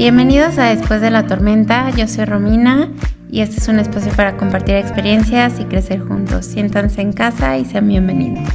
Bienvenidos 0.00 0.56
a 0.56 0.74
Después 0.74 1.02
de 1.02 1.10
la 1.10 1.26
Tormenta, 1.26 1.90
yo 1.90 2.08
soy 2.08 2.24
Romina 2.24 2.88
y 3.30 3.42
este 3.42 3.58
es 3.58 3.68
un 3.68 3.78
espacio 3.78 4.10
para 4.12 4.38
compartir 4.38 4.76
experiencias 4.76 5.60
y 5.60 5.66
crecer 5.66 6.00
juntos. 6.00 6.46
Siéntanse 6.46 7.02
en 7.02 7.12
casa 7.12 7.58
y 7.58 7.66
sean 7.66 7.86
bienvenidos. 7.86 8.48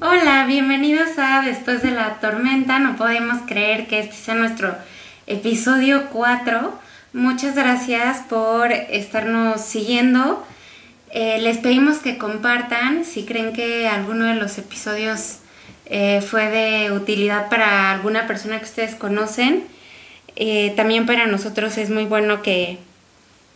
Hola, 0.00 0.46
bienvenidos 0.46 1.18
a 1.18 1.42
Después 1.42 1.82
de 1.82 1.90
la 1.90 2.18
Tormenta. 2.20 2.78
No 2.78 2.96
podemos 2.96 3.42
creer 3.46 3.86
que 3.86 4.00
este 4.00 4.14
sea 4.14 4.34
nuestro 4.34 4.74
episodio 5.26 6.08
4. 6.10 6.80
Muchas 7.12 7.56
gracias 7.56 8.20
por 8.30 8.72
estarnos 8.72 9.60
siguiendo. 9.60 10.42
Eh, 11.10 11.42
les 11.42 11.58
pedimos 11.58 11.98
que 11.98 12.16
compartan 12.16 13.04
si 13.04 13.26
creen 13.26 13.52
que 13.52 13.86
alguno 13.86 14.24
de 14.24 14.36
los 14.36 14.56
episodios 14.56 15.41
eh, 15.86 16.20
fue 16.22 16.48
de 16.48 16.92
utilidad 16.92 17.48
para 17.48 17.90
alguna 17.90 18.26
persona 18.26 18.58
que 18.58 18.64
ustedes 18.64 18.94
conocen. 18.94 19.64
Eh, 20.36 20.72
también 20.76 21.06
para 21.06 21.26
nosotros 21.26 21.76
es 21.78 21.90
muy 21.90 22.04
bueno 22.04 22.42
que 22.42 22.78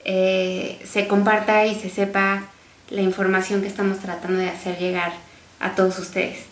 eh, 0.05 0.79
se 0.85 1.07
comparta 1.07 1.67
y 1.67 1.75
se 1.75 1.89
sepa 1.89 2.45
la 2.91 3.03
información 3.03 3.63
que 3.63 3.69
estamos 3.69 3.99
tratando 3.99 4.39
de 4.39 4.49
hacer 4.49 4.79
llegar 4.79 5.13
a 5.61 5.75
todos 5.75 5.99
ustedes. 5.99 6.45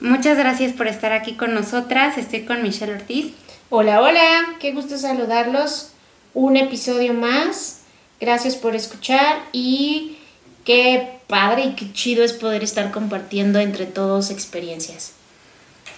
Muchas 0.00 0.38
gracias 0.38 0.72
por 0.72 0.86
estar 0.86 1.12
aquí 1.12 1.34
con 1.34 1.54
nosotras. 1.54 2.18
Estoy 2.18 2.42
con 2.42 2.62
Michelle 2.62 2.94
Ortiz. 2.94 3.32
Hola, 3.68 4.00
hola, 4.00 4.56
qué 4.58 4.72
gusto 4.72 4.98
saludarlos. 4.98 5.92
Un 6.34 6.56
episodio 6.56 7.12
más. 7.14 7.80
Gracias 8.20 8.56
por 8.56 8.76
escuchar 8.76 9.38
y 9.52 10.18
qué 10.64 11.20
padre 11.26 11.64
y 11.64 11.72
qué 11.74 11.92
chido 11.92 12.22
es 12.22 12.32
poder 12.32 12.62
estar 12.62 12.90
compartiendo 12.90 13.58
entre 13.58 13.86
todos 13.86 14.30
experiencias. 14.30 15.14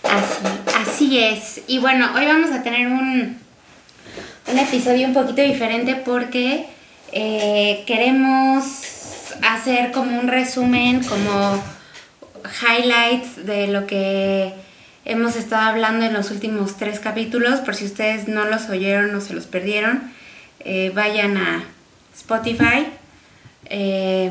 Así, 0.05 0.45
así 0.77 1.19
es. 1.19 1.61
Y 1.67 1.78
bueno, 1.78 2.11
hoy 2.14 2.27
vamos 2.27 2.50
a 2.50 2.62
tener 2.62 2.86
un, 2.86 3.39
un 4.50 4.58
episodio 4.58 5.06
un 5.06 5.14
poquito 5.14 5.42
diferente 5.42 5.95
porque 5.95 6.67
eh, 7.12 7.84
queremos 7.86 8.64
hacer 9.42 9.92
como 9.92 10.19
un 10.19 10.28
resumen, 10.28 11.03
como 11.05 11.62
highlights 12.62 13.47
de 13.47 13.69
lo 13.69 13.86
que 13.86 14.53
hemos 15.05 15.36
estado 15.36 15.62
hablando 15.69 16.05
en 16.06 16.12
los 16.12 16.30
últimos 16.30 16.77
tres 16.77 17.00
capítulos. 17.00 17.61
Por 17.61 17.75
si 17.75 17.84
ustedes 17.84 18.28
no 18.28 18.45
los 18.45 18.69
oyeron 18.69 19.14
o 19.14 19.20
se 19.20 19.34
los 19.34 19.47
perdieron, 19.47 20.12
eh, 20.61 20.91
vayan 20.95 21.36
a 21.36 21.64
Spotify 22.14 22.86
eh, 23.67 24.30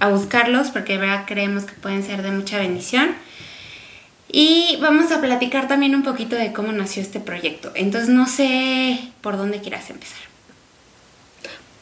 a 0.00 0.08
buscarlos 0.08 0.70
porque 0.70 0.98
verdad 0.98 1.24
creemos 1.26 1.64
que 1.64 1.74
pueden 1.74 2.02
ser 2.02 2.22
de 2.22 2.30
mucha 2.30 2.58
bendición. 2.58 3.14
Y 4.36 4.78
vamos 4.80 5.12
a 5.12 5.20
platicar 5.20 5.68
también 5.68 5.94
un 5.94 6.02
poquito 6.02 6.34
de 6.34 6.52
cómo 6.52 6.72
nació 6.72 7.00
este 7.02 7.20
proyecto. 7.20 7.70
Entonces 7.76 8.08
no 8.08 8.26
sé 8.26 8.98
por 9.20 9.36
dónde 9.36 9.60
quieras 9.60 9.90
empezar. 9.90 10.18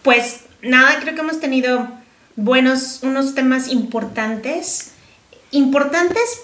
Pues 0.03 0.41
nada, 0.61 1.01
creo 1.01 1.15
que 1.15 1.23
hemos 1.23 1.41
tenido 1.41 1.89
buenos, 2.37 2.99
unos 3.05 3.35
temas 3.35 3.69
importantes. 3.69 4.91
Importantes 5.51 6.43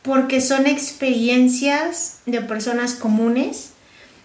porque 0.00 0.40
son 0.40 0.66
experiencias 0.66 2.20
de 2.24 2.40
personas 2.40 2.94
comunes, 2.94 3.72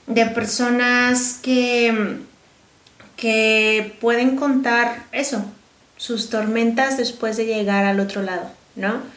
de 0.05 0.28
personas 0.28 1.39
que, 1.42 2.20
que 3.17 3.98
pueden 4.00 4.38
contar 4.38 5.03
eso, 5.11 5.44
sus 5.98 6.30
tormentas 6.30 6.95
después 6.95 7.36
de 7.36 7.48
llegar 7.48 7.83
al 7.83 8.00
otro 8.00 8.22
lado, 8.22 8.50
¿no? 8.78 9.17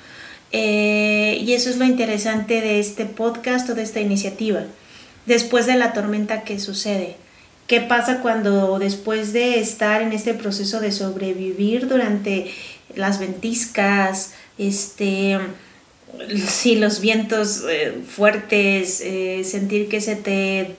Eh, 0.53 1.39
y 1.41 1.53
eso 1.53 1.70
es 1.70 1.77
lo 1.77 1.84
interesante 1.84 2.61
de 2.61 2.81
este 2.81 3.05
podcast 3.05 3.69
o 3.71 3.75
de 3.75 3.83
esta 3.83 4.00
iniciativa. 4.00 4.65
Después 5.27 5.66
de 5.66 5.77
la 5.77 5.93
tormenta 5.93 6.43
que 6.43 6.59
sucede. 6.59 7.16
¿Qué 7.66 7.81
pasa 7.81 8.21
cuando 8.21 8.81
después 8.81 9.33
de 9.33 9.61
estar 9.61 10.03
en 10.03 10.12
este 10.12 10.34
proceso 10.34 10.81
de 10.81 10.91
sobrevivir 10.91 11.87
durante 11.87 12.53
las 12.97 13.21
ventiscas, 13.21 14.33
este, 14.59 15.38
sí, 16.49 16.75
los 16.75 17.00
vientos 17.00 17.62
eh, 17.71 17.94
fuertes, 18.05 19.00
eh, 19.05 19.43
sentir 19.44 19.88
que 19.88 20.00
se 20.00 20.17
te, 20.17 20.75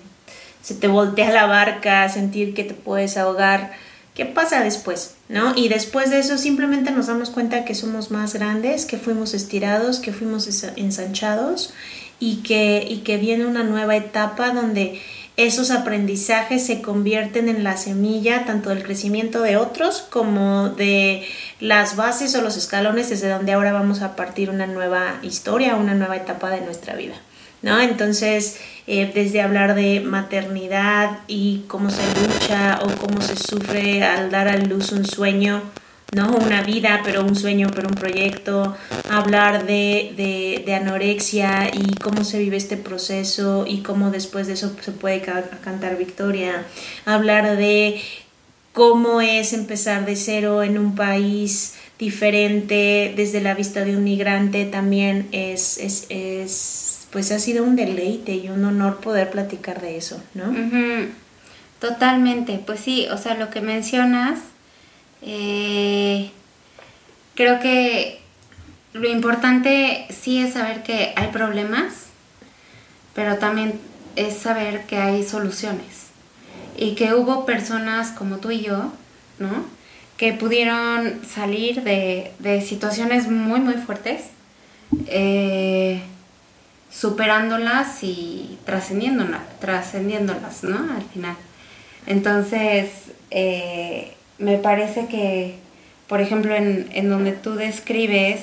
se 0.61 0.73
te 0.73 0.87
voltea 0.87 1.31
la 1.31 1.45
barca, 1.45 2.09
sentir 2.09 2.53
que 2.53 2.65
te 2.65 2.73
puedes 2.73 3.15
ahogar? 3.15 3.71
¿Qué 4.13 4.25
pasa 4.25 4.61
después? 4.61 5.15
¿No? 5.31 5.53
Y 5.55 5.69
después 5.69 6.09
de 6.09 6.19
eso 6.19 6.37
simplemente 6.37 6.91
nos 6.91 7.07
damos 7.07 7.29
cuenta 7.29 7.63
que 7.63 7.73
somos 7.73 8.11
más 8.11 8.33
grandes, 8.33 8.85
que 8.85 8.97
fuimos 8.97 9.33
estirados, 9.33 9.99
que 9.99 10.11
fuimos 10.11 10.45
ensanchados 10.75 11.73
y 12.19 12.43
que, 12.43 12.85
y 12.85 12.97
que 12.97 13.15
viene 13.15 13.45
una 13.45 13.63
nueva 13.63 13.95
etapa 13.95 14.49
donde 14.49 14.99
esos 15.37 15.71
aprendizajes 15.71 16.65
se 16.65 16.81
convierten 16.81 17.47
en 17.47 17.63
la 17.63 17.77
semilla 17.77 18.43
tanto 18.43 18.71
del 18.71 18.83
crecimiento 18.83 19.41
de 19.41 19.55
otros 19.55 20.01
como 20.01 20.67
de 20.67 21.25
las 21.61 21.95
bases 21.95 22.35
o 22.35 22.41
los 22.41 22.57
escalones 22.57 23.09
desde 23.09 23.29
donde 23.29 23.53
ahora 23.53 23.71
vamos 23.71 24.01
a 24.01 24.17
partir 24.17 24.49
una 24.49 24.67
nueva 24.67 25.19
historia, 25.23 25.77
una 25.77 25.95
nueva 25.95 26.17
etapa 26.17 26.49
de 26.49 26.59
nuestra 26.59 26.95
vida. 26.95 27.15
¿No? 27.61 27.79
Entonces, 27.79 28.57
eh, 28.87 29.11
desde 29.13 29.41
hablar 29.41 29.75
de 29.75 29.99
maternidad 30.01 31.19
y 31.27 31.63
cómo 31.67 31.89
se 31.89 32.01
lucha 32.19 32.79
o 32.83 32.89
cómo 32.97 33.21
se 33.21 33.35
sufre 33.35 34.03
al 34.03 34.31
dar 34.31 34.47
a 34.47 34.57
luz 34.57 34.91
un 34.91 35.05
sueño, 35.05 35.61
¿no? 36.13 36.35
Una 36.35 36.63
vida, 36.63 37.01
pero 37.03 37.23
un 37.23 37.35
sueño, 37.35 37.69
pero 37.73 37.87
un 37.87 37.95
proyecto, 37.95 38.75
hablar 39.09 39.65
de, 39.65 40.63
de, 40.65 40.73
anorexia 40.73 41.69
y 41.73 41.95
cómo 41.95 42.23
se 42.23 42.39
vive 42.39 42.57
este 42.57 42.75
proceso 42.75 43.65
y 43.67 43.81
cómo 43.81 44.09
después 44.09 44.47
de 44.47 44.53
eso 44.53 44.75
se 44.81 44.91
puede 44.91 45.21
cantar 45.21 45.97
victoria, 45.97 46.65
hablar 47.05 47.55
de 47.55 48.01
cómo 48.73 49.21
es 49.21 49.53
empezar 49.53 50.05
de 50.05 50.15
cero 50.15 50.63
en 50.63 50.77
un 50.77 50.95
país 50.95 51.75
diferente 51.99 53.13
desde 53.15 53.41
la 53.41 53.53
vista 53.53 53.85
de 53.85 53.95
un 53.95 54.03
migrante 54.03 54.65
también 54.65 55.27
es, 55.31 55.77
es, 55.77 56.07
es 56.09 57.00
pues 57.11 57.31
ha 57.31 57.39
sido 57.39 57.63
un 57.63 57.75
deleite 57.75 58.35
y 58.35 58.49
un 58.49 58.63
honor 58.63 58.99
poder 58.99 59.29
platicar 59.29 59.81
de 59.81 59.97
eso, 59.97 60.21
¿no? 60.33 60.53
Totalmente, 61.79 62.59
pues 62.65 62.79
sí, 62.79 63.07
o 63.11 63.17
sea, 63.17 63.35
lo 63.35 63.49
que 63.49 63.59
mencionas, 63.59 64.39
eh, 65.21 66.31
creo 67.35 67.59
que 67.59 68.19
lo 68.93 69.09
importante 69.09 70.05
sí 70.09 70.39
es 70.39 70.53
saber 70.53 70.83
que 70.83 71.13
hay 71.15 71.27
problemas, 71.27 72.07
pero 73.13 73.37
también 73.37 73.73
es 74.15 74.37
saber 74.37 74.85
que 74.85 74.97
hay 74.97 75.23
soluciones 75.23 76.07
y 76.77 76.95
que 76.95 77.13
hubo 77.13 77.45
personas 77.45 78.11
como 78.11 78.37
tú 78.37 78.51
y 78.51 78.61
yo, 78.61 78.91
¿no? 79.39 79.65
Que 80.17 80.33
pudieron 80.33 81.21
salir 81.27 81.83
de, 81.83 82.31
de 82.39 82.61
situaciones 82.61 83.27
muy, 83.27 83.59
muy 83.59 83.75
fuertes. 83.75 84.23
Eh, 85.07 86.01
superándolas 86.91 88.03
y 88.03 88.59
trascendiéndolas, 88.65 89.41
trascendiéndolas, 89.59 90.63
¿no? 90.63 90.93
Al 90.93 91.03
final. 91.03 91.35
Entonces, 92.05 92.89
eh, 93.29 94.13
me 94.37 94.57
parece 94.57 95.07
que, 95.07 95.55
por 96.07 96.21
ejemplo, 96.21 96.53
en, 96.53 96.89
en, 96.91 97.09
donde 97.09 97.31
tú 97.31 97.55
describes 97.55 98.41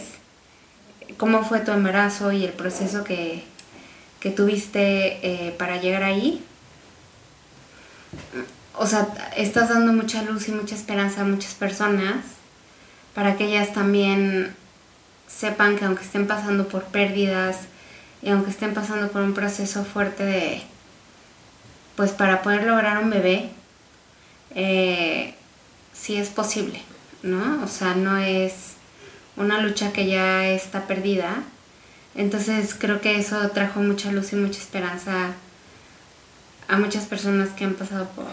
cómo 1.16 1.44
fue 1.44 1.60
tu 1.60 1.72
embarazo 1.72 2.32
y 2.32 2.44
el 2.44 2.52
proceso 2.52 3.04
que, 3.04 3.42
que 4.20 4.30
tuviste 4.30 5.18
eh, 5.22 5.54
para 5.58 5.76
llegar 5.80 6.02
ahí, 6.02 6.42
o 8.74 8.86
sea, 8.86 9.08
estás 9.36 9.68
dando 9.68 9.92
mucha 9.92 10.22
luz 10.22 10.48
y 10.48 10.52
mucha 10.52 10.74
esperanza 10.74 11.22
a 11.22 11.24
muchas 11.24 11.54
personas 11.54 12.16
para 13.14 13.36
que 13.36 13.46
ellas 13.46 13.72
también 13.72 14.54
sepan 15.26 15.76
que 15.76 15.84
aunque 15.84 16.04
estén 16.04 16.26
pasando 16.26 16.68
por 16.68 16.84
pérdidas, 16.84 17.67
y 18.22 18.30
aunque 18.30 18.50
estén 18.50 18.74
pasando 18.74 19.10
por 19.10 19.22
un 19.22 19.34
proceso 19.34 19.84
fuerte 19.84 20.24
de, 20.24 20.62
pues 21.96 22.10
para 22.12 22.42
poder 22.42 22.64
lograr 22.64 23.02
un 23.02 23.10
bebé, 23.10 23.50
eh, 24.54 25.34
sí 25.92 26.16
es 26.16 26.28
posible, 26.28 26.82
¿no? 27.22 27.62
O 27.62 27.68
sea, 27.68 27.94
no 27.94 28.18
es 28.18 28.74
una 29.36 29.60
lucha 29.60 29.92
que 29.92 30.06
ya 30.06 30.48
está 30.48 30.86
perdida. 30.86 31.42
Entonces 32.14 32.74
creo 32.74 33.00
que 33.00 33.18
eso 33.18 33.50
trajo 33.50 33.80
mucha 33.80 34.10
luz 34.10 34.32
y 34.32 34.36
mucha 34.36 34.58
esperanza 34.58 35.32
a 36.66 36.78
muchas 36.78 37.06
personas 37.06 37.50
que 37.50 37.64
han 37.64 37.74
pasado 37.74 38.08
por, 38.10 38.26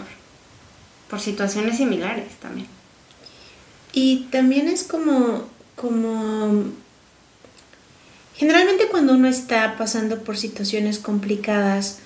por 1.08 1.20
situaciones 1.20 1.76
similares 1.76 2.34
también. 2.36 2.68
Y 3.92 4.26
también 4.30 4.68
es 4.68 4.82
como, 4.82 5.48
como 5.74 6.64
Generalmente 8.36 8.88
cuando 8.90 9.14
uno 9.14 9.28
está 9.28 9.76
pasando 9.78 10.22
por 10.22 10.36
situaciones 10.36 10.98
complicadas, 10.98 11.98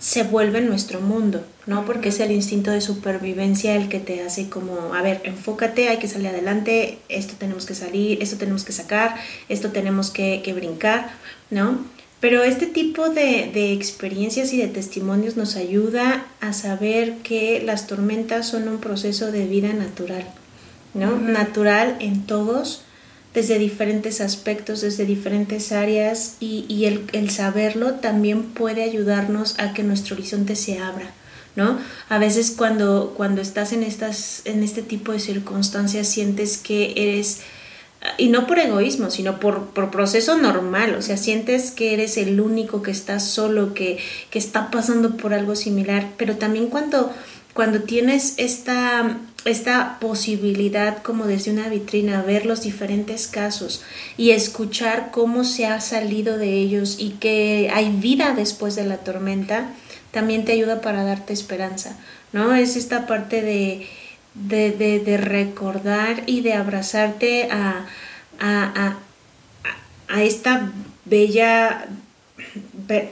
se 0.00 0.22
vuelve 0.22 0.62
nuestro 0.62 1.02
mundo, 1.02 1.44
¿no? 1.66 1.84
Porque 1.84 2.08
es 2.08 2.20
el 2.20 2.32
instinto 2.32 2.70
de 2.70 2.80
supervivencia 2.80 3.76
el 3.76 3.90
que 3.90 4.00
te 4.00 4.22
hace 4.22 4.48
como, 4.48 4.94
a 4.94 5.02
ver, 5.02 5.20
enfócate, 5.24 5.90
hay 5.90 5.98
que 5.98 6.08
salir 6.08 6.28
adelante, 6.28 6.98
esto 7.10 7.34
tenemos 7.38 7.66
que 7.66 7.74
salir, 7.74 8.22
esto 8.22 8.38
tenemos 8.38 8.64
que 8.64 8.72
sacar, 8.72 9.14
esto 9.50 9.70
tenemos 9.72 10.10
que, 10.10 10.52
brincar, 10.54 11.10
¿no? 11.50 11.84
Pero 12.18 12.42
este 12.42 12.66
tipo 12.66 13.10
de, 13.10 13.72
experiencias 13.74 14.54
y 14.54 14.56
de 14.56 14.68
testimonios 14.68 15.36
nos 15.36 15.56
ayuda 15.56 16.24
a 16.40 16.54
saber 16.54 17.18
que 17.18 17.62
las 17.62 17.86
tormentas 17.86 18.48
son 18.48 18.68
un 18.68 18.78
proceso 18.78 19.30
de 19.30 19.46
vida 19.46 19.74
natural, 19.74 20.24
¿no? 20.94 21.18
Natural 21.18 21.98
en 22.00 22.24
todos, 22.24 22.84
desde 23.34 23.58
diferentes 23.58 24.20
aspectos, 24.20 24.80
desde 24.80 25.06
diferentes 25.06 25.72
áreas 25.72 26.36
y, 26.40 26.84
el, 26.84 27.04
el, 27.12 27.30
saberlo 27.30 27.94
también 27.94 28.42
puede 28.42 28.82
ayudarnos 28.82 29.58
a 29.58 29.72
que 29.72 29.82
nuestro 29.82 30.16
horizonte 30.16 30.56
se 30.56 30.78
abra. 30.78 31.12
¿No? 31.56 31.78
A 32.08 32.18
veces 32.18 32.54
cuando, 32.56 33.12
cuando 33.16 33.42
estás 33.42 33.72
en, 33.72 33.82
estas, 33.82 34.42
en 34.44 34.62
este 34.62 34.82
tipo 34.82 35.10
de 35.10 35.18
circunstancias 35.18 36.06
sientes 36.06 36.56
que 36.56 36.94
eres 36.96 37.40
y 38.16 38.28
no 38.28 38.46
por 38.46 38.58
egoísmo, 38.58 39.10
sino 39.10 39.40
por, 39.40 39.72
proceso 39.90 40.36
normal, 40.36 40.94
o 40.94 41.02
sea, 41.02 41.16
sientes 41.16 41.70
que 41.70 41.92
eres 41.92 42.16
el 42.16 42.40
único 42.40 42.82
que 42.82 42.90
está 42.90 43.20
solo, 43.20 43.74
que, 43.74 43.98
que 44.30 44.38
está 44.38 44.70
pasando 44.70 45.16
por 45.16 45.34
algo 45.34 45.54
similar, 45.54 46.08
pero 46.16 46.36
también 46.36 46.68
cuando, 46.68 47.12
cuando 47.52 47.82
tienes 47.82 48.34
esta, 48.38 49.18
esta 49.44 49.98
posibilidad 50.00 51.02
como 51.02 51.26
desde 51.26 51.50
una 51.50 51.68
vitrina, 51.68 52.22
ver 52.22 52.46
los 52.46 52.62
diferentes 52.62 53.26
casos 53.26 53.82
y 54.16 54.30
escuchar 54.30 55.10
cómo 55.10 55.44
se 55.44 55.66
ha 55.66 55.80
salido 55.80 56.36
de 56.36 56.52
ellos 56.54 56.96
y 56.98 57.10
que 57.12 57.70
hay 57.72 57.90
vida 57.90 58.34
después 58.34 58.76
de 58.76 58.84
la 58.84 58.98
tormenta, 58.98 59.70
también 60.10 60.44
te 60.44 60.52
ayuda 60.52 60.80
para 60.80 61.04
darte 61.04 61.32
esperanza, 61.32 61.96
¿no? 62.32 62.54
Es 62.54 62.76
esta 62.76 63.06
parte 63.06 63.42
de 63.42 63.86
de, 64.34 65.18
recordar 65.22 66.22
y 66.26 66.40
de 66.40 66.54
abrazarte 66.54 67.48
a, 67.50 67.86
a, 68.38 68.96
a, 70.08 70.22
esta 70.22 70.72
bella 71.04 71.86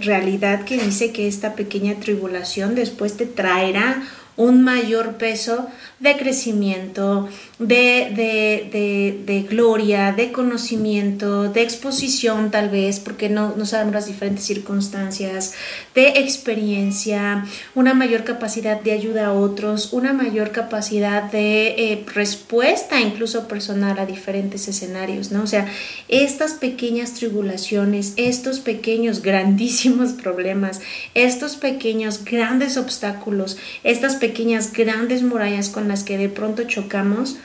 realidad 0.00 0.64
que 0.64 0.78
dice 0.78 1.12
que 1.12 1.28
esta 1.28 1.54
pequeña 1.54 1.94
tribulación 1.94 2.74
después 2.74 3.16
te 3.16 3.26
traerá 3.26 4.02
un 4.36 4.62
mayor 4.62 5.16
peso 5.16 5.68
de 6.00 6.16
crecimiento, 6.16 7.28
de, 7.58 8.12
de, 8.14 9.20
de, 9.26 9.42
gloria, 9.42 10.12
de 10.12 10.30
conocimiento, 10.30 11.48
de 11.50 11.62
exposición 11.62 12.52
tal 12.52 12.68
vez, 12.68 13.00
porque 13.00 13.28
no, 13.28 13.54
no 13.56 13.66
sabemos 13.66 13.94
las 13.94 14.06
diferentes 14.06 14.44
circunstancias, 14.44 15.54
de 15.96 16.08
experiencia, 16.20 17.44
una 17.74 17.94
mayor 17.94 18.22
capacidad 18.22 18.80
de 18.80 18.92
ayuda 18.92 19.26
a 19.26 19.32
otros, 19.32 19.92
una 19.92 20.12
mayor 20.12 20.52
capacidad 20.52 21.24
de 21.32 21.92
eh, 21.92 22.04
respuesta 22.14 23.00
incluso 23.00 23.48
personal 23.48 23.98
a 23.98 24.06
diferentes 24.06 24.68
escenarios, 24.68 25.32
¿no? 25.32 25.42
O 25.42 25.46
sea, 25.48 25.66
estas 26.06 26.52
pequeñas 26.52 27.14
tribulaciones, 27.14 28.12
estos 28.16 28.60
pequeños 28.60 29.20
grandísimos 29.20 30.12
problemas, 30.12 30.80
estos 31.14 31.56
pequeños 31.56 32.24
grandes 32.24 32.76
obstáculos, 32.76 33.56
estas 33.82 34.14
pequeñas 34.14 34.72
grandes 34.72 35.24
murallas 35.24 35.68
con 35.68 35.87
las 35.88 36.04
que 36.04 36.18
de 36.18 36.28
pronto 36.28 36.64
chocamos, 36.64 37.36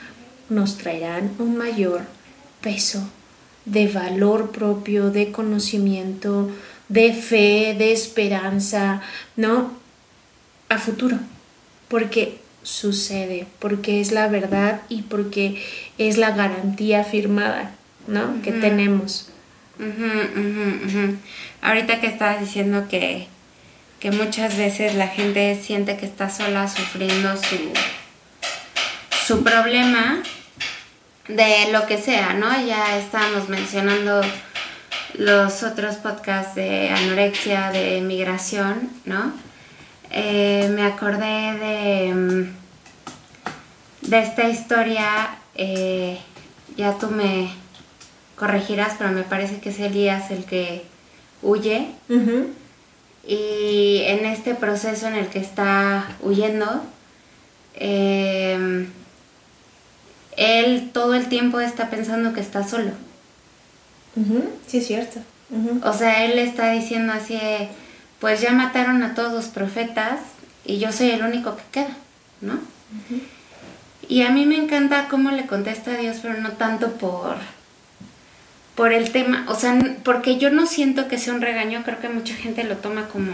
nos 0.48 0.78
traerán 0.78 1.32
un 1.38 1.56
mayor 1.56 2.02
peso 2.60 3.08
de 3.64 3.88
valor 3.88 4.50
propio, 4.50 5.10
de 5.10 5.32
conocimiento, 5.32 6.50
de 6.88 7.12
fe, 7.12 7.74
de 7.78 7.92
esperanza, 7.92 9.00
¿no? 9.36 9.72
A 10.68 10.78
futuro, 10.78 11.18
porque 11.88 12.38
sucede, 12.62 13.46
porque 13.58 14.00
es 14.00 14.12
la 14.12 14.28
verdad 14.28 14.82
y 14.88 15.02
porque 15.02 15.62
es 15.98 16.16
la 16.18 16.30
garantía 16.30 17.04
firmada, 17.04 17.74
¿no? 18.06 18.42
Que 18.42 18.52
tenemos. 18.52 19.30
Ahorita 21.62 22.00
que 22.00 22.06
estabas 22.06 22.40
diciendo 22.40 22.86
que, 22.88 23.26
que 24.00 24.10
muchas 24.10 24.56
veces 24.56 24.94
la 24.94 25.08
gente 25.08 25.58
siente 25.62 25.96
que 25.96 26.06
está 26.06 26.30
sola 26.30 26.68
sufriendo 26.68 27.36
su 27.36 27.56
su 29.26 29.42
problema 29.42 30.22
de 31.28 31.72
lo 31.72 31.86
que 31.86 31.96
sea, 31.96 32.34
¿no? 32.34 32.50
Ya 32.66 32.98
estábamos 32.98 33.48
mencionando 33.48 34.20
los 35.14 35.62
otros 35.62 35.96
podcasts 35.96 36.54
de 36.54 36.90
anorexia, 36.90 37.70
de 37.70 38.02
migración, 38.02 38.90
¿no? 39.06 39.32
Eh, 40.10 40.70
me 40.74 40.84
acordé 40.84 41.58
de, 41.58 42.14
mm, 42.14 44.10
de 44.10 44.18
esta 44.18 44.48
historia, 44.48 45.38
eh, 45.54 46.18
ya 46.76 46.98
tú 46.98 47.08
me 47.08 47.50
corregirás, 48.36 48.94
pero 48.98 49.10
me 49.10 49.22
parece 49.22 49.58
que 49.58 49.70
es 49.70 49.80
Elías 49.80 50.30
el 50.30 50.44
que 50.44 50.84
huye. 51.40 51.88
Y 53.26 54.02
en 54.04 54.26
este 54.26 54.54
proceso 54.54 55.06
en 55.06 55.14
el 55.14 55.28
que 55.28 55.38
está 55.38 56.08
huyendo, 56.20 56.82
eh, 57.76 58.86
él 60.36 60.90
todo 60.92 61.14
el 61.14 61.28
tiempo 61.28 61.60
está 61.60 61.90
pensando 61.90 62.32
que 62.32 62.40
está 62.40 62.66
solo. 62.66 62.92
Sí, 64.66 64.78
es 64.78 64.86
cierto. 64.86 65.20
O 65.82 65.92
sea, 65.92 66.24
él 66.24 66.38
está 66.38 66.70
diciendo 66.72 67.12
así, 67.12 67.38
pues 68.20 68.40
ya 68.40 68.52
mataron 68.52 69.02
a 69.02 69.14
todos 69.14 69.32
los 69.32 69.46
profetas 69.46 70.20
y 70.64 70.78
yo 70.78 70.92
soy 70.92 71.10
el 71.10 71.22
único 71.22 71.56
que 71.56 71.62
queda, 71.70 71.96
¿no? 72.40 72.58
Y 74.08 74.22
a 74.22 74.30
mí 74.30 74.46
me 74.46 74.56
encanta 74.56 75.08
cómo 75.08 75.30
le 75.30 75.46
contesta 75.46 75.92
a 75.92 75.96
Dios, 75.96 76.18
pero 76.22 76.40
no 76.40 76.52
tanto 76.52 76.92
por, 76.92 77.36
por 78.74 78.92
el 78.92 79.10
tema, 79.10 79.44
o 79.48 79.54
sea, 79.54 79.78
porque 80.02 80.38
yo 80.38 80.50
no 80.50 80.66
siento 80.66 81.08
que 81.08 81.18
sea 81.18 81.34
un 81.34 81.40
regaño, 81.40 81.82
creo 81.84 82.00
que 82.00 82.08
mucha 82.08 82.34
gente 82.34 82.64
lo 82.64 82.76
toma 82.76 83.08
como 83.08 83.32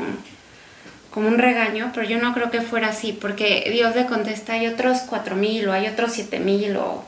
como 1.10 1.28
un 1.28 1.38
regaño, 1.38 1.90
pero 1.94 2.06
yo 2.06 2.18
no 2.18 2.32
creo 2.34 2.50
que 2.50 2.60
fuera 2.60 2.88
así, 2.88 3.12
porque 3.12 3.68
Dios 3.72 3.94
le 3.96 4.06
contesta, 4.06 4.54
hay 4.54 4.66
otros 4.66 5.00
cuatro 5.00 5.36
mil 5.36 5.68
o 5.68 5.72
hay 5.72 5.86
otros 5.88 6.12
siete 6.12 6.38
mil 6.38 6.76
o 6.76 7.04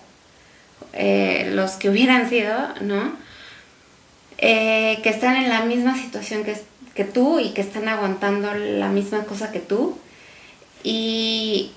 eh, 0.92 1.50
los 1.52 1.72
que 1.72 1.88
hubieran 1.88 2.28
sido, 2.28 2.52
¿no? 2.80 3.12
Eh, 4.38 4.98
que 5.02 5.08
están 5.08 5.36
en 5.36 5.48
la 5.48 5.64
misma 5.64 5.96
situación 5.96 6.42
que, 6.44 6.56
que 6.94 7.04
tú 7.04 7.38
y 7.38 7.50
que 7.50 7.60
están 7.60 7.88
aguantando 7.88 8.52
la 8.54 8.88
misma 8.88 9.24
cosa 9.24 9.52
que 9.52 9.60
tú. 9.60 9.96
Y 10.82 11.70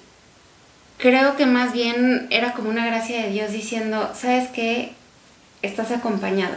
creo 0.98 1.36
que 1.36 1.46
más 1.46 1.74
bien 1.74 2.28
era 2.32 2.54
como 2.54 2.70
una 2.70 2.88
gracia 2.88 3.22
de 3.22 3.30
Dios 3.30 3.52
diciendo, 3.52 4.12
¿sabes 4.16 4.50
qué? 4.50 4.94
Estás 5.62 5.92
acompañado. 5.92 6.56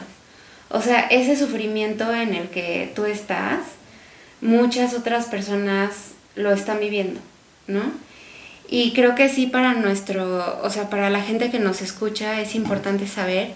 O 0.71 0.81
sea, 0.81 1.01
ese 1.01 1.37
sufrimiento 1.37 2.13
en 2.15 2.35
el 2.35 2.49
que 2.49 2.93
tú 2.95 3.05
estás, 3.05 3.61
muchas 4.41 4.95
otras 4.95 5.27
personas 5.27 6.13
lo 6.35 6.53
están 6.53 6.81
viviendo, 6.81 7.21
¿no? 7.67 7.83
Y 8.69 8.93
creo 8.93 9.15
que 9.15 9.29
sí 9.29 9.47
para 9.47 9.73
nuestro, 9.73 10.61
o 10.63 10.71
sea, 10.71 10.91
para 10.91 11.09
la 11.11 11.23
gente 11.23 11.51
que 11.51 11.59
nos 11.59 11.81
escucha 11.81 12.41
es 12.41 12.55
importante 12.55 13.07
saber 13.07 13.53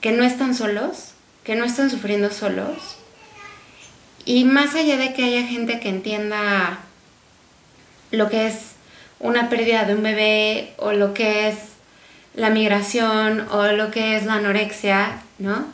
que 0.00 0.12
no 0.12 0.24
están 0.24 0.54
solos, 0.54 1.12
que 1.42 1.56
no 1.56 1.64
están 1.64 1.90
sufriendo 1.90 2.30
solos. 2.30 2.98
Y 4.26 4.44
más 4.44 4.74
allá 4.74 4.98
de 4.98 5.14
que 5.14 5.24
haya 5.24 5.46
gente 5.46 5.80
que 5.80 5.88
entienda 5.88 6.80
lo 8.10 8.28
que 8.28 8.46
es 8.46 8.72
una 9.20 9.48
pérdida 9.48 9.84
de 9.84 9.94
un 9.94 10.02
bebé 10.02 10.74
o 10.76 10.92
lo 10.92 11.14
que 11.14 11.48
es 11.48 11.56
la 12.34 12.50
migración 12.50 13.46
o 13.50 13.66
lo 13.72 13.90
que 13.90 14.16
es 14.16 14.26
la 14.26 14.34
anorexia, 14.34 15.22
¿no? 15.38 15.66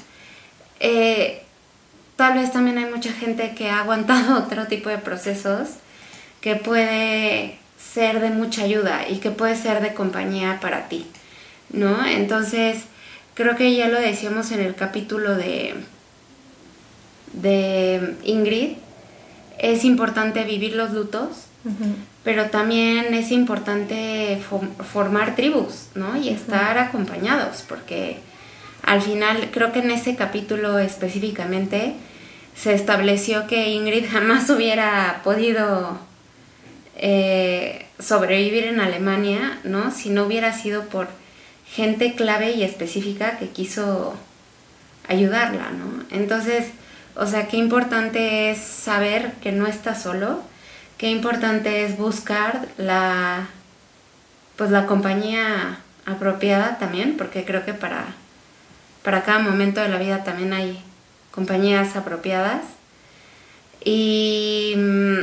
Eh, 0.78 1.41
tal 2.22 2.34
vez 2.34 2.52
también 2.52 2.78
hay 2.78 2.84
mucha 2.84 3.12
gente 3.12 3.52
que 3.56 3.68
ha 3.68 3.80
aguantado 3.80 4.38
otro 4.46 4.68
tipo 4.68 4.88
de 4.88 4.98
procesos 4.98 5.70
que 6.40 6.54
puede 6.54 7.58
ser 7.76 8.20
de 8.20 8.30
mucha 8.30 8.62
ayuda 8.62 9.08
y 9.08 9.16
que 9.16 9.32
puede 9.32 9.56
ser 9.56 9.82
de 9.82 9.92
compañía 9.92 10.60
para 10.60 10.88
ti, 10.88 11.04
¿no? 11.70 12.06
Entonces, 12.06 12.84
creo 13.34 13.56
que 13.56 13.74
ya 13.74 13.88
lo 13.88 13.98
decíamos 14.00 14.52
en 14.52 14.60
el 14.60 14.76
capítulo 14.76 15.34
de, 15.34 15.74
de 17.32 18.14
Ingrid, 18.22 18.74
es 19.58 19.84
importante 19.84 20.44
vivir 20.44 20.76
los 20.76 20.92
lutos, 20.92 21.46
pero 22.22 22.50
también 22.50 23.14
es 23.14 23.32
importante 23.32 24.40
formar 24.92 25.34
tribus, 25.34 25.86
¿no? 25.96 26.16
Y 26.16 26.28
estar 26.28 26.78
acompañados, 26.78 27.64
porque 27.68 28.18
al 28.84 29.02
final, 29.02 29.50
creo 29.52 29.72
que 29.72 29.80
en 29.80 29.90
ese 29.90 30.14
capítulo 30.14 30.78
específicamente 30.78 31.96
se 32.54 32.74
estableció 32.74 33.46
que 33.46 33.70
Ingrid 33.70 34.06
jamás 34.10 34.48
hubiera 34.50 35.20
podido 35.24 35.98
eh, 36.96 37.86
sobrevivir 37.98 38.64
en 38.64 38.80
Alemania, 38.80 39.58
¿no? 39.64 39.90
Si 39.90 40.10
no 40.10 40.24
hubiera 40.24 40.52
sido 40.52 40.84
por 40.86 41.08
gente 41.66 42.14
clave 42.14 42.52
y 42.52 42.62
específica 42.62 43.38
que 43.38 43.48
quiso 43.48 44.14
ayudarla, 45.08 45.70
¿no? 45.70 46.04
Entonces, 46.10 46.68
o 47.16 47.26
sea, 47.26 47.48
qué 47.48 47.56
importante 47.56 48.50
es 48.50 48.58
saber 48.58 49.32
que 49.42 49.52
no 49.52 49.66
está 49.66 49.94
solo, 49.94 50.42
qué 50.98 51.10
importante 51.10 51.84
es 51.84 51.96
buscar 51.96 52.68
la, 52.76 53.48
pues 54.56 54.70
la 54.70 54.86
compañía 54.86 55.78
apropiada 56.06 56.78
también, 56.78 57.16
porque 57.16 57.44
creo 57.44 57.64
que 57.64 57.74
para 57.74 58.14
para 59.02 59.22
cada 59.22 59.38
momento 59.40 59.80
de 59.80 59.88
la 59.88 59.98
vida 59.98 60.24
también 60.24 60.52
hay 60.52 60.82
compañías 61.32 61.96
apropiadas. 61.96 62.62
Y, 63.84 64.74
mm, 64.76 65.18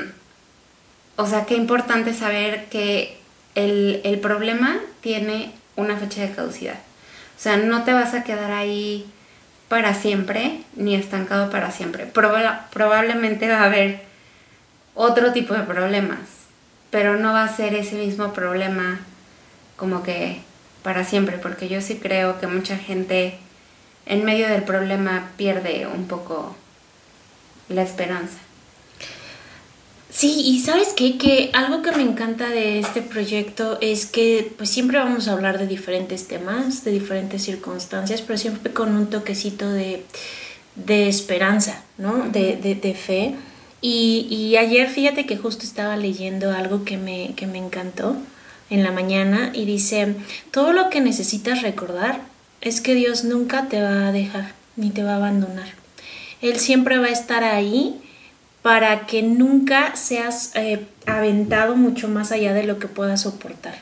o 1.16 1.26
sea, 1.26 1.46
qué 1.46 1.56
importante 1.56 2.14
saber 2.14 2.66
que 2.66 3.18
el, 3.56 4.02
el 4.04 4.20
problema 4.20 4.80
tiene 5.02 5.54
una 5.78 5.96
fecha 5.96 6.22
de 6.22 6.32
caducidad. 6.32 6.80
O 7.38 7.42
sea, 7.42 7.56
no 7.56 7.84
te 7.84 7.94
vas 7.94 8.14
a 8.14 8.24
quedar 8.24 8.52
ahí 8.52 9.06
para 9.70 9.94
siempre, 9.94 10.64
ni 10.76 10.96
estancado 10.96 11.50
para 11.50 11.72
siempre. 11.72 12.06
probablemente 12.06 13.48
va 13.48 13.62
a 13.62 13.66
haber 13.66 14.02
otro 14.96 15.32
tipo 15.32 15.54
de 15.54 15.62
problemas, 15.62 16.20
pero 16.90 17.16
no 17.18 17.32
va 17.32 17.44
a 17.44 17.56
ser 17.56 17.76
ese 17.76 17.96
mismo 17.96 18.34
problema 18.34 19.00
como 19.78 20.04
que 20.04 20.42
para 20.84 21.06
siempre, 21.06 21.38
porque 21.38 21.70
yo 21.70 21.82
sí 21.82 22.00
creo 22.02 22.40
que 22.40 22.48
mucha 22.48 22.78
gente 22.78 23.40
en 24.10 24.26
medio 24.26 24.50
del 24.50 24.64
problema 24.64 25.32
pierde 25.38 25.88
un 25.88 26.08
poco 26.08 26.56
la 27.70 27.84
esperanza. 27.84 28.38
Sí, 30.10 30.42
y 30.44 30.60
sabes 30.60 30.90
qué, 30.98 31.20
que 31.20 31.52
algo 31.54 31.84
que 31.84 31.92
me 31.92 32.02
encanta 32.02 32.50
de 32.50 32.80
este 32.80 33.04
proyecto 33.04 33.78
es 33.80 34.08
que 34.08 34.52
pues 34.58 34.72
siempre 34.72 34.98
vamos 34.98 35.28
a 35.28 35.34
hablar 35.34 35.60
de 35.60 35.68
diferentes 35.68 36.28
temas, 36.28 36.84
de 36.84 36.92
diferentes 36.92 37.44
circunstancias, 37.44 38.24
pero 38.24 38.40
siempre 38.40 38.74
con 38.74 38.96
un 38.96 39.08
toquecito 39.08 39.70
de, 39.70 40.04
esperanza, 40.88 41.84
¿no? 42.00 42.28
De, 42.30 42.56
de, 42.56 42.94
fe. 42.96 43.36
Y, 43.82 44.28
y, 44.32 44.58
ayer 44.58 44.90
fíjate 44.90 45.28
que 45.28 45.38
justo 45.38 45.64
estaba 45.64 45.96
leyendo 45.96 46.52
algo 46.52 46.84
que 46.84 46.98
me, 46.98 47.34
que 47.36 47.46
me 47.46 47.60
encantó 47.60 48.18
en 48.72 48.84
la 48.84 48.92
mañana 48.92 49.52
y 49.54 49.66
dice, 49.66 50.16
todo 50.50 50.74
lo 50.74 50.90
que 50.90 51.02
necesitas 51.02 51.62
recordar 51.62 52.22
es 52.62 52.82
que 52.82 52.96
Dios 52.96 53.24
nunca 53.24 53.68
te 53.68 53.82
va 53.82 54.08
a 54.08 54.12
dejar 54.12 54.54
ni 54.76 54.90
te 54.90 55.04
va 55.04 55.14
a 55.14 55.18
abandonar. 55.18 55.68
Él 56.42 56.60
siempre 56.60 56.98
va 56.98 57.08
a 57.08 57.12
estar 57.12 57.44
ahí 57.44 58.02
para 58.62 59.06
que 59.06 59.22
nunca 59.24 59.96
seas 59.96 60.52
eh, 60.56 60.86
aventado 61.06 61.76
mucho 61.76 62.08
más 62.08 62.32
allá 62.32 62.54
de 62.54 62.64
lo 62.64 62.80
que 62.80 62.88
puedas 62.88 63.22
soportar. 63.22 63.76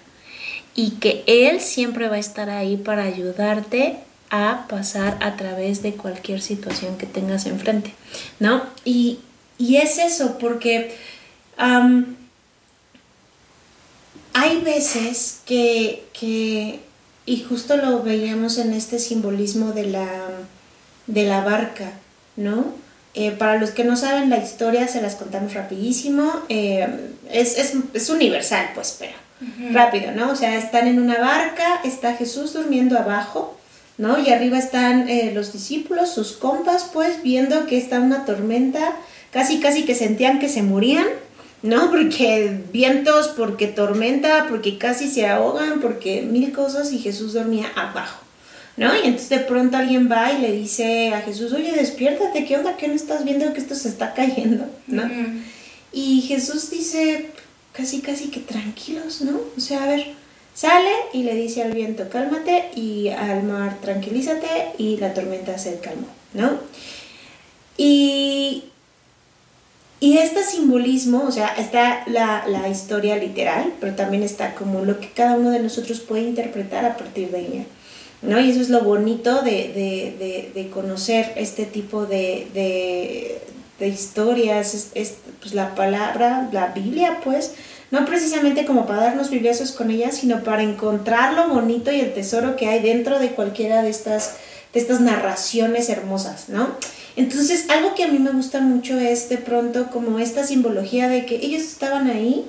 Y 0.75 0.91
que 0.91 1.23
Él 1.27 1.59
siempre 1.59 2.07
va 2.07 2.15
a 2.15 2.19
estar 2.19 2.49
ahí 2.49 2.77
para 2.77 3.03
ayudarte 3.03 3.97
a 4.29 4.65
pasar 4.67 5.17
a 5.21 5.35
través 5.37 5.81
de 5.81 5.93
cualquier 5.93 6.41
situación 6.41 6.97
que 6.97 7.05
tengas 7.05 7.45
enfrente, 7.45 7.93
¿no? 8.39 8.63
Y, 8.83 9.19
es 9.59 9.97
eso, 9.97 10.37
porque 10.37 10.95
hay 14.33 14.61
veces 14.63 15.41
que, 15.45 16.03
que, 16.13 16.81
y 17.27 17.43
justo 17.43 17.75
lo 17.75 18.01
veíamos 18.01 18.57
en 18.57 18.73
este 18.73 18.99
simbolismo 18.99 19.73
de 19.73 19.85
la, 19.85 20.07
de 21.07 21.23
la 21.25 21.43
barca, 21.43 21.91
¿no? 22.37 22.65
Eh, 23.13 23.31
para 23.31 23.57
los 23.57 23.71
que 23.71 23.83
no 23.83 23.97
saben 23.97 24.29
la 24.29 24.37
historia, 24.37 24.87
se 24.87 25.01
las 25.01 25.15
contamos 25.15 25.53
rapidísimo. 25.53 26.31
Eh, 26.47 26.87
es, 27.29 28.09
universal, 28.09 28.69
pues, 28.73 28.95
pero 28.97 29.11
rápido, 29.73 30.13
¿no? 30.13 30.31
O 30.31 30.35
sea, 30.37 30.55
están 30.55 30.87
en 30.87 31.01
una 31.01 31.19
barca, 31.19 31.81
está 31.83 32.15
Jesús 32.15 32.53
durmiendo 32.53 32.97
abajo, 32.97 33.57
¿no? 33.97 34.17
Y 34.17 34.29
arriba 34.29 34.57
están 34.57 35.09
eh, 35.09 35.31
los 35.35 35.51
discípulos, 35.51 36.13
sus 36.13 36.31
compas, 36.31 36.89
pues, 36.93 37.21
viendo 37.23 37.65
que 37.65 37.77
está 37.77 37.99
una 37.99 38.23
tormenta, 38.23 38.93
casi, 39.31 39.59
casi 39.59 39.83
que 39.83 39.95
sentían 39.95 40.39
que 40.39 40.47
se 40.47 40.63
morían, 40.63 41.07
¿no? 41.61 41.89
Porque 41.89 42.61
vientos, 42.71 43.29
porque 43.29 43.67
tormenta, 43.67 44.47
porque 44.49 44.77
casi 44.77 45.09
se 45.09 45.27
ahogan, 45.27 45.79
porque 45.81 46.21
mil 46.21 46.51
cosas 46.51 46.91
y 46.91 46.99
Jesús 46.99 47.33
dormía 47.33 47.71
abajo. 47.75 48.23
¿no? 48.77 48.95
Y 48.95 49.07
entonces 49.07 49.29
de 49.29 49.39
pronto 49.39 49.75
alguien 49.75 50.09
va 50.09 50.31
y 50.31 50.37
le 50.39 50.51
dice 50.51 51.11
a 51.13 51.21
Jesús, 51.21 51.51
oye, 51.51 51.71
despiértate, 51.71 52.45
¿qué 52.45 52.57
onda? 52.57 52.77
¿Qué 52.77 52.87
no 52.87 52.93
estás 52.93 53.25
viendo 53.25 53.51
que 53.51 53.59
esto 53.59 53.73
se 53.75 53.89
está 53.89 54.13
cayendo? 54.13 54.65
¿no? 54.85 55.09
Y 55.91 56.21
Jesús 56.21 56.69
dice, 56.69 57.31
casi, 57.73 58.01
casi 58.01 58.27
que 58.27 58.39
tranquilos, 58.39 59.21
¿no? 59.21 59.39
O 59.57 59.59
sea, 59.59 59.83
a 59.83 59.87
ver, 59.87 60.13
sale 60.53 60.91
y 61.11 61.23
le 61.23 61.33
dice 61.33 61.63
al 61.63 61.71
viento, 61.71 62.07
cálmate, 62.09 62.69
y 62.75 63.09
al 63.09 63.43
mar, 63.43 63.77
tranquilízate, 63.81 64.73
y 64.77 64.97
la 64.97 65.13
tormenta 65.13 65.57
se 65.57 65.79
calmó, 65.79 66.07
¿no? 66.33 66.59
Y, 67.77 68.65
y 69.99 70.17
este 70.17 70.43
simbolismo, 70.43 71.23
o 71.27 71.31
sea, 71.31 71.47
está 71.57 72.03
la, 72.07 72.45
la 72.47 72.69
historia 72.69 73.15
literal, 73.17 73.73
pero 73.79 73.95
también 73.95 74.23
está 74.23 74.53
como 74.53 74.85
lo 74.85 74.99
que 74.99 75.09
cada 75.09 75.35
uno 75.35 75.49
de 75.49 75.59
nosotros 75.59 75.99
puede 76.01 76.23
interpretar 76.23 76.85
a 76.85 76.97
partir 76.97 77.31
de 77.31 77.39
ella. 77.39 77.65
¿no? 78.21 78.39
Y 78.39 78.51
eso 78.51 78.61
es 78.61 78.69
lo 78.69 78.81
bonito 78.81 79.41
de, 79.41 80.69
conocer 80.73 81.33
este 81.35 81.65
tipo 81.65 82.05
de, 82.05 83.39
historias, 83.79 84.91
es, 84.93 85.13
pues 85.39 85.53
la 85.53 85.75
palabra, 85.75 86.49
la 86.51 86.67
Biblia, 86.67 87.19
pues, 87.23 87.53
no 87.91 88.05
precisamente 88.05 88.65
como 88.65 88.85
para 88.85 89.03
darnos 89.03 89.29
bibliazos 89.29 89.71
con 89.71 89.91
ella, 89.91 90.11
sino 90.11 90.43
para 90.43 90.63
encontrar 90.63 91.33
lo 91.33 91.47
bonito 91.47 91.91
y 91.91 92.01
el 92.01 92.13
tesoro 92.13 92.55
que 92.55 92.67
hay 92.67 92.81
dentro 92.81 93.19
de 93.19 93.29
cualquiera 93.29 93.81
de 93.81 93.89
estas, 93.89 94.35
de 94.73 94.79
estas 94.79 94.99
narraciones 94.99 95.89
hermosas, 95.89 96.49
¿no? 96.49 96.75
Entonces, 97.17 97.65
algo 97.69 97.95
que 97.95 98.03
a 98.03 98.09
mí 98.09 98.19
me 98.19 98.31
gusta 98.31 98.61
mucho 98.61 98.99
es 98.99 99.27
de 99.27 99.39
pronto 99.39 99.89
como 99.89 100.19
esta 100.19 100.45
simbología 100.45 101.09
de 101.09 101.25
que 101.25 101.37
ellos 101.37 101.63
estaban 101.63 102.07
ahí, 102.07 102.45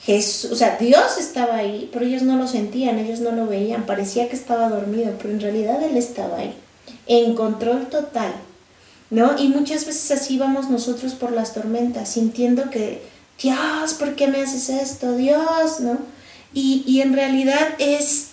Jesús, 0.00 0.52
o 0.52 0.56
sea, 0.56 0.76
Dios 0.78 1.18
estaba 1.18 1.56
ahí, 1.56 1.90
pero 1.92 2.04
ellos 2.04 2.22
no 2.22 2.36
lo 2.36 2.46
sentían, 2.46 3.00
ellos 3.00 3.18
no 3.18 3.32
lo 3.32 3.48
veían, 3.48 3.84
parecía 3.84 4.28
que 4.28 4.36
estaba 4.36 4.68
dormido, 4.68 5.14
pero 5.20 5.34
en 5.34 5.40
realidad 5.40 5.82
Él 5.82 5.96
estaba 5.96 6.38
ahí, 6.38 6.54
en 7.08 7.34
control 7.34 7.86
total, 7.86 8.32
¿no? 9.10 9.36
Y 9.36 9.48
muchas 9.48 9.86
veces 9.86 10.12
así 10.12 10.38
vamos 10.38 10.70
nosotros 10.70 11.14
por 11.14 11.32
las 11.32 11.52
tormentas, 11.52 12.10
sintiendo 12.10 12.70
que, 12.70 13.02
Dios, 13.42 13.94
¿por 13.94 14.14
qué 14.14 14.28
me 14.28 14.40
haces 14.40 14.68
esto? 14.68 15.16
Dios, 15.16 15.80
¿no? 15.80 15.98
Y, 16.54 16.84
y 16.86 17.00
en 17.00 17.12
realidad 17.12 17.70
es 17.80 18.28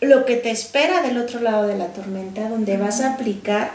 lo 0.00 0.24
que 0.24 0.34
te 0.34 0.50
espera 0.50 1.00
del 1.00 1.18
otro 1.18 1.40
lado 1.40 1.68
de 1.68 1.78
la 1.78 1.92
tormenta, 1.92 2.48
donde 2.48 2.76
vas 2.76 3.00
a 3.02 3.14
aplicar 3.14 3.70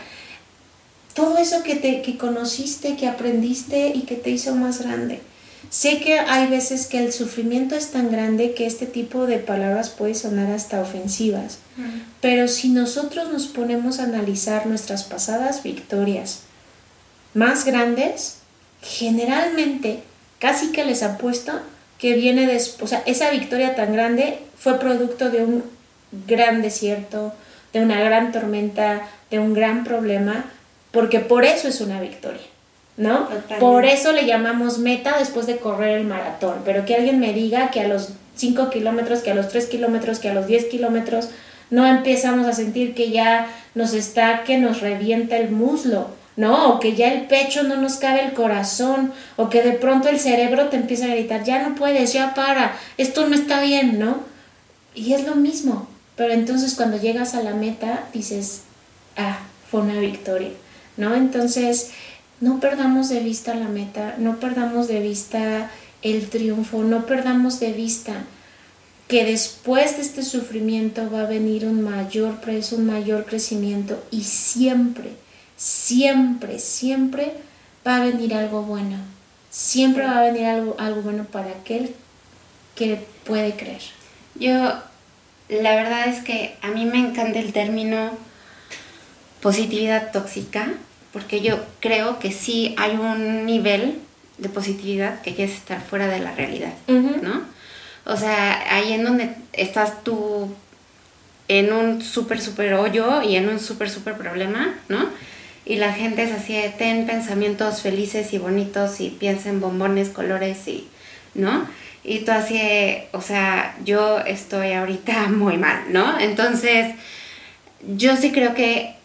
todo 1.16 1.38
eso 1.38 1.64
que, 1.64 1.76
te, 1.76 2.02
que 2.02 2.18
conociste, 2.18 2.98
que 2.98 3.08
aprendiste 3.08 3.88
y 3.96 4.02
que 4.02 4.16
te 4.16 4.30
hizo 4.30 4.54
más 4.54 4.82
grande. 4.82 5.22
Sé 5.70 6.00
que 6.00 6.20
hay 6.20 6.48
veces 6.48 6.86
que 6.86 7.00
el 7.00 7.12
sufrimiento 7.12 7.76
es 7.76 7.92
tan 7.92 8.12
grande 8.12 8.54
que 8.54 8.68
este 8.68 8.86
tipo 8.86 9.26
de 9.26 9.40
palabras 9.40 9.90
puede 9.90 10.14
sonar 10.14 10.52
hasta 10.52 10.80
ofensivas, 10.80 11.58
pero 12.22 12.48
si 12.48 12.70
nosotros 12.70 13.32
nos 13.32 13.48
ponemos 13.48 14.00
a 14.00 14.04
analizar 14.04 14.68
nuestras 14.68 15.04
pasadas 15.04 15.64
victorias 15.64 16.42
más 17.34 17.66
grandes, 17.66 18.38
generalmente 18.82 20.04
casi 20.38 20.72
que 20.72 20.86
les 20.86 21.02
apuesto 21.02 21.54
que 21.98 22.14
viene 22.14 22.46
después, 22.46 22.84
o 22.84 22.88
sea, 22.88 23.04
esa 23.06 23.32
victoria 23.32 23.76
tan 23.76 23.92
grande 23.94 24.40
fue 24.58 24.80
producto 24.80 25.32
de 25.32 25.44
un 25.44 25.64
gran 26.28 26.62
desierto, 26.62 27.34
de 27.74 27.82
una 27.82 28.00
gran 28.00 28.32
tormenta, 28.32 29.02
de 29.32 29.40
un 29.40 29.54
gran 29.54 29.84
problema, 29.84 30.46
porque 30.96 31.20
por 31.20 31.46
eso 31.46 31.68
es 31.68 31.80
una 31.80 32.02
victoria. 32.02 32.42
¿no? 32.98 33.28
Por 33.60 33.86
eso 33.86 34.14
le 34.14 34.26
llamamos 34.26 34.80
meta 34.80 35.18
después 35.20 35.46
de 35.48 35.58
correr 35.58 35.98
el 35.98 36.06
maratón, 36.06 36.62
pero 36.64 36.86
que 36.86 36.96
alguien 36.96 37.20
me 37.20 37.34
diga 37.34 37.70
que 37.70 37.82
a 37.82 37.88
los 37.88 38.10
5 38.36 38.70
kilómetros, 38.70 39.20
que 39.20 39.32
a 39.32 39.36
los 39.36 39.50
3 39.50 39.68
kilómetros, 39.68 40.20
que 40.20 40.30
a 40.30 40.34
los 40.34 40.48
10 40.48 40.66
kilómetros 40.66 41.30
no 41.70 41.86
empezamos 41.86 42.48
a 42.48 42.54
sentir 42.54 42.94
que 42.96 43.12
ya 43.12 43.48
nos 43.74 43.94
está, 43.94 44.44
que 44.44 44.58
nos 44.58 44.82
revienta 44.82 45.38
el 45.38 45.52
muslo, 45.52 46.08
¿no? 46.38 46.74
O 46.74 46.80
que 46.80 46.96
ya 46.96 47.12
el 47.12 47.28
pecho 47.28 47.64
no 47.64 47.76
nos 47.76 47.98
cabe 47.98 48.24
el 48.24 48.34
corazón, 48.34 49.12
o 49.36 49.50
que 49.50 49.62
de 49.62 49.74
pronto 49.74 50.08
el 50.08 50.20
cerebro 50.20 50.70
te 50.70 50.78
empieza 50.78 51.06
a 51.06 51.10
gritar, 51.10 51.44
ya 51.44 51.68
no 51.68 51.76
puedes, 51.76 52.14
ya 52.14 52.34
para, 52.34 52.78
esto 52.98 53.28
no 53.28 53.36
está 53.36 53.62
bien, 53.62 54.00
¿no? 54.00 54.20
Y 54.94 55.14
es 55.14 55.26
lo 55.26 55.36
mismo, 55.36 55.90
pero 56.16 56.32
entonces 56.32 56.76
cuando 56.76 56.98
llegas 56.98 57.36
a 57.36 57.44
la 57.44 57.54
meta 57.54 58.06
dices, 58.14 58.62
ah, 59.18 59.40
fue 59.70 59.82
una 59.82 60.00
victoria, 60.00 60.52
¿no? 60.98 61.16
Entonces, 61.16 61.92
no 62.42 62.60
perdamos 62.60 63.10
de 63.10 63.22
vista 63.22 63.56
la 63.56 63.68
meta, 63.68 64.16
no 64.18 64.40
perdamos 64.40 64.88
de 64.88 65.00
vista 65.00 65.72
el 66.02 66.30
triunfo, 66.30 66.84
no 66.84 67.06
perdamos 67.06 67.60
de 67.60 67.72
vista 67.72 68.24
que 69.08 69.24
después 69.24 69.98
de 69.98 70.02
este 70.02 70.24
sufrimiento 70.24 71.10
va 71.12 71.22
a 71.22 71.28
venir 71.28 71.66
un 71.66 71.82
mayor 71.82 72.42
precio, 72.42 72.78
un 72.78 72.88
mayor 72.88 73.26
crecimiento 73.26 74.04
y 74.12 74.24
siempre, 74.24 75.12
siempre, 75.56 76.60
siempre 76.60 77.34
va 77.86 77.98
a 77.98 78.06
venir 78.06 78.34
algo 78.34 78.64
bueno. 78.64 78.98
Siempre 79.50 80.04
va 80.04 80.20
a 80.20 80.24
venir 80.24 80.46
algo, 80.46 80.76
algo 80.80 81.02
bueno 81.02 81.24
para 81.24 81.52
aquel 81.52 81.96
que 82.76 83.00
puede 83.24 83.56
creer. 83.56 83.82
Yo, 84.38 84.74
la 85.48 85.76
verdad 85.76 86.08
es 86.08 86.22
que 86.24 86.58
a 86.62 86.72
mí 86.72 86.86
me 86.86 87.00
encanta 87.00 87.40
el 87.40 87.54
término 87.54 88.10
positividad 89.42 90.12
tóxica 90.12 90.74
porque 91.16 91.40
yo 91.40 91.64
creo 91.80 92.20
que 92.20 92.34
sí 92.34 92.76
hay 92.78 92.98
un 92.98 93.46
nivel 93.46 94.00
de 94.38 94.50
positividad 94.50 95.22
que 95.22 95.34
quieres 95.34 95.56
estar 95.56 95.82
fuera 95.82 96.08
de 96.08 96.20
la 96.20 96.36
realidad, 96.36 96.74
¿no? 96.88 97.42
O 98.04 98.18
sea, 98.18 98.76
ahí 98.76 98.92
en 98.92 99.06
donde 99.06 99.30
estás 99.54 100.04
tú 100.04 100.54
en 101.48 101.72
un 101.72 102.02
súper, 102.02 102.42
súper 102.42 102.74
hoyo 102.74 103.22
y 103.22 103.38
en 103.38 103.48
un 103.48 103.62
súper, 103.62 103.90
súper 103.90 104.16
problema, 104.16 104.76
¿no? 104.90 105.08
y 105.66 105.78
la 105.78 105.94
gente 105.94 106.24
es 106.24 106.34
así 106.34 106.62
ten 106.78 107.08
pensamientos 107.08 107.82
felices 107.82 108.34
y 108.34 108.38
bonitos 108.38 109.00
y 109.00 109.10
piensa 109.10 109.48
en 109.48 109.62
bombones, 109.62 110.10
colores 110.10 110.68
y, 110.68 110.86
¿no? 111.34 111.66
Y 112.04 112.20
tú 112.20 112.34
así, 112.34 112.60
o 113.14 113.22
sea, 113.22 113.78
yo 113.86 114.20
estoy 114.20 114.74
ahorita 114.74 115.28
muy 115.30 115.56
mal, 115.56 115.86
¿no? 115.94 116.20
Entonces, 116.20 116.94
yo 117.88 118.18
sí 118.18 118.34
creo 118.34 118.54
que 118.54 118.96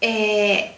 eh, 0.00 0.72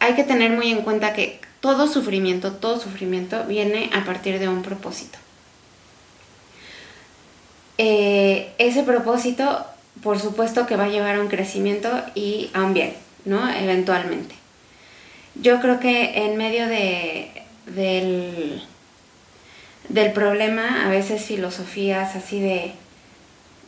hay 0.00 0.14
que 0.14 0.24
tener 0.24 0.52
muy 0.52 0.70
en 0.70 0.82
cuenta 0.82 1.12
que 1.12 1.40
todo 1.60 1.88
sufrimiento, 1.88 2.52
todo 2.52 2.80
sufrimiento 2.80 3.44
viene 3.44 3.90
a 3.92 4.04
partir 4.04 4.38
de 4.38 4.48
un 4.48 4.62
propósito. 4.62 5.18
Eh, 7.78 8.52
ese 8.58 8.82
propósito, 8.82 9.64
por 10.02 10.18
supuesto 10.18 10.66
que 10.66 10.76
va 10.76 10.84
a 10.84 10.88
llevar 10.88 11.16
a 11.16 11.20
un 11.20 11.28
crecimiento 11.28 11.90
y 12.14 12.50
a 12.54 12.62
un 12.62 12.74
bien, 12.74 12.94
¿no? 13.24 13.48
Eventualmente. 13.50 14.34
Yo 15.34 15.60
creo 15.60 15.78
que 15.78 16.24
en 16.24 16.36
medio 16.36 16.66
de, 16.66 17.30
del, 17.66 18.62
del 19.88 20.12
problema, 20.12 20.86
a 20.86 20.90
veces 20.90 21.22
filosofías 21.24 22.16
así 22.16 22.40
de 22.40 22.72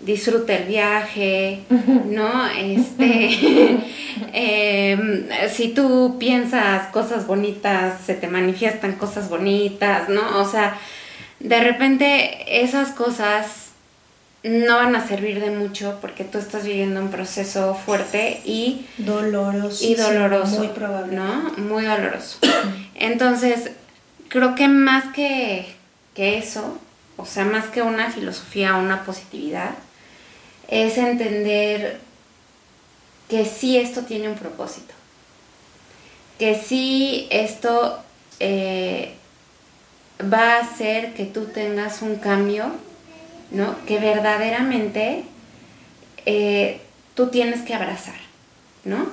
disfruta 0.00 0.54
el 0.54 0.64
viaje, 0.64 1.60
¿no? 2.06 2.46
Este, 2.48 3.78
em, 4.32 5.28
si 5.52 5.68
tú 5.68 6.16
piensas 6.18 6.88
cosas 6.88 7.26
bonitas, 7.26 8.00
se 8.04 8.14
te 8.14 8.26
manifiestan 8.26 8.92
cosas 8.92 9.28
bonitas, 9.28 10.08
¿no? 10.08 10.40
O 10.40 10.48
sea, 10.48 10.78
de 11.38 11.60
repente 11.60 12.62
esas 12.62 12.90
cosas 12.90 13.70
no 14.42 14.76
van 14.76 14.96
a 14.96 15.06
servir 15.06 15.40
de 15.40 15.50
mucho 15.50 15.98
porque 16.00 16.24
tú 16.24 16.38
estás 16.38 16.64
viviendo 16.64 17.00
un 17.00 17.10
proceso 17.10 17.74
fuerte 17.74 18.40
y 18.44 18.86
doloroso 18.96 19.84
y 19.84 19.94
doloroso, 19.94 20.58
muy 20.58 20.68
probable, 20.68 21.14
¿no? 21.14 21.52
Muy 21.58 21.84
doloroso. 21.84 22.38
Entonces, 22.94 23.72
creo 24.28 24.54
que 24.54 24.66
más 24.66 25.12
que, 25.12 25.66
que 26.14 26.38
eso, 26.38 26.78
o 27.18 27.26
sea, 27.26 27.44
más 27.44 27.66
que 27.66 27.82
una 27.82 28.10
filosofía, 28.10 28.76
una 28.76 29.04
positividad, 29.04 29.74
es 30.70 30.96
entender 30.98 32.00
que 33.28 33.44
sí 33.44 33.76
esto 33.76 34.02
tiene 34.02 34.28
un 34.28 34.36
propósito, 34.36 34.94
que 36.38 36.54
sí 36.54 37.28
esto 37.30 37.98
eh, 38.38 39.12
va 40.20 40.56
a 40.56 40.60
hacer 40.60 41.14
que 41.14 41.24
tú 41.24 41.46
tengas 41.46 42.02
un 42.02 42.16
cambio, 42.16 42.70
¿no? 43.50 43.76
Que 43.86 43.98
verdaderamente 43.98 45.24
eh, 46.24 46.80
tú 47.14 47.28
tienes 47.28 47.62
que 47.62 47.74
abrazar, 47.74 48.18
¿no? 48.84 49.06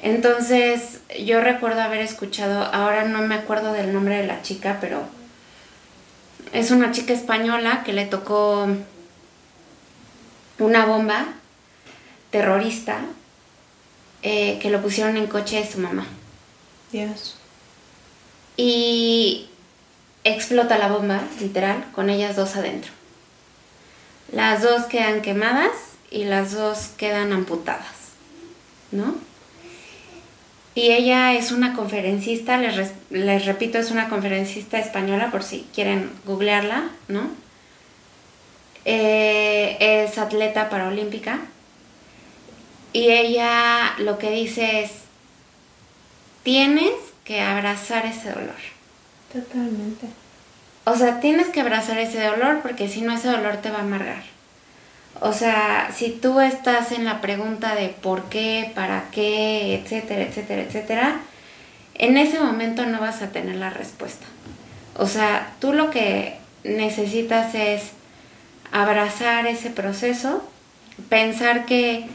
Entonces 0.00 1.00
yo 1.20 1.40
recuerdo 1.40 1.80
haber 1.80 2.00
escuchado, 2.00 2.62
ahora 2.62 3.04
no 3.04 3.22
me 3.22 3.34
acuerdo 3.34 3.72
del 3.72 3.92
nombre 3.92 4.18
de 4.18 4.26
la 4.26 4.42
chica, 4.42 4.78
pero 4.80 5.02
es 6.52 6.70
una 6.70 6.92
chica 6.92 7.12
española 7.12 7.82
que 7.84 7.92
le 7.92 8.06
tocó 8.06 8.68
una 10.58 10.86
bomba 10.86 11.26
terrorista 12.30 13.00
eh, 14.22 14.58
que 14.60 14.70
lo 14.70 14.82
pusieron 14.82 15.16
en 15.16 15.26
coche 15.26 15.60
de 15.60 15.70
su 15.70 15.78
mamá. 15.78 16.06
Dios. 16.92 17.36
Y 18.56 19.48
explota 20.24 20.78
la 20.78 20.88
bomba, 20.88 21.22
literal, 21.40 21.84
con 21.92 22.10
ellas 22.10 22.36
dos 22.36 22.56
adentro. 22.56 22.90
Las 24.32 24.62
dos 24.62 24.84
quedan 24.86 25.22
quemadas 25.22 25.72
y 26.10 26.24
las 26.24 26.52
dos 26.52 26.88
quedan 26.96 27.32
amputadas, 27.32 28.12
¿no? 28.90 29.14
Y 30.74 30.92
ella 30.92 31.34
es 31.34 31.50
una 31.50 31.74
conferencista, 31.74 32.58
les, 32.58 32.92
les 33.10 33.46
repito, 33.46 33.78
es 33.78 33.90
una 33.90 34.08
conferencista 34.08 34.78
española 34.78 35.30
por 35.30 35.42
si 35.42 35.66
quieren 35.74 36.10
googlearla, 36.24 36.90
¿no? 37.08 37.30
Eh, 38.84 39.76
es 39.80 40.16
atleta 40.18 40.70
paralímpica 40.70 41.40
y 42.92 43.10
ella 43.10 43.94
lo 43.98 44.18
que 44.18 44.30
dice 44.30 44.82
es, 44.82 44.92
tienes 46.42 46.94
que 47.24 47.40
abrazar 47.40 48.06
ese 48.06 48.30
dolor. 48.30 48.56
Totalmente. 49.32 50.06
O 50.84 50.96
sea, 50.96 51.20
tienes 51.20 51.48
que 51.48 51.60
abrazar 51.60 51.98
ese 51.98 52.24
dolor 52.24 52.60
porque 52.62 52.88
si 52.88 53.02
no 53.02 53.12
ese 53.12 53.28
dolor 53.28 53.58
te 53.58 53.70
va 53.70 53.78
a 53.78 53.82
amargar. 53.82 54.22
O 55.20 55.32
sea, 55.32 55.90
si 55.94 56.10
tú 56.10 56.40
estás 56.40 56.92
en 56.92 57.04
la 57.04 57.20
pregunta 57.20 57.74
de 57.74 57.88
por 57.88 58.24
qué, 58.30 58.70
para 58.74 59.10
qué, 59.10 59.74
etcétera, 59.74 60.22
etcétera, 60.22 60.62
etcétera, 60.62 61.20
en 61.94 62.16
ese 62.16 62.40
momento 62.40 62.86
no 62.86 63.00
vas 63.00 63.20
a 63.20 63.32
tener 63.32 63.56
la 63.56 63.70
respuesta. 63.70 64.26
O 64.96 65.06
sea, 65.06 65.52
tú 65.60 65.72
lo 65.72 65.90
que 65.90 66.38
necesitas 66.64 67.54
es 67.54 67.90
abrazar 68.72 69.46
ese 69.46 69.70
proceso, 69.70 70.42
pensar 71.08 71.66
que 71.66 72.08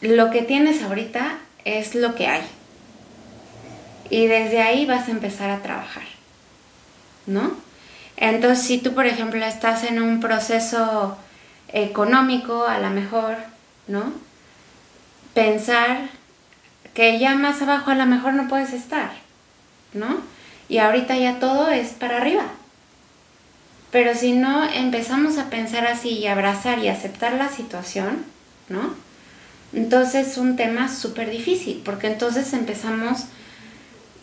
lo 0.00 0.30
que 0.30 0.42
tienes 0.42 0.82
ahorita 0.82 1.38
es 1.64 1.94
lo 1.94 2.14
que 2.14 2.26
hay. 2.26 2.42
Y 4.10 4.26
desde 4.26 4.60
ahí 4.60 4.86
vas 4.86 5.08
a 5.08 5.12
empezar 5.12 5.50
a 5.50 5.62
trabajar, 5.62 6.04
¿no? 7.26 7.56
Entonces, 8.16 8.64
si 8.64 8.78
tú, 8.78 8.94
por 8.94 9.06
ejemplo, 9.06 9.44
estás 9.44 9.84
en 9.84 10.00
un 10.00 10.20
proceso 10.20 11.16
económico, 11.68 12.66
a 12.66 12.78
lo 12.78 12.90
mejor, 12.90 13.36
¿no? 13.88 14.12
Pensar 15.32 15.98
que 16.92 17.18
ya 17.18 17.34
más 17.34 17.60
abajo 17.60 17.90
a 17.90 17.96
lo 17.96 18.06
mejor 18.06 18.34
no 18.34 18.46
puedes 18.48 18.72
estar, 18.72 19.10
¿no? 19.92 20.18
Y 20.68 20.78
ahorita 20.78 21.16
ya 21.16 21.40
todo 21.40 21.70
es 21.70 21.88
para 21.88 22.18
arriba. 22.18 22.44
Pero 23.94 24.16
si 24.16 24.32
no 24.32 24.68
empezamos 24.68 25.38
a 25.38 25.50
pensar 25.50 25.86
así 25.86 26.08
y 26.08 26.26
abrazar 26.26 26.80
y 26.80 26.88
aceptar 26.88 27.34
la 27.34 27.48
situación, 27.48 28.24
¿no? 28.68 28.92
Entonces 29.72 30.32
es 30.32 30.36
un 30.36 30.56
tema 30.56 30.88
súper 30.88 31.30
difícil, 31.30 31.80
porque 31.84 32.08
entonces 32.08 32.52
empezamos, 32.54 33.26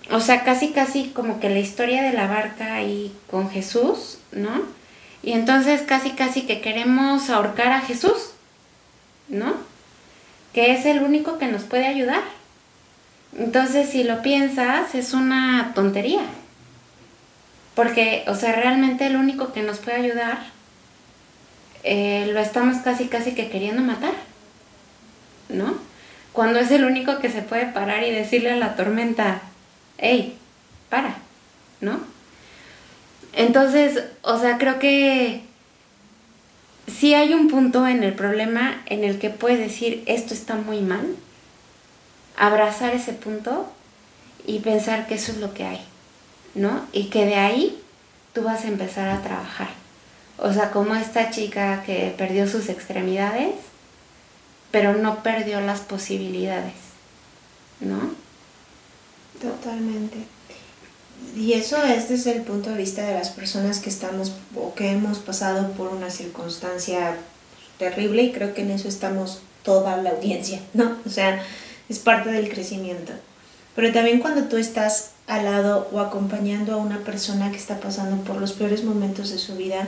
o 0.10 0.20
sea, 0.20 0.44
casi 0.44 0.72
casi 0.74 1.12
como 1.12 1.40
que 1.40 1.50
la 1.50 1.60
historia 1.60 2.04
de 2.04 2.12
la 2.12 2.28
barca 2.28 2.74
ahí 2.74 3.16
con 3.30 3.50
Jesús, 3.50 4.18
¿no? 4.34 4.62
Y 5.24 5.32
entonces 5.32 5.84
casi 5.84 6.10
casi 6.10 6.42
que 6.42 6.60
queremos 6.60 7.30
ahorcar 7.30 7.72
a 7.72 7.80
Jesús, 7.80 8.32
¿no? 9.30 9.54
Que 10.52 10.74
es 10.74 10.86
el 10.86 11.02
único 11.02 11.38
que 11.38 11.48
nos 11.48 11.64
puede 11.64 11.88
ayudar. 11.88 12.24
Entonces, 13.40 13.88
si 13.88 14.04
lo 14.04 14.22
piensas, 14.22 14.94
es 14.96 15.14
una 15.14 15.72
tontería. 15.74 16.24
Porque, 17.76 18.24
o 18.28 18.36
sea, 18.36 18.54
realmente 18.54 19.06
el 19.06 19.16
único 19.16 19.54
que 19.54 19.64
nos 19.64 19.80
puede 19.80 19.98
ayudar 19.98 20.40
eh, 21.84 22.30
lo 22.32 22.40
estamos 22.40 22.78
casi, 22.78 23.08
casi 23.08 23.34
que 23.34 23.50
queriendo 23.50 23.82
matar, 23.82 24.14
¿no? 25.50 25.76
Cuando 26.34 26.60
es 26.60 26.72
el 26.72 26.86
único 26.86 27.20
que 27.20 27.30
se 27.30 27.42
puede 27.42 27.66
parar 27.66 28.04
y 28.04 28.12
decirle 28.12 28.52
a 28.52 28.56
la 28.56 28.76
tormenta, 28.76 29.42
hey, 29.98 30.38
para, 30.90 31.16
¿no? 31.82 32.00
Entonces, 33.34 34.04
o 34.22 34.38
sea, 34.38 34.58
creo 34.58 34.78
que 34.78 35.42
si 36.88 37.14
hay 37.14 37.34
un 37.34 37.48
punto 37.48 37.88
en 37.88 38.04
el 38.04 38.14
problema 38.14 38.82
en 38.86 39.04
el 39.04 39.18
que 39.18 39.30
puedes 39.30 39.60
decir, 39.60 40.04
esto 40.06 40.34
está 40.34 40.56
muy 40.56 40.82
mal, 40.82 41.16
abrazar 42.38 42.94
ese 42.94 43.14
punto 43.14 43.72
y 44.46 44.60
pensar 44.60 45.08
que 45.08 45.16
eso 45.16 45.32
es 45.32 45.40
lo 45.40 45.54
que 45.54 45.66
hay. 45.66 45.82
¿No? 46.56 46.86
Y 46.92 47.06
que 47.06 47.26
de 47.26 47.36
ahí 47.36 47.82
tú 48.34 48.44
vas 48.44 48.66
a 48.66 48.68
empezar 48.68 49.10
a 49.10 49.22
trabajar. 49.22 49.70
O 50.38 50.52
sea, 50.54 50.72
como 50.72 50.96
esta 50.96 51.30
chica 51.30 51.84
que 51.86 52.14
perdió 52.18 52.48
sus 52.48 52.70
extremidades, 52.70 53.56
pero 54.72 54.94
no 54.94 55.22
perdió 55.22 55.62
las 55.62 55.82
posibilidades, 55.82 56.74
¿no? 57.80 58.14
Totalmente. 59.42 60.18
Y 61.36 61.54
eso 61.54 61.84
es 61.84 62.10
desde 62.10 62.34
el 62.34 62.42
punto 62.42 62.72
de 62.72 62.78
vista 62.78 63.04
de 63.06 63.14
las 63.14 63.30
personas 63.30 63.80
que 63.80 63.90
estamos 63.90 64.34
o 64.56 64.74
que 64.74 64.92
hemos 64.92 65.20
pasado 65.20 65.72
por 65.74 65.90
una 65.90 66.10
circunstancia 66.10 67.16
terrible 67.78 68.24
y 68.24 68.32
creo 68.32 68.54
que 68.54 68.62
en 68.62 68.72
eso 68.72 68.88
estamos 68.88 69.42
toda 69.64 69.98
la 69.98 70.12
audiencia, 70.12 70.60
¿no? 70.74 70.98
O 71.06 71.10
sea, 71.10 71.44
es 71.90 72.00
parte 72.00 72.32
del 72.32 72.50
crecimiento. 72.50 73.14
Pero 73.76 73.94
también 73.94 74.20
cuando 74.20 74.44
tú 74.46 74.58
estás 74.58 75.11
al 75.32 75.46
lado 75.46 75.88
o 75.94 76.02
acompañando 76.02 76.74
a 76.74 76.78
una 76.78 77.00
persona 77.00 77.52
que 77.52 77.58
está 77.58 77.80
pasando 77.80 78.22
por 78.24 78.36
los 78.36 78.52
peores 78.52 78.84
momentos 78.84 79.30
de 79.30 79.38
su 79.38 79.56
vida, 79.56 79.88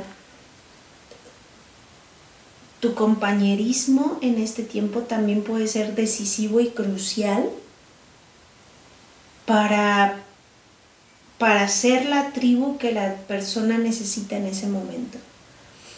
tu 2.79 2.93
compañerismo 2.93 4.17
en 4.21 4.41
este 4.41 4.63
tiempo 4.63 5.01
también 5.01 5.43
puede 5.43 5.67
ser 5.67 5.95
decisivo 5.95 6.61
y 6.61 6.69
crucial 6.69 7.49
para, 9.45 10.21
para 11.37 11.67
ser 11.67 12.05
la 12.05 12.31
tribu 12.31 12.77
que 12.77 12.93
la 12.93 13.15
persona 13.27 13.77
necesita 13.77 14.37
en 14.37 14.45
ese 14.45 14.67
momento. 14.67 15.17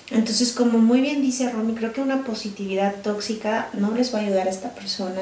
Entonces, 0.10 0.54
como 0.54 0.80
muy 0.80 1.02
bien 1.02 1.22
dice 1.22 1.52
Romy, 1.52 1.76
creo 1.76 1.94
que 1.94 2.02
una 2.02 2.24
positividad 2.24 2.96
tóxica 3.04 3.70
no 3.74 3.92
les 3.92 4.12
va 4.12 4.20
a 4.20 4.22
ayudar 4.24 4.48
a 4.48 4.52
esta 4.52 4.74
persona 4.74 5.22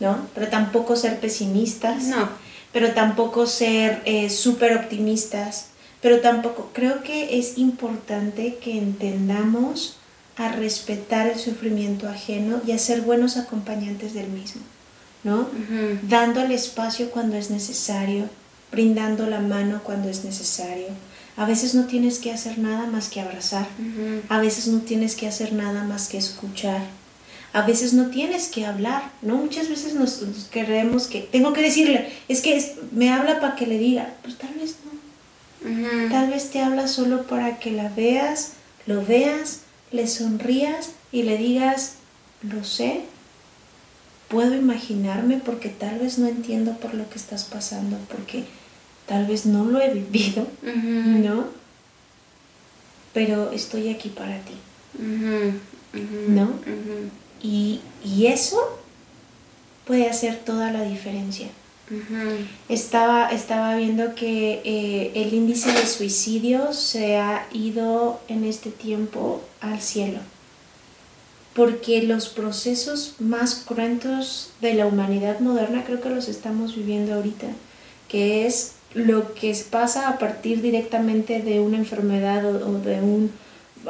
¿no? 0.00 0.26
Pero 0.34 0.48
tampoco 0.48 0.96
ser 0.96 1.20
pesimistas. 1.20 2.04
No. 2.04 2.28
Pero 2.74 2.92
tampoco 2.92 3.46
ser 3.46 4.02
eh, 4.04 4.28
súper 4.28 4.76
optimistas. 4.76 5.68
Pero 6.02 6.20
tampoco, 6.20 6.68
creo 6.74 7.02
que 7.02 7.38
es 7.38 7.56
importante 7.56 8.58
que 8.62 8.76
entendamos 8.76 9.96
a 10.36 10.50
respetar 10.50 11.28
el 11.28 11.38
sufrimiento 11.38 12.08
ajeno 12.08 12.60
y 12.66 12.72
a 12.72 12.78
ser 12.78 13.00
buenos 13.00 13.38
acompañantes 13.38 14.12
del 14.12 14.28
mismo, 14.28 14.60
¿no? 15.22 15.48
Dando 16.02 16.42
el 16.42 16.50
espacio 16.50 17.10
cuando 17.10 17.36
es 17.36 17.50
necesario, 17.50 18.28
brindando 18.70 19.26
la 19.26 19.40
mano 19.40 19.80
cuando 19.82 20.10
es 20.10 20.24
necesario. 20.24 20.88
A 21.36 21.46
veces 21.46 21.74
no 21.74 21.86
tienes 21.86 22.18
que 22.18 22.32
hacer 22.32 22.58
nada 22.58 22.86
más 22.86 23.08
que 23.08 23.20
abrazar. 23.20 23.66
A 24.28 24.40
veces 24.40 24.66
no 24.66 24.80
tienes 24.80 25.14
que 25.14 25.26
hacer 25.26 25.52
nada 25.52 25.84
más 25.84 26.08
que 26.08 26.18
escuchar. 26.18 26.82
A 27.54 27.62
veces 27.62 27.94
no 27.94 28.10
tienes 28.10 28.48
que 28.48 28.66
hablar, 28.66 29.12
¿no? 29.22 29.36
Muchas 29.36 29.68
veces 29.68 29.94
nos, 29.94 30.22
creemos 30.50 31.06
que 31.06 31.20
tengo 31.20 31.52
que 31.52 31.62
decirle, 31.62 32.12
es 32.28 32.40
que 32.42 32.74
me 32.90 33.10
habla 33.10 33.40
para 33.40 33.54
que 33.54 33.66
le 33.66 33.78
diga, 33.78 34.12
pues 34.22 34.36
tal 34.36 34.52
vez 34.54 34.76
no. 34.84 36.10
Tal 36.10 36.28
vez 36.30 36.50
te 36.50 36.60
habla 36.60 36.88
solo 36.88 37.22
para 37.22 37.60
que 37.60 37.70
la 37.70 37.88
veas, 37.88 38.54
lo 38.86 39.06
veas, 39.06 39.60
le 39.92 40.06
sonrías 40.08 40.90
y 41.12 41.22
le 41.22 41.38
digas, 41.38 41.94
lo 42.42 42.64
sé, 42.64 43.02
puedo 44.28 44.56
imaginarme 44.56 45.38
porque 45.38 45.68
tal 45.68 46.00
vez 46.00 46.18
no 46.18 46.26
entiendo 46.26 46.72
por 46.78 46.92
lo 46.94 47.08
que 47.08 47.18
estás 47.18 47.44
pasando, 47.44 47.96
porque 48.10 48.44
tal 49.06 49.26
vez 49.26 49.46
no 49.46 49.64
lo 49.64 49.80
he 49.80 49.94
vivido, 49.94 50.46
¿no? 50.62 51.44
Pero 53.12 53.52
estoy 53.52 53.90
aquí 53.90 54.08
para 54.08 54.40
ti, 54.40 54.54
¿no? 56.28 56.50
Y, 57.44 57.80
eso 58.26 58.58
puede 59.86 60.08
hacer 60.08 60.38
toda 60.38 60.72
la 60.72 60.82
diferencia. 60.82 61.48
estaba, 62.70 63.28
estaba 63.28 63.76
viendo 63.76 64.14
que 64.14 64.62
eh, 64.64 65.12
el 65.14 65.34
índice 65.34 65.70
de 65.70 65.86
suicidio 65.86 66.72
se 66.72 67.18
ha 67.18 67.46
ido 67.52 68.18
en 68.28 68.44
este 68.44 68.70
tiempo 68.70 69.42
al 69.60 69.80
cielo, 69.80 70.20
porque 71.54 72.02
los 72.02 72.28
procesos 72.28 73.16
más 73.18 73.56
cruentos 73.56 74.52
de 74.62 74.72
la 74.72 74.86
humanidad 74.86 75.40
moderna 75.40 75.84
creo 75.84 76.00
que 76.00 76.08
los 76.08 76.28
estamos 76.28 76.74
viviendo 76.74 77.14
ahorita, 77.14 77.48
que 78.08 78.46
es 78.46 78.72
lo 78.94 79.34
que 79.34 79.54
pasa 79.70 80.08
a 80.08 80.18
partir 80.18 80.62
directamente 80.62 81.42
de 81.42 81.60
una 81.60 81.76
enfermedad 81.76 82.46
o, 82.46 82.78
de 82.78 83.00
un, 83.00 83.30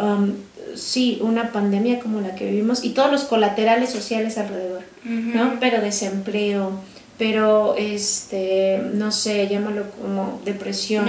um, 0.00 0.32
sí, 0.74 1.18
una 1.22 1.52
pandemia 1.52 2.00
como 2.00 2.20
la 2.20 2.34
que 2.34 2.46
vivimos 2.46 2.84
y 2.84 2.90
todos 2.90 3.10
los 3.10 3.24
colaterales 3.24 3.90
sociales 3.90 4.38
alrededor, 4.38 4.82
¿no? 5.04 5.58
Pero 5.60 5.80
desempleo, 5.80 6.72
pero 7.18 7.76
este, 7.76 8.82
no 8.94 9.12
sé, 9.12 9.46
llámalo 9.48 9.90
como 9.90 10.40
depresión, 10.44 11.06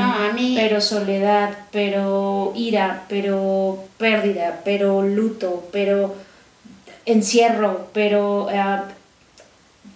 pero 0.55 0.81
soledad, 0.81 1.57
pero 1.71 2.53
ira, 2.55 3.05
pero 3.09 3.83
pérdida, 3.97 4.61
pero 4.63 5.01
luto, 5.01 5.67
pero 5.71 6.15
encierro, 7.05 7.87
pero 7.93 8.45
uh, 8.45 8.81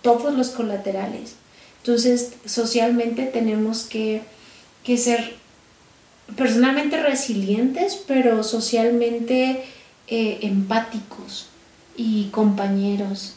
todos 0.01 0.33
los 0.35 0.49
colaterales. 0.49 1.35
Entonces, 1.83 2.33
socialmente 2.45 3.25
tenemos 3.25 3.83
que, 3.83 4.21
ser 4.97 5.35
personalmente 6.35 7.01
resilientes, 7.01 8.01
pero 8.07 8.43
socialmente 8.43 9.63
eh, 10.07 10.39
empáticos 10.41 11.47
y 11.95 12.25
compañeros. 12.31 13.35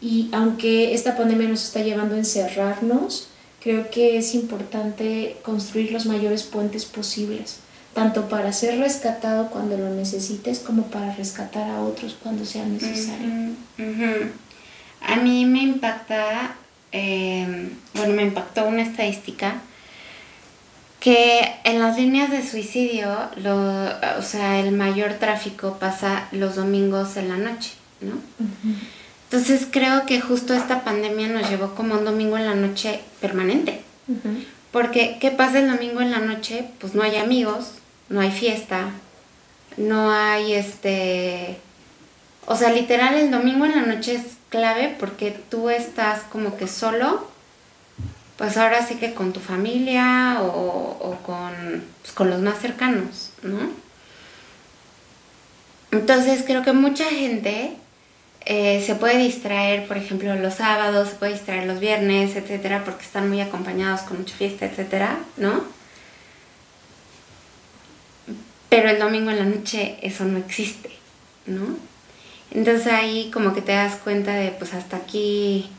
Y 0.00 0.28
aunque 0.32 0.94
esta 0.94 1.16
pandemia 1.16 1.48
nos 1.48 1.64
está 1.64 1.80
llevando 1.80 2.14
a 2.14 2.18
encerrarnos, 2.18 3.28
creo 3.60 3.90
que 3.90 4.18
es 4.18 4.34
importante 4.34 5.36
construir 5.42 5.92
los 5.92 6.06
mayores 6.06 6.42
puentes 6.42 6.84
posibles, 6.84 7.58
tanto 7.94 8.28
para 8.28 8.52
ser 8.52 8.78
rescatado 8.78 9.50
cuando 9.50 9.78
lo 9.78 9.88
necesites 9.90 10.58
como 10.58 10.84
para 10.84 11.14
rescatar 11.14 11.70
a 11.70 11.80
otros 11.80 12.16
cuando 12.22 12.44
sea 12.44 12.66
necesario. 12.66 13.54
A 15.00 15.16
mí 15.16 15.46
me 15.46 15.62
impacta 15.62 16.56
Em, 16.96 17.70
bueno, 17.94 18.14
me 18.14 18.22
impactó 18.22 18.68
una 18.68 18.82
estadística 18.82 19.60
que 21.04 21.54
en 21.64 21.80
las 21.80 21.98
líneas 21.98 22.30
de 22.30 22.42
suicidio, 22.42 23.14
lo, 23.36 23.56
o 24.18 24.22
sea, 24.22 24.58
el 24.58 24.72
mayor 24.72 25.12
tráfico 25.12 25.76
pasa 25.78 26.28
los 26.32 26.56
domingos 26.56 27.18
en 27.18 27.28
la 27.28 27.36
noche, 27.36 27.72
¿no? 28.00 28.14
Entonces 29.24 29.68
creo 29.70 30.06
que 30.06 30.22
justo 30.22 30.54
esta 30.54 30.82
pandemia 30.82 31.28
nos 31.28 31.50
llevó 31.50 31.74
como 31.74 31.96
un 31.96 32.06
domingo 32.06 32.38
en 32.38 32.46
la 32.46 32.54
noche 32.54 33.00
permanente. 33.20 33.82
Porque, 34.72 35.18
¿qué 35.20 35.30
pasa 35.30 35.58
el 35.58 35.70
domingo 35.70 36.00
en 36.00 36.10
la 36.10 36.20
noche? 36.20 36.64
Pues 36.80 36.94
no 36.94 37.02
hay 37.02 37.16
amigos, 37.16 37.72
no 38.08 38.22
hay 38.22 38.30
fiesta, 38.30 38.88
no 39.76 40.10
hay 40.10 40.54
este... 40.54 41.58
O 42.46 42.56
sea, 42.56 42.72
literal 42.72 43.14
el 43.16 43.30
domingo 43.30 43.66
en 43.66 43.72
la 43.72 43.82
noche 43.82 44.14
es 44.14 44.38
clave 44.48 44.96
porque 44.98 45.38
tú 45.50 45.68
estás 45.68 46.20
como 46.32 46.56
que 46.56 46.66
solo, 46.66 47.28
pues 48.36 48.56
ahora 48.56 48.84
sí 48.86 48.96
que 48.96 49.14
con 49.14 49.32
tu 49.32 49.40
familia 49.40 50.38
o, 50.42 51.16
con, 51.24 51.84
pues 52.02 52.12
con 52.12 52.30
los 52.30 52.40
más 52.40 52.58
cercanos, 52.58 53.30
¿no? 53.42 53.58
Entonces 55.92 56.42
creo 56.44 56.62
que 56.62 56.72
mucha 56.72 57.04
gente 57.04 57.76
eh, 58.44 58.82
se 58.84 58.96
puede 58.96 59.18
distraer, 59.18 59.86
por 59.86 59.96
ejemplo, 59.96 60.34
los 60.34 60.54
sábados, 60.54 61.10
se 61.10 61.14
puede 61.14 61.32
distraer 61.32 61.66
los 61.66 61.78
viernes, 61.78 62.34
etcétera, 62.34 62.82
porque 62.84 63.04
están 63.04 63.28
muy 63.28 63.40
acompañados 63.40 64.00
con 64.00 64.18
mucha 64.18 64.34
fiesta, 64.34 64.66
etcétera, 64.66 65.18
¿no? 65.36 65.64
Pero 68.68 68.90
el 68.90 68.98
domingo 68.98 69.30
en 69.30 69.38
la 69.38 69.44
noche 69.44 69.98
eso 70.02 70.24
no 70.24 70.38
existe, 70.38 70.90
¿no? 71.46 71.76
Entonces 72.50 72.88
ahí 72.88 73.30
como 73.32 73.54
que 73.54 73.62
te 73.62 73.72
das 73.72 73.94
cuenta 73.96 74.32
de 74.34 74.50
pues 74.50 74.74
hasta 74.74 74.96
aquí, 74.96 75.70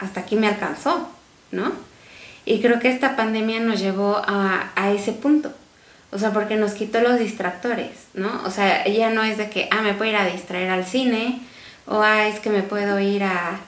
hasta 0.00 0.20
aquí 0.20 0.34
me 0.34 0.48
alcanzó, 0.48 1.08
¿no? 1.54 1.72
Y 2.44 2.60
creo 2.60 2.78
que 2.78 2.90
esta 2.90 3.16
pandemia 3.16 3.60
nos 3.60 3.80
llevó 3.80 4.20
a, 4.26 4.92
ese 4.94 5.12
punto. 5.12 5.52
O 6.10 6.18
sea, 6.18 6.32
porque 6.32 6.56
nos 6.56 6.72
quitó 6.72 7.00
los 7.00 7.18
distractores, 7.18 8.06
¿no? 8.12 8.42
O 8.44 8.50
sea, 8.50 8.86
ya 8.86 9.10
no 9.10 9.24
es 9.24 9.38
de 9.38 9.48
que, 9.48 9.68
ah, 9.70 9.82
me 9.82 9.94
puedo 9.94 10.10
ir 10.10 10.16
a 10.16 10.26
distraer 10.26 10.70
al 10.70 10.84
cine, 10.84 11.40
o 11.86 12.00
ah, 12.02 12.28
es 12.28 12.38
que 12.40 12.50
me 12.50 12.62
puedo 12.62 13.00
ir 13.00 13.24
a 13.24 13.60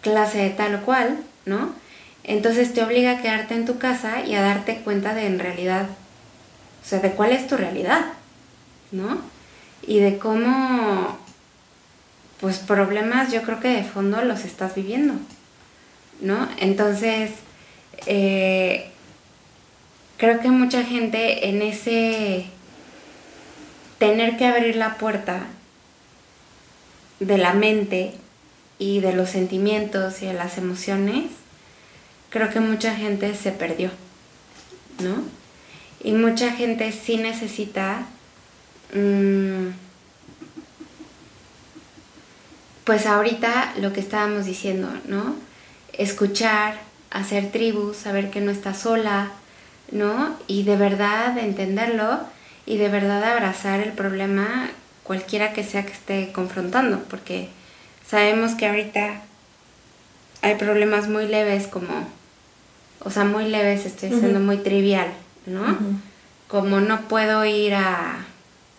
clase 0.00 0.38
de 0.38 0.50
tal 0.50 0.76
o 0.76 0.80
cual, 0.80 1.18
¿no? 1.46 1.72
Entonces 2.24 2.72
te 2.74 2.82
obliga 2.82 3.12
a 3.12 3.22
quedarte 3.22 3.54
en 3.54 3.66
tu 3.66 3.78
casa 3.78 4.24
y 4.24 4.34
a 4.34 4.42
darte 4.42 4.80
cuenta 4.80 5.14
de 5.14 5.26
en 5.26 5.38
realidad, 5.38 5.86
o 6.82 6.88
sea, 6.88 6.98
de 6.98 7.12
cuál 7.12 7.32
es 7.32 7.46
tu 7.46 7.56
realidad, 7.56 8.04
¿no? 8.90 9.18
Y 9.86 10.00
de 10.00 10.18
cómo 10.18 11.18
pues 12.40 12.58
problemas 12.58 13.30
yo 13.30 13.42
creo 13.42 13.60
que 13.60 13.68
de 13.68 13.84
fondo 13.84 14.22
los 14.22 14.44
estás 14.44 14.74
viviendo, 14.74 15.14
¿no? 16.20 16.48
Entonces, 16.58 17.30
eh, 18.06 18.90
creo 20.16 20.40
que 20.40 20.50
mucha 20.50 20.84
gente 20.84 21.48
en 21.48 21.62
ese 21.62 22.46
tener 23.98 24.36
que 24.36 24.46
abrir 24.46 24.76
la 24.76 24.96
puerta 24.96 25.46
de 27.20 27.38
la 27.38 27.52
mente 27.52 28.14
y 28.78 29.00
de 29.00 29.12
los 29.12 29.30
sentimientos 29.30 30.22
y 30.22 30.26
de 30.26 30.32
las 30.32 30.56
emociones, 30.56 31.26
creo 32.30 32.50
que 32.50 32.60
mucha 32.60 32.94
gente 32.94 33.34
se 33.34 33.52
perdió, 33.52 33.90
¿no? 35.02 35.22
Y 36.02 36.12
mucha 36.12 36.52
gente 36.52 36.92
sí 36.92 37.16
necesita... 37.16 38.06
Mm, 38.94 39.68
pues 42.84 43.06
ahorita 43.06 43.74
lo 43.78 43.92
que 43.92 44.00
estábamos 44.00 44.46
diciendo, 44.46 44.90
¿no? 45.06 45.36
Escuchar, 46.00 46.78
hacer 47.10 47.52
tribus, 47.52 47.98
saber 47.98 48.30
que 48.30 48.40
no 48.40 48.50
estás 48.50 48.78
sola, 48.78 49.28
¿no? 49.92 50.34
Y 50.46 50.62
de 50.62 50.76
verdad 50.76 51.36
entenderlo 51.36 52.20
y 52.64 52.78
de 52.78 52.88
verdad 52.88 53.22
abrazar 53.22 53.80
el 53.80 53.92
problema 53.92 54.70
cualquiera 55.02 55.52
que 55.52 55.62
sea 55.62 55.84
que 55.84 55.92
esté 55.92 56.32
confrontando, 56.32 57.00
porque 57.10 57.50
sabemos 58.08 58.54
que 58.54 58.66
ahorita 58.66 59.20
hay 60.40 60.54
problemas 60.54 61.06
muy 61.06 61.26
leves 61.26 61.66
como, 61.66 62.08
o 63.00 63.10
sea, 63.10 63.24
muy 63.24 63.48
leves, 63.48 63.84
estoy 63.84 64.08
diciendo 64.08 64.40
muy 64.40 64.56
trivial, 64.56 65.08
¿no? 65.44 65.76
Como 66.48 66.80
no 66.80 67.02
puedo 67.08 67.44
ir 67.44 67.74
a... 67.74 68.24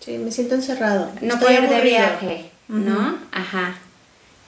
Sí, 0.00 0.18
me 0.18 0.32
siento 0.32 0.56
encerrado. 0.56 1.12
No 1.20 1.38
puedo 1.38 1.52
ir 1.52 1.68
de 1.68 1.80
viaje, 1.82 2.50
¿no? 2.66 3.16
Ajá. 3.30 3.76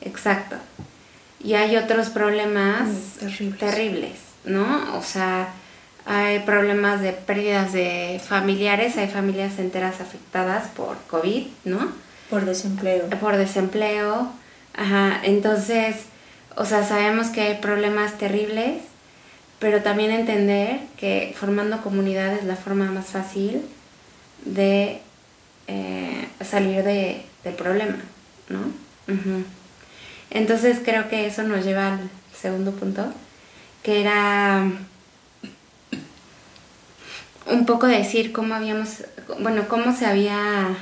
Exacto. 0.00 0.56
Y 1.44 1.54
hay 1.54 1.76
otros 1.76 2.08
problemas 2.08 2.88
terribles. 3.58 4.24
¿no? 4.44 4.96
O 4.96 5.02
sea, 5.02 5.48
hay 6.04 6.40
problemas 6.40 7.00
de 7.00 7.12
pérdidas 7.12 7.72
de 7.72 8.20
familiares, 8.24 8.96
hay 8.96 9.08
familias 9.08 9.58
enteras 9.58 10.00
afectadas 10.00 10.68
por 10.68 10.96
COVID, 11.08 11.46
¿no? 11.64 11.92
Por 12.30 12.44
desempleo. 12.44 13.08
Por 13.20 13.36
desempleo, 13.36 14.30
ajá. 14.74 15.20
Entonces, 15.22 15.96
o 16.56 16.64
sea, 16.64 16.84
sabemos 16.84 17.28
que 17.28 17.40
hay 17.40 17.54
problemas 17.58 18.18
terribles, 18.18 18.82
pero 19.58 19.82
también 19.82 20.10
entender 20.10 20.80
que 20.98 21.34
formando 21.38 21.82
comunidad 21.82 22.34
es 22.34 22.44
la 22.44 22.56
forma 22.56 22.90
más 22.90 23.06
fácil 23.06 23.62
de 24.44 25.00
eh, 25.68 26.28
salir 26.42 26.82
de, 26.82 27.24
del 27.44 27.54
problema, 27.54 27.96
¿no? 28.48 28.60
Entonces 30.34 30.80
creo 30.84 31.08
que 31.08 31.26
eso 31.26 31.44
nos 31.44 31.64
lleva 31.64 31.94
al 31.94 32.10
segundo 32.36 32.72
punto, 32.72 33.06
que 33.84 34.00
era 34.00 34.64
un 37.46 37.66
poco 37.66 37.86
decir 37.86 38.32
cómo 38.32 38.54
habíamos, 38.54 39.04
bueno, 39.40 39.68
cómo 39.68 39.96
se 39.96 40.06
había 40.06 40.76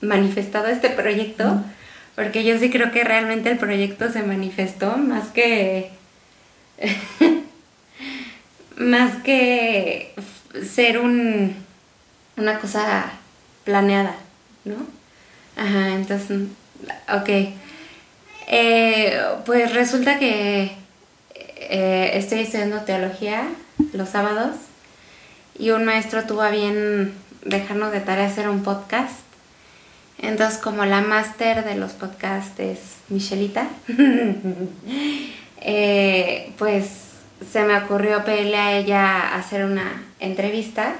manifestado 0.00 0.68
este 0.68 0.88
proyecto, 0.88 1.62
porque 2.14 2.42
yo 2.42 2.58
sí 2.58 2.70
creo 2.70 2.90
que 2.90 3.04
realmente 3.04 3.50
el 3.50 3.58
proyecto 3.58 4.10
se 4.10 4.22
manifestó 4.22 4.96
más 4.96 5.28
que 5.28 5.90
más 8.76 9.16
que 9.22 10.14
ser 10.74 10.98
un 10.98 11.54
una 12.38 12.58
cosa 12.60 13.12
planeada, 13.64 14.16
¿no? 14.64 14.76
Ajá, 15.56 15.94
entonces, 15.94 16.48
ok. 17.12 17.65
Eh, 18.46 19.20
pues 19.44 19.74
resulta 19.74 20.18
que 20.18 20.72
eh, 21.34 22.10
estoy 22.14 22.40
estudiando 22.40 22.82
teología 22.82 23.48
los 23.92 24.10
sábados 24.10 24.56
y 25.58 25.70
un 25.70 25.84
maestro 25.84 26.24
tuvo 26.24 26.42
a 26.42 26.50
bien 26.50 27.12
dejarnos 27.44 27.92
de 27.92 28.00
tarea 28.00 28.26
hacer 28.26 28.48
un 28.48 28.62
podcast. 28.62 29.14
Entonces, 30.18 30.58
como 30.58 30.84
la 30.84 31.00
máster 31.02 31.64
de 31.64 31.76
los 31.76 31.92
podcasts 31.92 32.58
es 32.58 32.78
Michelita, 33.08 33.68
eh, 35.60 36.52
pues 36.56 36.88
se 37.52 37.64
me 37.64 37.76
ocurrió 37.76 38.24
pedirle 38.24 38.56
a 38.56 38.78
ella 38.78 39.34
hacer 39.34 39.64
una 39.64 40.04
entrevista 40.20 40.94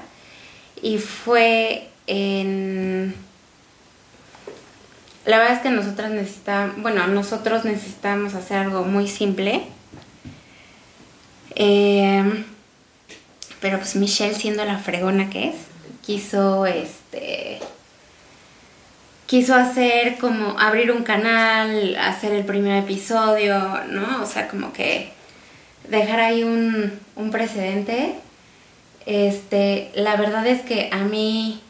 y 0.81 0.99
fue 0.99 1.87
en... 2.05 3.26
La 5.27 5.39
verdad 5.39 5.57
es 5.57 5.61
que 5.61 5.69
nosotros 5.69 6.09
necesitamos, 6.09 6.81
bueno, 6.81 7.05
nosotros 7.07 7.65
necesitamos 7.65 8.33
hacer 8.33 8.59
algo 8.59 8.85
muy 8.85 9.09
simple. 9.09 9.61
Eh, 11.53 12.45
pero 13.59 13.77
pues 13.77 13.97
Michelle, 13.97 14.33
siendo 14.33 14.63
la 14.63 14.79
fregona 14.79 15.29
que 15.29 15.49
es, 15.49 15.55
quiso 16.01 16.65
este 16.65 17.59
quiso 19.25 19.53
hacer 19.53 20.17
como 20.17 20.57
abrir 20.57 20.93
un 20.93 21.03
canal, 21.03 21.97
hacer 21.97 22.31
el 22.31 22.45
primer 22.45 22.81
episodio, 22.81 23.83
¿no? 23.89 24.23
O 24.23 24.25
sea, 24.25 24.47
como 24.47 24.71
que 24.71 25.11
dejar 25.89 26.21
ahí 26.21 26.45
un, 26.45 26.97
un 27.17 27.31
precedente. 27.31 28.15
Este, 29.05 29.91
la 29.93 30.15
verdad 30.15 30.47
es 30.47 30.61
que 30.61 30.89
a 30.93 30.99
mí 30.99 31.61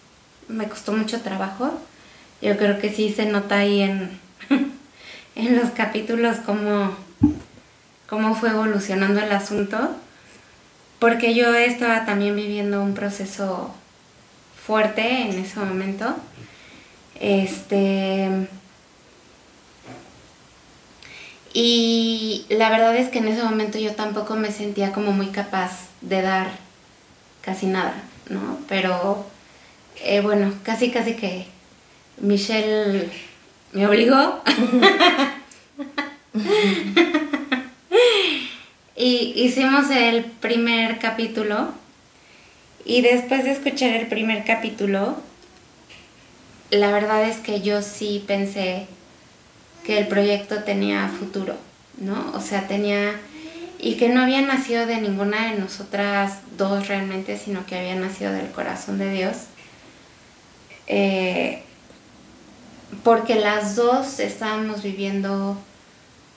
me 0.47 0.67
costó 0.69 0.93
mucho 0.93 1.21
trabajo. 1.21 1.73
Yo 2.41 2.57
creo 2.57 2.79
que 2.79 2.93
sí 2.93 3.13
se 3.13 3.25
nota 3.25 3.59
ahí 3.59 3.81
en, 3.81 4.19
en 5.35 5.55
los 5.55 5.71
capítulos 5.71 6.37
cómo, 6.45 6.95
cómo 8.07 8.35
fue 8.35 8.49
evolucionando 8.49 9.19
el 9.19 9.31
asunto 9.31 9.95
porque 10.99 11.35
yo 11.35 11.53
estaba 11.53 12.05
también 12.05 12.35
viviendo 12.35 12.81
un 12.81 12.93
proceso 12.93 13.71
fuerte 14.65 15.23
en 15.23 15.39
ese 15.39 15.59
momento. 15.59 16.15
Este. 17.19 18.47
Y 21.53 22.45
la 22.49 22.69
verdad 22.69 22.95
es 22.95 23.09
que 23.09 23.19
en 23.19 23.27
ese 23.27 23.43
momento 23.43 23.77
yo 23.77 23.93
tampoco 23.95 24.35
me 24.35 24.51
sentía 24.51 24.91
como 24.91 25.11
muy 25.11 25.27
capaz 25.27 25.87
de 26.01 26.21
dar 26.21 26.49
casi 27.41 27.67
nada, 27.67 27.95
¿no? 28.29 28.59
Pero 28.67 29.25
eh, 30.03 30.21
bueno, 30.21 30.53
casi 30.63 30.91
casi 30.91 31.15
que 31.15 31.47
Michelle 32.19 33.09
me 33.73 33.87
obligó. 33.87 34.41
Y 38.99 39.33
hicimos 39.35 39.91
el 39.91 40.25
primer 40.25 40.97
capítulo 40.97 41.69
y 42.83 43.01
después 43.01 43.43
de 43.43 43.51
escuchar 43.51 43.91
el 43.91 44.07
primer 44.07 44.43
capítulo, 44.43 45.17
la 46.71 46.91
verdad 46.91 47.23
es 47.25 47.37
que 47.37 47.61
yo 47.61 47.83
sí 47.83 48.23
pensé 48.25 48.87
que 49.85 49.99
el 49.99 50.07
proyecto 50.07 50.63
tenía 50.63 51.07
futuro, 51.09 51.55
¿no? 51.99 52.31
O 52.33 52.41
sea, 52.41 52.67
tenía... 52.67 53.19
Y 53.77 53.97
que 53.97 54.09
no 54.09 54.21
había 54.21 54.41
nacido 54.41 54.87
de 54.87 54.99
ninguna 54.99 55.51
de 55.51 55.59
nosotras 55.59 56.39
dos 56.57 56.87
realmente, 56.87 57.37
sino 57.37 57.67
que 57.67 57.77
había 57.77 57.93
nacido 57.93 58.31
del 58.31 58.49
corazón 58.49 58.97
de 58.97 59.11
Dios. 59.11 59.37
Eh, 60.87 61.61
porque 63.03 63.35
las 63.35 63.75
dos 63.75 64.19
estábamos 64.19 64.83
viviendo 64.83 65.57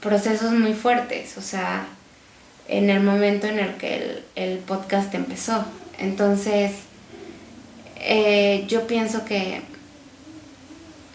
procesos 0.00 0.52
muy 0.52 0.74
fuertes, 0.74 1.36
o 1.36 1.42
sea, 1.42 1.86
en 2.68 2.90
el 2.90 3.02
momento 3.02 3.46
en 3.46 3.58
el 3.58 3.74
que 3.76 4.22
el, 4.34 4.58
podcast 4.58 5.14
empezó. 5.14 5.64
Entonces, 5.98 6.72
eh, 7.96 8.64
yo 8.68 8.86
pienso 8.86 9.24
que, 9.24 9.62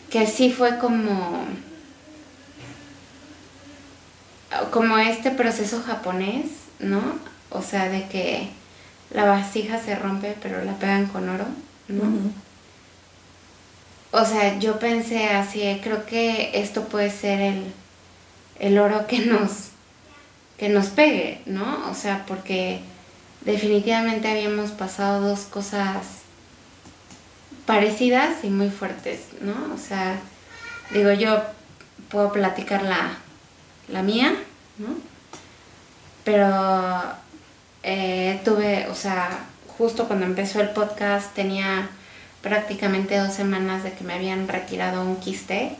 que 0.10 0.28
sí 0.28 0.52
fue 0.52 0.78
como, 0.78 1.46
como 4.72 4.98
este 4.98 5.32
proceso 5.32 5.82
japonés, 5.82 6.48
¿no? 6.80 7.02
O 7.50 7.62
sea, 7.62 7.90
de 7.90 8.08
que 8.08 8.50
la 9.12 9.26
vasija 9.26 9.80
se 9.80 9.96
rompe 9.96 10.36
pero 10.42 10.64
la 10.64 10.74
pegan 10.74 11.08
con 11.08 11.30
oro, 11.30 11.46
¿no? 11.88 12.04
O 14.18 14.24
sea, 14.24 14.58
yo 14.60 14.80
pensé 14.80 15.28
así, 15.28 15.80
creo 15.84 16.06
que 16.06 16.52
esto 16.54 16.86
puede 16.86 17.12
ser 17.12 17.42
el, 17.42 17.74
el 18.60 18.80
oro 18.80 19.08
que 19.08 19.20
nos 19.20 19.72
que 20.58 20.70
nos 20.70 20.88
pegue, 20.88 21.42
¿no? 21.46 21.90
O 21.92 21.94
sea, 21.94 22.24
porque 22.26 22.80
definitivamente 23.42 24.30
habíamos 24.30 24.72
pasado 24.72 25.28
dos 25.28 25.42
cosas 25.42 25.98
parecidas 27.66 28.44
y 28.44 28.50
muy 28.50 28.70
fuertes, 28.70 29.20
¿no? 29.42 29.54
O 29.74 29.78
sea, 29.78 30.18
digo, 30.92 31.12
yo 31.12 31.44
puedo 32.08 32.32
platicar 32.32 32.84
la, 32.84 33.18
la 33.90 34.02
mía, 34.02 34.34
¿no? 34.78 34.88
Pero 36.24 37.02
eh, 37.84 38.40
tuve, 38.46 38.88
o 38.88 38.96
sea, 38.96 39.46
justo 39.78 40.08
cuando 40.08 40.26
empezó 40.26 40.62
el 40.62 40.70
podcast 40.70 41.34
tenía 41.34 41.90
prácticamente 42.46 43.18
dos 43.18 43.34
semanas 43.34 43.84
de 43.84 43.94
que 43.94 44.04
me 44.04 44.14
habían 44.14 44.48
retirado 44.48 45.02
un 45.02 45.16
quiste 45.18 45.76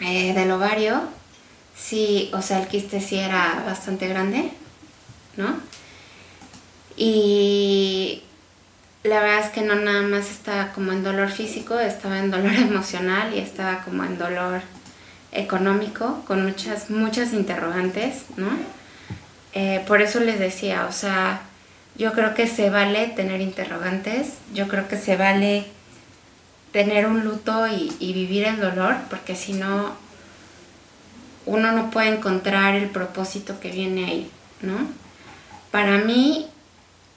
eh, 0.00 0.34
del 0.34 0.50
ovario 0.50 1.02
sí, 1.78 2.30
o 2.32 2.42
sea, 2.42 2.60
el 2.60 2.66
quiste 2.66 3.00
sí 3.00 3.18
era 3.18 3.62
bastante 3.64 4.08
grande, 4.08 4.50
¿no? 5.36 5.60
Y 6.96 8.24
la 9.04 9.20
verdad 9.20 9.46
es 9.46 9.50
que 9.50 9.62
no 9.62 9.76
nada 9.76 10.02
más 10.02 10.30
estaba 10.30 10.72
como 10.72 10.90
en 10.90 11.04
dolor 11.04 11.30
físico, 11.30 11.78
estaba 11.78 12.18
en 12.18 12.32
dolor 12.32 12.54
emocional 12.56 13.32
y 13.32 13.38
estaba 13.38 13.84
como 13.84 14.04
en 14.04 14.18
dolor 14.18 14.62
económico, 15.30 16.24
con 16.26 16.44
muchas, 16.44 16.90
muchas 16.90 17.32
interrogantes, 17.32 18.24
¿no? 18.36 18.50
Eh, 19.52 19.84
por 19.86 20.02
eso 20.02 20.20
les 20.20 20.40
decía, 20.40 20.86
o 20.88 20.92
sea, 20.92 21.42
yo 21.98 22.12
creo 22.12 22.32
que 22.34 22.46
se 22.46 22.70
vale 22.70 23.08
tener 23.08 23.40
interrogantes, 23.40 24.34
yo 24.54 24.68
creo 24.68 24.86
que 24.86 24.96
se 24.96 25.16
vale 25.16 25.66
tener 26.72 27.06
un 27.06 27.24
luto 27.24 27.66
y, 27.66 28.12
vivir 28.12 28.44
el 28.44 28.60
dolor, 28.60 28.96
porque 29.10 29.34
si 29.34 29.52
no, 29.52 29.92
uno 31.44 31.72
no 31.72 31.90
puede 31.90 32.14
encontrar 32.14 32.76
el 32.76 32.88
propósito 32.88 33.58
que 33.58 33.72
viene 33.72 34.04
ahí, 34.04 34.30
¿no? 34.62 34.76
Para 35.72 35.98
mí, 35.98 36.46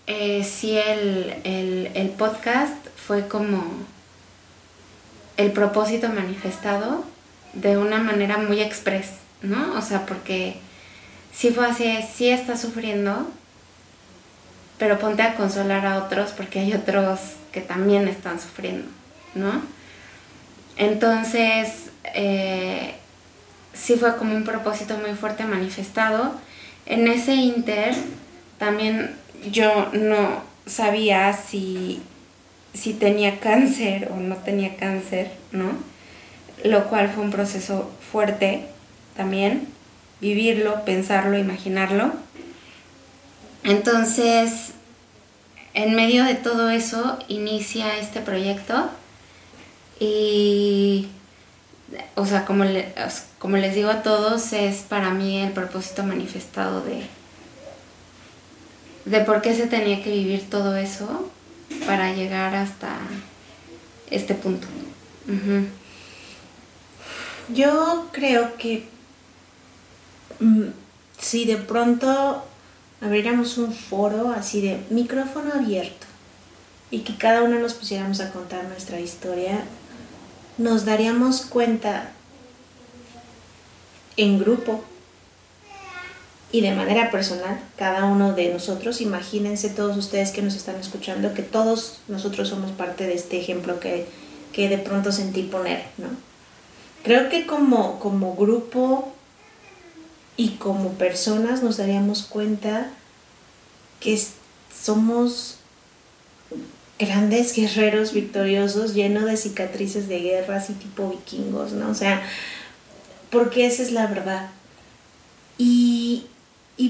eh, 0.08 0.44
sí, 0.44 0.78
el, 0.78 2.13
podcast 2.17 2.76
fue 2.96 3.28
como 3.28 3.63
el 5.38 5.52
propósito 5.52 6.10
manifestado 6.10 7.04
de 7.54 7.78
una 7.78 8.00
manera 8.00 8.38
muy 8.38 8.62
express, 8.62 9.12
¿no? 9.44 9.74
O 9.78 9.82
sea, 9.82 10.06
porque 10.06 10.58
sí 11.34 11.52
fue 11.52 11.67
así, 11.67 11.86
sí 12.13 12.30
está 12.30 12.58
sufriendo, 12.58 13.28
pero 14.82 14.98
ponte 14.98 15.22
a 15.22 15.36
consolar 15.36 15.86
a 15.86 16.00
otros 16.00 16.32
porque 16.32 16.58
hay 16.58 16.74
otros 16.74 17.20
que 17.52 17.62
también 17.62 18.08
están 18.08 18.39
sufriendo, 18.39 18.88
¿no? 19.36 19.62
Entonces, 20.76 21.91
eh, 22.15 22.96
sí 23.74 23.96
fue 23.98 24.17
como 24.17 24.36
un 24.36 24.44
propósito 24.44 24.98
muy 24.98 25.12
fuerte 25.12 25.46
manifestado. 25.46 26.34
En 26.88 27.08
ese 27.08 27.36
inter 27.36 27.94
también 28.58 29.15
yo 29.52 29.89
no 29.94 30.41
sabía 30.65 31.32
si, 31.34 32.02
si 32.74 32.96
tenía 32.96 33.39
cáncer 33.39 34.10
o 34.12 34.15
no 34.15 34.38
tenía 34.38 34.78
cáncer, 34.78 35.32
¿no? 35.52 35.74
Lo 36.63 36.86
cual 36.89 37.08
fue 37.10 37.24
un 37.24 37.30
proceso 37.30 37.91
fuerte 38.12 38.65
también. 39.15 39.67
vivirlo, 40.22 40.84
pensarlo, 40.86 41.38
imaginarlo. 41.38 42.13
Entonces, 43.63 44.71
en 45.74 45.95
medio 45.95 46.24
de 46.24 46.36
todo 46.36 46.69
eso, 46.69 47.17
inicia 47.28 47.97
este 47.97 48.19
proyecto 48.19 48.89
y, 50.00 51.08
o 52.15 52.26
sea, 52.26 52.45
como, 52.45 52.65
como 53.38 53.58
les 53.58 53.76
digo 53.76 53.89
a 53.89 54.02
todos, 54.02 54.54
es 54.54 54.78
para 54.78 55.12
mí 55.12 55.38
el 55.38 55.52
propósito 55.52 56.04
manifestado 56.04 56.82
de, 56.82 57.04
de 59.06 59.21
por 59.21 59.41
qué 59.41 59.56
se 59.56 59.67
tenía 59.67 60.04
que 60.04 60.12
vivir 60.12 60.50
todo 60.50 60.76
eso 60.76 61.30
para 61.86 62.13
llegar 62.13 62.56
hasta 62.56 62.97
este 64.10 64.34
punto. 64.34 64.67
Yo 67.50 68.08
creo 68.12 68.58
que 68.58 68.88
mm, 70.39 70.67
si 71.19 71.45
de 71.45 71.58
pronto 71.58 72.45
abriéramos 73.02 73.58
un 73.58 73.74
foro 73.74 74.30
así 74.30 74.62
de 74.62 74.80
micrófono 74.90 75.54
abierto 75.54 76.08
y 76.92 77.00
que 77.00 77.18
cada 77.18 77.42
uno 77.42 77.60
nos 77.60 77.74
pusiéramos 77.74 78.20
a 78.20 78.32
contar 78.32 78.66
nuestra 78.66 79.00
historia, 79.00 79.64
nos 80.58 80.86
daríamos 80.86 81.42
cuenta 81.42 82.12
en 84.18 84.40
grupo 84.40 84.84
y 86.52 86.60
de 86.60 86.76
manera 86.76 87.10
personal, 87.12 87.62
cada 87.78 88.06
uno 88.06 88.34
de 88.34 88.54
nosotros, 88.54 89.00
imagínense 89.00 89.70
todos 89.70 89.96
ustedes 89.96 90.32
que 90.32 90.42
nos 90.42 90.56
están 90.56 90.76
escuchando, 90.76 91.34
que 91.34 91.44
todos 91.44 92.00
nosotros 92.10 92.50
somos 92.50 92.72
parte 92.72 93.08
de 93.08 93.14
este 93.14 93.40
ejemplo 93.40 93.80
que, 93.80 94.06
que 94.52 94.68
de 94.68 94.78
pronto 94.78 95.14
sentí 95.14 95.44
poner, 95.44 95.86
¿no? 95.98 96.10
Creo 97.04 97.30
que 97.30 97.48
como, 97.48 98.00
como 98.00 98.36
grupo 98.36 99.14
y 100.41 100.56
como 100.58 100.93
personas 100.93 101.62
nos 101.62 101.77
daríamos 101.77 102.23
cuenta 102.23 102.89
que 103.99 104.19
somos 104.75 105.58
grandes 106.97 107.56
guerreros 107.56 108.12
victoriosos, 108.12 108.95
llenos 108.95 109.25
de 109.25 109.38
cicatrices 109.38 110.08
de 110.08 110.19
guerras 110.19 110.71
y 110.71 110.73
tipo 110.73 111.10
vikingos, 111.10 111.73
¿no? 111.73 111.91
O 111.91 111.93
sea, 111.93 112.23
porque 113.30 113.67
esa 113.67 113.84
es 113.84 113.91
la 113.91 114.08
verdad. 114.08 114.49
Y, 115.60 116.25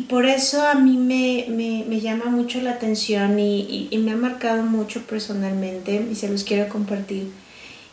por 0.08 0.26
eso 0.26 0.66
a 0.66 0.76
mí 0.76 0.96
me, 0.96 2.00
llama 2.00 2.28
mucho 2.28 2.62
la 2.62 2.72
atención 2.72 3.38
y, 3.38 3.90
me 4.02 4.12
ha 4.12 4.16
marcado 4.16 4.64
mucho 4.64 5.02
personalmente, 5.06 6.08
y 6.10 6.16
se 6.16 6.30
los 6.30 6.46
quiero 6.46 6.70
compartir, 6.70 7.30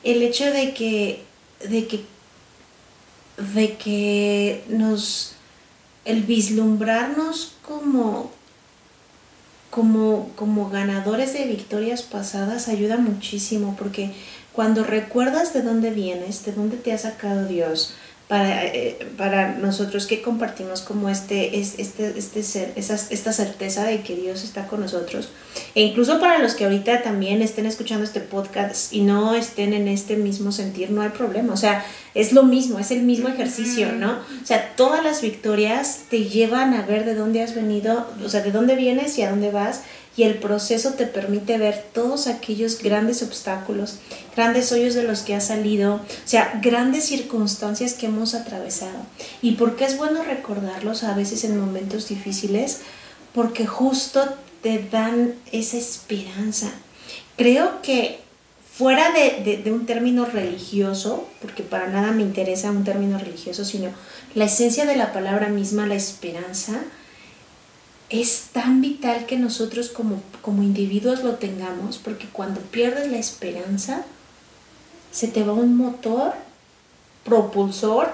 el 0.05 0.23
hecho 0.23 0.45
de 0.53 0.73
que, 0.73 1.25
de 1.69 1.89
que, 1.89 2.05
de 3.55 3.77
que 3.77 4.63
nos, 4.69 5.35
el 6.09 6.23
vislumbrarnos 6.23 7.53
como, 7.67 8.31
como, 9.71 10.31
como 10.37 10.71
ganadores 10.71 11.35
de 11.35 11.45
victorias 11.45 12.01
pasadas 12.01 12.69
ayuda 12.69 12.97
muchísimo 12.97 13.77
porque 13.79 14.15
cuando 14.55 14.85
recuerdas 14.85 15.53
de 15.53 15.61
dónde 15.61 15.91
vienes, 15.91 16.47
de 16.47 16.53
dónde 16.53 16.79
te 16.79 16.95
ha 16.95 16.99
sacado 16.99 17.47
Dios, 17.47 17.93
para, 18.29 18.67
eh, 18.67 18.99
para 19.17 19.55
nosotros 19.55 20.07
que 20.07 20.21
compartimos 20.21 20.83
como 20.83 21.09
este, 21.09 21.59
este, 21.59 22.13
este 22.17 22.43
ser, 22.43 22.73
esta 22.77 23.33
certeza 23.33 23.85
de 23.85 24.03
que 24.03 24.17
Dios 24.17 24.45
está 24.45 24.67
con 24.67 24.81
nosotros. 24.81 25.31
E 25.75 25.83
incluso 25.83 26.21
para 26.21 26.39
los 26.39 26.55
que 26.55 26.65
ahorita 26.65 27.03
también 27.03 27.41
estén 27.41 27.65
escuchando 27.65 28.05
este 28.05 28.21
podcast 28.21 28.93
y 28.93 29.01
no 29.01 29.35
estén 29.35 29.73
en 29.73 29.89
este 29.89 30.17
mismo 30.17 30.53
sentir, 30.53 30.91
no 30.91 31.01
hay 31.01 31.09
problema. 31.09 31.55
O 31.55 31.57
sea, 31.57 31.85
es 32.15 32.33
lo 32.33 32.43
mismo, 32.43 32.79
es 32.79 32.91
el 32.91 33.03
mismo 33.03 33.29
ejercicio, 33.29 33.93
¿no? 33.93 34.13
O 34.13 34.47
sea, 34.47 34.75
todas 34.77 35.03
las 35.03 35.23
victorias 35.23 36.03
te 36.11 36.25
llevan 36.25 36.75
a 36.75 36.83
ver 36.83 37.07
de 37.07 37.15
dónde 37.15 37.43
has 37.43 37.55
venido, 37.55 38.07
o 38.23 38.29
sea, 38.29 38.43
de 38.43 38.53
dónde 38.53 38.77
vienes 38.77 39.17
y 39.19 39.23
a 39.23 39.31
dónde 39.31 39.51
vas 39.51 39.83
y 40.19 40.25
el 40.25 40.35
proceso 40.35 40.95
te 40.95 41.07
permite 41.07 41.59
ver 41.59 41.85
todos 41.95 42.27
aquellos 42.27 42.83
grandes 42.83 43.23
obstáculos, 43.23 44.01
grandes 44.35 44.73
hoyos 44.73 44.95
de 44.95 45.05
los 45.05 45.21
que 45.21 45.37
has 45.37 45.47
salido, 45.47 45.95
o 45.95 46.01
sea, 46.25 46.59
grandes 46.61 47.05
circunstancias 47.05 47.95
que 47.95 48.07
hemos 48.07 48.35
atravesado. 48.35 48.99
¿Y 49.43 49.53
por 49.53 49.77
qué 49.77 49.85
es 49.85 49.97
bueno 49.97 50.25
recordarlos 50.25 51.05
a 51.05 51.15
veces 51.15 51.45
en 51.45 51.57
momentos 51.57 52.09
difíciles? 52.09 52.81
Porque 53.33 53.65
justo 53.65 54.25
te 54.61 54.85
dan 54.91 55.35
esa 55.53 55.77
esperanza. 55.77 56.73
Creo 57.37 57.81
que 57.81 58.19
fuera 58.75 59.13
de, 59.13 59.63
de, 59.63 59.73
un 59.73 59.87
término 59.87 60.25
religioso, 60.25 61.29
porque 61.41 61.63
para 61.63 61.87
nada 61.91 62.11
me 62.11 62.23
interesa 62.23 62.73
un 62.73 62.83
término 62.83 63.19
religioso, 63.19 63.65
sino 63.65 63.91
la 64.35 64.47
esencia 64.47 64.85
de 64.85 64.97
la 64.97 65.13
palabra 65.13 65.49
misma, 65.49 65.87
la 65.87 65.95
esperanza, 65.95 66.81
es 68.11 68.49
tan 68.53 68.81
vital 68.81 69.27
que 69.27 69.37
nosotros 69.37 69.91
como, 69.91 70.23
como 70.43 70.63
individuos 70.63 71.23
lo 71.23 71.35
tengamos, 71.35 71.99
porque 71.99 72.27
cuando 72.27 72.61
pierdes 72.61 73.11
la 73.11 73.19
esperanza, 73.19 74.05
se 75.13 75.29
te 75.29 75.43
va 75.43 75.53
un 75.53 75.77
motor 75.77 76.33
propulsor 77.25 78.11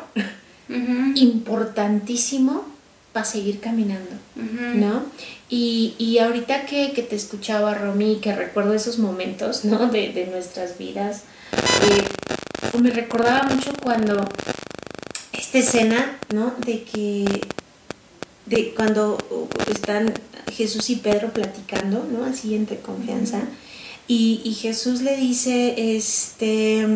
importantísimo 1.14 2.64
para 3.12 3.26
seguir 3.26 3.61
caminando, 3.61 4.16
¿no? 4.35 5.04
Y, 5.48 6.18
ahorita 6.18 6.66
que, 6.66 6.88
te 6.88 7.14
escuchaba, 7.14 7.74
Romy, 7.74 8.16
que 8.16 8.35
recuerdo 8.35 8.74
esos 8.74 8.98
momentos, 8.98 9.64
¿no? 9.64 9.87
De, 9.87 10.28
nuestras 10.30 10.78
vidas, 10.78 11.22
eh, 11.52 12.78
me 12.80 12.90
recordaba 12.90 13.44
mucho 13.44 13.72
cuando 13.80 14.26
esta 15.33 15.59
escena, 15.59 16.18
¿no? 16.33 16.54
De 16.66 16.83
que 16.83 17.24
de 18.46 18.74
cuando 18.74 19.18
están 19.70 20.12
Jesús 20.52 20.90
y 20.90 20.96
Pedro 20.96 21.33
platicando, 21.33 22.04
¿no? 22.11 22.24
Así 22.24 22.54
entre 22.54 22.78
confianza. 22.78 23.40
Y, 24.07 24.57
Jesús 24.61 25.00
le 25.00 25.16
dice, 25.16 25.96
este, 25.96 26.87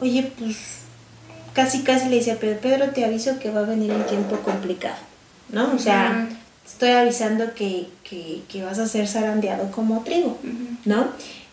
oye, 0.00 0.32
pues 0.38 0.56
casi 1.52 1.82
casi 1.82 2.08
le 2.08 2.16
dice 2.16 2.32
a 2.32 2.38
Pedro, 2.38 2.60
Pedro 2.60 2.90
te 2.90 3.04
aviso 3.04 3.38
que 3.38 3.50
va 3.50 3.60
a 3.60 3.64
venir 3.64 3.92
un 3.92 4.06
tiempo 4.06 4.38
complicado, 4.38 4.96
¿no? 5.50 5.74
O 5.74 5.78
sea, 5.78 6.28
estoy 6.66 6.90
avisando 6.90 7.54
que, 7.54 7.88
vas 8.64 8.78
a 8.78 8.88
ser 8.88 9.06
zarandeado 9.06 9.70
como 9.70 10.02
trigo, 10.04 10.38
¿no? 10.86 11.08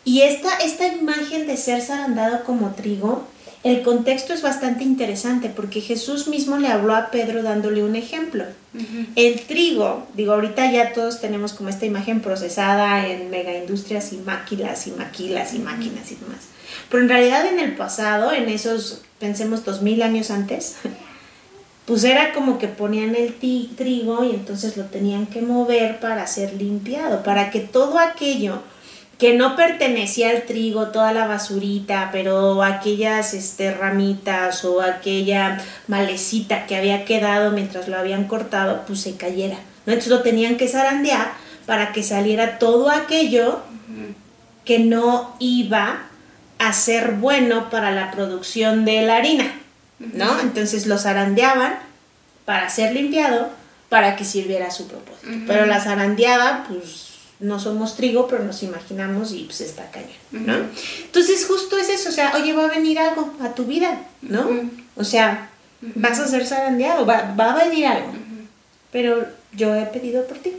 Y 0.05 0.21
esta, 0.21 0.57
esta 0.57 0.87
imagen 0.87 1.45
de 1.45 1.57
ser 1.57 1.81
zarandeado 1.81 2.45
como 2.45 2.71
trigo, 2.71 3.27
el 3.63 3.83
contexto 3.83 4.33
es 4.33 4.41
bastante 4.41 4.83
interesante 4.83 5.49
porque 5.49 5.81
Jesús 5.81 6.27
mismo 6.27 6.57
le 6.57 6.67
habló 6.67 6.95
a 6.95 7.11
Pedro 7.11 7.43
dándole 7.43 7.83
un 7.83 7.95
ejemplo. 7.95 8.45
El 9.15 9.41
trigo, 9.41 10.07
digo, 10.15 10.33
ahorita 10.33 10.71
ya 10.71 10.93
todos 10.93 11.21
tenemos 11.21 11.53
como 11.53 11.69
esta 11.69 11.85
imagen 11.85 12.21
procesada 12.21 13.05
en 13.07 13.29
megaindustrias 13.29 14.13
y 14.13 14.17
máquinas 14.17 14.87
y 14.87 14.91
maquilas 14.91 15.53
y 15.53 15.59
máquinas 15.59 16.11
y 16.11 16.15
demás. 16.15 16.39
Pero 16.89 17.03
en 17.03 17.09
realidad 17.09 17.45
en 17.45 17.59
el 17.59 17.75
pasado, 17.75 18.31
en 18.31 18.49
esos, 18.49 19.01
pensemos 19.19 19.63
dos 19.63 19.83
mil 19.83 20.01
años 20.01 20.31
antes, 20.31 20.77
pues 21.85 22.03
era 22.03 22.33
como 22.33 22.57
que 22.57 22.67
ponían 22.67 23.13
el 23.15 23.35
trigo 23.35 24.23
y 24.23 24.31
entonces 24.31 24.75
lo 24.75 24.85
tenían 24.85 25.27
que 25.27 25.41
mover 25.41 25.99
para 25.99 26.25
ser 26.25 26.53
limpiado, 26.53 27.21
para 27.21 27.51
que 27.51 27.59
todo 27.59 27.99
aquello 27.99 28.63
que 29.21 29.35
no 29.35 29.55
pertenecía 29.55 30.31
al 30.31 30.45
trigo, 30.45 30.87
toda 30.87 31.13
la 31.13 31.27
basurita, 31.27 32.09
pero 32.11 32.63
aquellas 32.63 33.35
este, 33.35 33.71
ramitas 33.71 34.65
o 34.65 34.81
aquella 34.81 35.63
malecita 35.85 36.65
que 36.65 36.75
había 36.75 37.05
quedado 37.05 37.51
mientras 37.51 37.87
lo 37.87 37.99
habían 37.99 38.23
cortado, 38.23 38.81
pues 38.87 39.01
se 39.01 39.17
cayera. 39.17 39.57
¿no? 39.85 39.93
Entonces 39.93 40.07
lo 40.07 40.23
tenían 40.23 40.57
que 40.57 40.67
zarandear 40.67 41.33
para 41.67 41.91
que 41.91 42.01
saliera 42.01 42.57
todo 42.57 42.89
aquello 42.89 43.61
que 44.65 44.79
no 44.79 45.35
iba 45.37 46.01
a 46.57 46.73
ser 46.73 47.11
bueno 47.11 47.69
para 47.69 47.91
la 47.91 48.09
producción 48.09 48.85
de 48.85 49.03
la 49.03 49.17
harina, 49.17 49.53
¿no? 49.99 50.39
Entonces 50.39 50.87
lo 50.87 50.97
zarandeaban 50.97 51.77
para 52.45 52.71
ser 52.71 52.95
limpiado 52.95 53.51
para 53.87 54.15
que 54.15 54.25
sirviera 54.25 54.69
a 54.69 54.71
su 54.71 54.87
propósito. 54.87 55.31
Pero 55.45 55.67
la 55.67 55.79
zarandeada, 55.79 56.65
pues 56.67 57.10
no 57.41 57.59
somos 57.59 57.95
trigo, 57.95 58.27
pero 58.27 58.43
nos 58.43 58.63
imaginamos 58.63 59.33
y 59.33 59.43
pues 59.43 59.61
está 59.61 59.89
cayendo, 59.91 60.15
¿no? 60.31 60.65
Entonces 61.03 61.45
justo 61.45 61.77
es 61.77 61.89
eso, 61.89 62.09
o 62.09 62.11
sea, 62.11 62.33
oye, 62.35 62.53
va 62.53 62.65
a 62.65 62.69
venir 62.69 62.99
algo 62.99 63.33
a 63.41 63.53
tu 63.53 63.65
vida, 63.65 64.03
¿no? 64.21 64.47
O 64.95 65.03
sea, 65.03 65.49
vas 65.81 66.19
a 66.19 66.27
ser 66.27 66.45
zarandeado, 66.45 67.05
va, 67.05 67.35
va 67.37 67.53
a 67.53 67.67
venir 67.67 67.87
algo, 67.87 68.13
pero 68.91 69.25
yo 69.53 69.75
he 69.75 69.85
pedido 69.87 70.25
por 70.27 70.37
ti, 70.37 70.53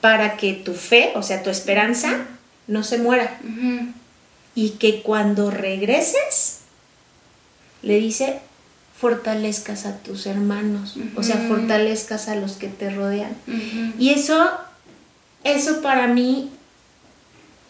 para 0.00 0.36
que 0.36 0.52
tu 0.54 0.74
fe, 0.74 1.12
o 1.16 1.22
sea, 1.22 1.42
tu 1.42 1.50
esperanza, 1.50 2.26
no 2.68 2.84
se 2.84 2.98
muera. 2.98 3.38
Y 4.54 4.70
que 4.70 5.02
cuando 5.02 5.50
regreses, 5.50 6.60
le 7.82 7.98
dice, 7.98 8.40
fortalezcas 8.98 9.84
a 9.84 9.98
tus 9.98 10.26
hermanos, 10.26 10.96
o 11.16 11.22
sea, 11.22 11.36
fortalezcas 11.48 12.28
a 12.28 12.36
los 12.36 12.52
que 12.52 12.68
te 12.68 12.90
rodean. 12.90 13.36
Y 13.98 14.10
eso 14.10 14.48
eso 15.52 15.80
para 15.82 16.06
mí, 16.06 16.50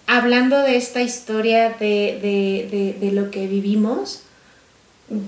hablando 0.06 0.58
de 0.58 0.76
esta 0.76 1.02
historia 1.02 1.70
de, 1.70 3.10
lo 3.12 3.30
que 3.30 3.46
vivimos, 3.46 4.22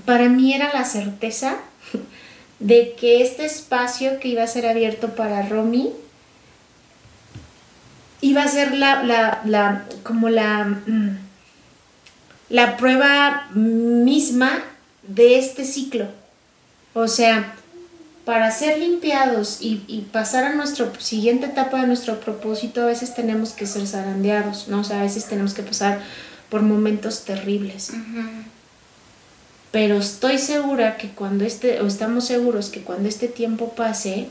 para 0.05 0.29
mí 0.29 0.53
era 0.53 0.73
la 0.73 0.85
certeza 0.85 1.57
de 2.59 2.95
que 2.99 3.21
este 3.21 3.45
espacio 3.45 4.19
que 4.19 4.29
iba 4.29 4.43
a 4.43 4.47
ser 4.47 4.65
abierto 4.65 5.15
para 5.15 5.47
Romy 5.47 5.91
iba 8.21 8.43
a 8.43 8.47
ser 8.47 8.75
la, 8.75 9.03
la, 9.03 9.41
la 9.45 9.85
como 10.03 10.29
la, 10.29 10.65
mm, 10.65 11.17
la 12.49 12.77
prueba 12.77 13.47
misma 13.53 14.63
de 15.03 15.39
este 15.39 15.63
ciclo. 15.63 16.07
O 16.93 17.07
sea, 17.07 17.55
para 18.29 18.51
ser 18.51 18.77
limpiados 18.77 19.57
y, 19.59 20.05
pasar 20.11 20.43
a 20.43 20.53
nuestra 20.53 20.87
siguiente 20.99 21.47
etapa 21.47 21.81
de 21.81 21.87
nuestro 21.87 22.19
propósito, 22.19 22.83
a 22.83 22.85
veces 22.85 23.15
tenemos 23.15 23.53
que 23.53 23.65
ser 23.65 23.87
zarandeados, 23.87 24.67
¿no? 24.67 24.81
O 24.81 24.83
sea, 24.83 24.99
a 24.99 25.03
veces 25.03 25.25
tenemos 25.25 25.55
que 25.55 25.63
pasar 25.63 25.99
por 26.47 26.61
momentos 26.61 27.25
terribles. 27.25 27.91
Pero 29.71 29.97
estoy 29.97 30.37
segura 30.37 30.97
que 30.97 31.09
cuando 31.09 31.43
este, 31.43 31.81
o 31.81 31.87
estamos 31.87 32.25
seguros 32.25 32.69
que 32.69 32.81
cuando 32.81 33.09
este 33.09 33.29
tiempo 33.29 33.73
pase, 33.73 34.27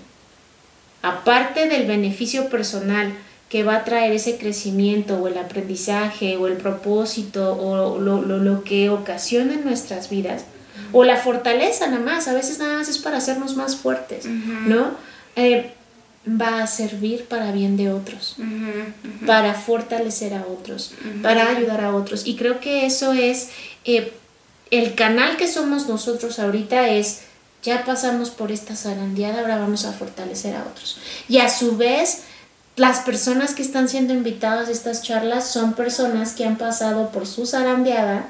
aparte 1.03 1.67
del 1.67 1.89
beneficio 1.89 2.49
personal 2.51 3.13
que 3.49 3.65
va 3.65 3.79
a 3.79 3.85
traer 3.85 4.13
ese 4.13 4.39
crecimiento 4.39 5.19
o 5.19 5.27
el 5.27 5.39
aprendizaje 5.39 6.37
o 6.37 6.47
el 6.47 6.57
propósito 6.57 7.53
o 7.61 7.99
lo, 7.99 8.23
lo, 8.23 8.39
lo 8.39 8.63
que 8.63 8.91
ocasiona 8.91 9.55
en 9.55 9.65
nuestras 9.65 10.09
vidas, 10.09 10.45
o 10.93 11.05
la 11.05 11.17
fortaleza 11.17 11.87
nada 11.87 12.03
más, 12.03 12.29
a 12.29 12.35
veces 12.35 12.59
nada 12.59 12.79
más 12.79 12.89
es 12.89 12.99
para 12.99 13.19
hacernos 13.19 13.57
más 13.57 13.77
fuertes, 13.77 14.27
¿no? 14.27 14.93
Eh, 15.37 15.73
va 16.29 16.63
a 16.63 16.67
servir 16.67 17.25
para 17.25 17.53
bien 17.53 17.77
de 17.77 17.93
otros, 17.93 18.37
para 19.27 19.55
fortalecer 19.55 20.35
a 20.35 20.45
otros, 20.47 20.93
para 21.23 21.49
ayudar 21.49 21.83
a 21.83 21.95
otros. 21.95 22.27
Y 22.27 22.37
creo 22.37 22.61
que 22.61 22.87
eso 22.87 23.13
es, 23.13 23.51
eh, 23.85 24.13
el 24.71 24.95
canal 24.95 25.37
que 25.37 25.49
somos 25.49 25.89
nosotros 25.89 26.39
ahorita 26.39 26.89
es, 26.91 27.23
ya 27.63 27.85
pasamos 27.85 28.31
por 28.31 28.53
esta 28.53 28.77
zarandeada, 28.77 29.41
ahora 29.41 29.59
vamos 29.59 29.85
a 29.85 29.93
fortalecer 29.93 30.55
a 30.55 30.65
otros. 30.65 30.99
Y 31.29 31.39
a 31.39 31.49
su 31.49 31.77
vez, 31.77 32.23
las 32.77 33.01
personas 33.01 33.55
que 33.55 33.63
están 33.63 33.89
siendo 33.89 34.13
invitadas 34.13 34.69
a 34.69 34.73
estas 34.73 35.03
charlas 35.03 35.51
son 35.51 35.73
personas 35.73 36.33
que 36.33 36.45
han 36.45 36.57
pasado 36.57 37.11
por 37.11 37.27
su 37.27 37.47
zarandeada, 37.47 38.27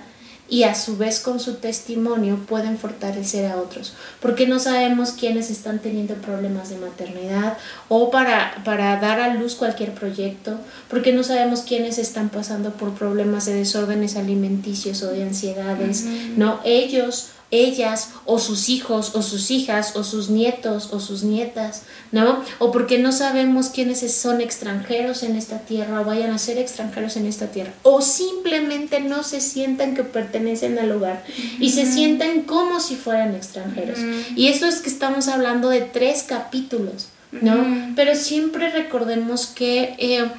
y 0.51 0.63
a 0.63 0.75
su 0.75 0.97
vez 0.97 1.21
con 1.21 1.41
su 1.41 1.55
testimonio 1.55 2.39
pueden 2.49 2.79
fortalecer 2.79 3.51
a 3.51 3.57
otros, 3.57 3.95
porque 4.21 4.47
no 4.47 4.59
sabemos 4.59 5.13
quiénes 5.13 5.51
están 5.51 5.79
teniendo 5.79 6.15
problemas 6.15 6.71
de 6.71 6.79
maternidad 6.79 7.59
o 7.89 8.11
para, 8.11 8.63
para 8.65 8.99
dar 9.01 9.21
a 9.21 9.35
luz 9.35 9.55
cualquier 9.55 9.93
proyecto, 9.93 10.59
porque 10.89 11.13
no 11.13 11.23
sabemos 11.23 11.61
quiénes 11.61 11.99
están 11.99 12.31
pasando 12.31 12.73
por 12.73 12.95
problemas 12.95 13.47
de 13.47 13.55
desórdenes 13.55 14.17
alimenticios 14.17 15.03
o 15.03 15.11
de 15.11 15.23
ansiedades, 15.25 16.05
¿no? 16.37 16.61
Ellos 16.65 17.31
ellas 17.51 18.11
o 18.27 18.39
sus 18.39 18.69
hijos 18.69 19.15
o 19.15 19.23
sus 19.23 19.51
hijas 19.51 19.97
o 19.97 20.05
sus 20.05 20.29
nietos 20.29 20.91
o 20.93 21.01
sus 21.01 21.23
nietas, 21.23 21.83
¿no? 22.13 22.45
O 22.59 22.71
porque 22.71 22.99
no 22.99 23.11
sabemos 23.11 23.71
quiénes 23.71 24.01
son 24.13 24.41
extranjeros 24.41 25.23
en 25.23 25.35
esta 25.35 25.61
tierra 25.61 26.03
o 26.03 26.05
vayan 26.05 26.31
a 26.31 26.39
ser 26.39 26.59
extranjeros 26.59 27.17
en 27.17 27.27
esta 27.27 27.47
tierra. 27.47 27.73
O 27.83 28.03
simplemente 28.03 29.01
no 29.01 29.23
se 29.23 29.41
sientan 29.41 29.95
que 29.95 30.05
pertenecen 30.05 30.79
al 30.79 30.91
lugar 30.91 31.25
y 31.59 31.71
se 31.71 31.91
sientan 31.91 32.43
como 32.43 32.81
si 32.81 32.97
fueran 32.97 33.35
extranjeros. 33.35 33.99
Y 34.37 34.49
eso 34.49 34.67
es 34.67 34.81
que 34.81 34.91
estamos 34.91 35.29
hablando 35.29 35.71
de 35.71 35.81
tres 35.81 36.25
capítulos, 36.25 37.09
¿no? 37.33 37.95
Pero 37.97 38.15
siempre 38.15 38.71
recordemos 38.71 39.47
que 39.47 39.95
eh, 39.99 40.31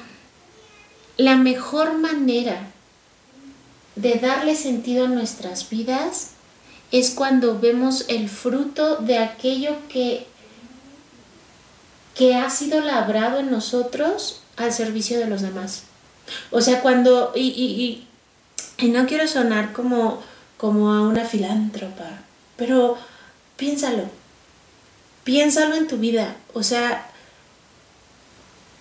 la 1.16 1.36
mejor 1.36 1.98
manera 1.98 2.68
de 3.96 4.14
darle 4.14 4.54
sentido 4.54 5.06
a 5.06 5.08
nuestras 5.08 5.68
vidas 5.68 6.30
es 6.92 7.10
cuando 7.10 7.58
vemos 7.58 8.04
el 8.08 8.28
fruto 8.28 8.96
de 8.96 9.18
aquello 9.18 9.76
que, 9.88 10.26
que 12.14 12.34
ha 12.34 12.50
sido 12.50 12.80
labrado 12.80 13.38
en 13.38 13.50
nosotros 13.50 14.42
al 14.56 14.72
servicio 14.72 15.18
de 15.18 15.26
los 15.26 15.42
demás. 15.42 15.84
O 16.50 16.60
sea, 16.60 16.80
cuando, 16.80 17.32
y, 17.34 17.48
y, 17.48 18.06
y, 18.84 18.88
no 18.90 19.06
quiero 19.06 19.26
sonar 19.26 19.72
como, 19.72 20.22
como 20.56 20.92
a 20.92 21.02
una 21.02 21.24
filántropa, 21.24 22.20
pero 22.56 22.98
piénsalo, 23.56 24.04
piénsalo 25.24 25.74
en 25.74 25.88
tu 25.88 25.96
vida. 25.96 26.36
O 26.54 26.62
sea, 26.62 27.09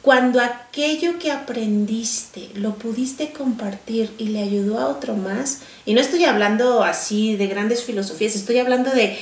cuando 0.01 0.39
aquello 0.39 1.19
que 1.19 1.31
aprendiste 1.31 2.49
lo 2.55 2.75
pudiste 2.75 3.31
compartir 3.31 4.11
y 4.17 4.29
le 4.29 4.41
ayudó 4.41 4.79
a 4.79 4.87
otro 4.87 5.15
más, 5.15 5.59
y 5.85 5.93
no 5.93 6.01
estoy 6.01 6.23
hablando 6.25 6.83
así 6.83 7.35
de 7.35 7.47
grandes 7.47 7.83
filosofías, 7.83 8.35
estoy 8.35 8.59
hablando 8.59 8.91
de 8.91 9.17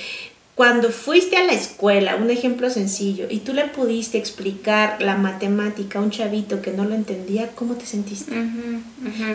cuando 0.58 0.90
fuiste 0.90 1.38
a 1.38 1.44
la 1.44 1.54
escuela, 1.54 2.16
un 2.16 2.32
ejemplo 2.32 2.72
sencillo, 2.72 3.28
y 3.30 3.42
tú 3.42 3.54
le 3.54 3.66
pudiste 3.66 4.18
explicar 4.18 5.00
la 5.00 5.16
matemática 5.16 6.00
a 6.00 6.02
un 6.02 6.10
chavito 6.10 6.64
que 6.64 6.72
no 6.72 6.84
lo 6.84 6.96
entendía, 6.96 7.50
¿cómo 7.54 7.76
te 7.76 7.86
sentiste? 7.86 8.34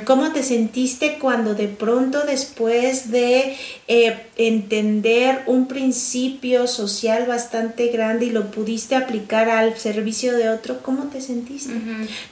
¿Cómo 0.05 0.33
te 0.33 0.43
sentiste 0.43 1.19
cuando 1.21 1.55
de 1.55 1.69
pronto 1.69 2.23
después 2.27 3.13
de 3.13 3.57
eh, 3.87 4.27
entender 4.37 5.45
un 5.47 5.69
principio 5.69 6.67
social 6.67 7.25
bastante 7.29 7.87
grande 7.91 8.27
y 8.27 8.31
lo 8.31 8.51
pudiste 8.51 8.97
aplicar 8.97 9.49
al 9.49 9.79
servicio 9.79 10.37
de 10.37 10.49
otro, 10.49 10.83
¿cómo 10.83 11.05
te 11.05 11.21
sentiste? 11.21 11.73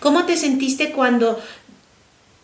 ¿Cómo 0.00 0.26
te 0.26 0.36
sentiste 0.36 0.90
cuando 0.90 1.38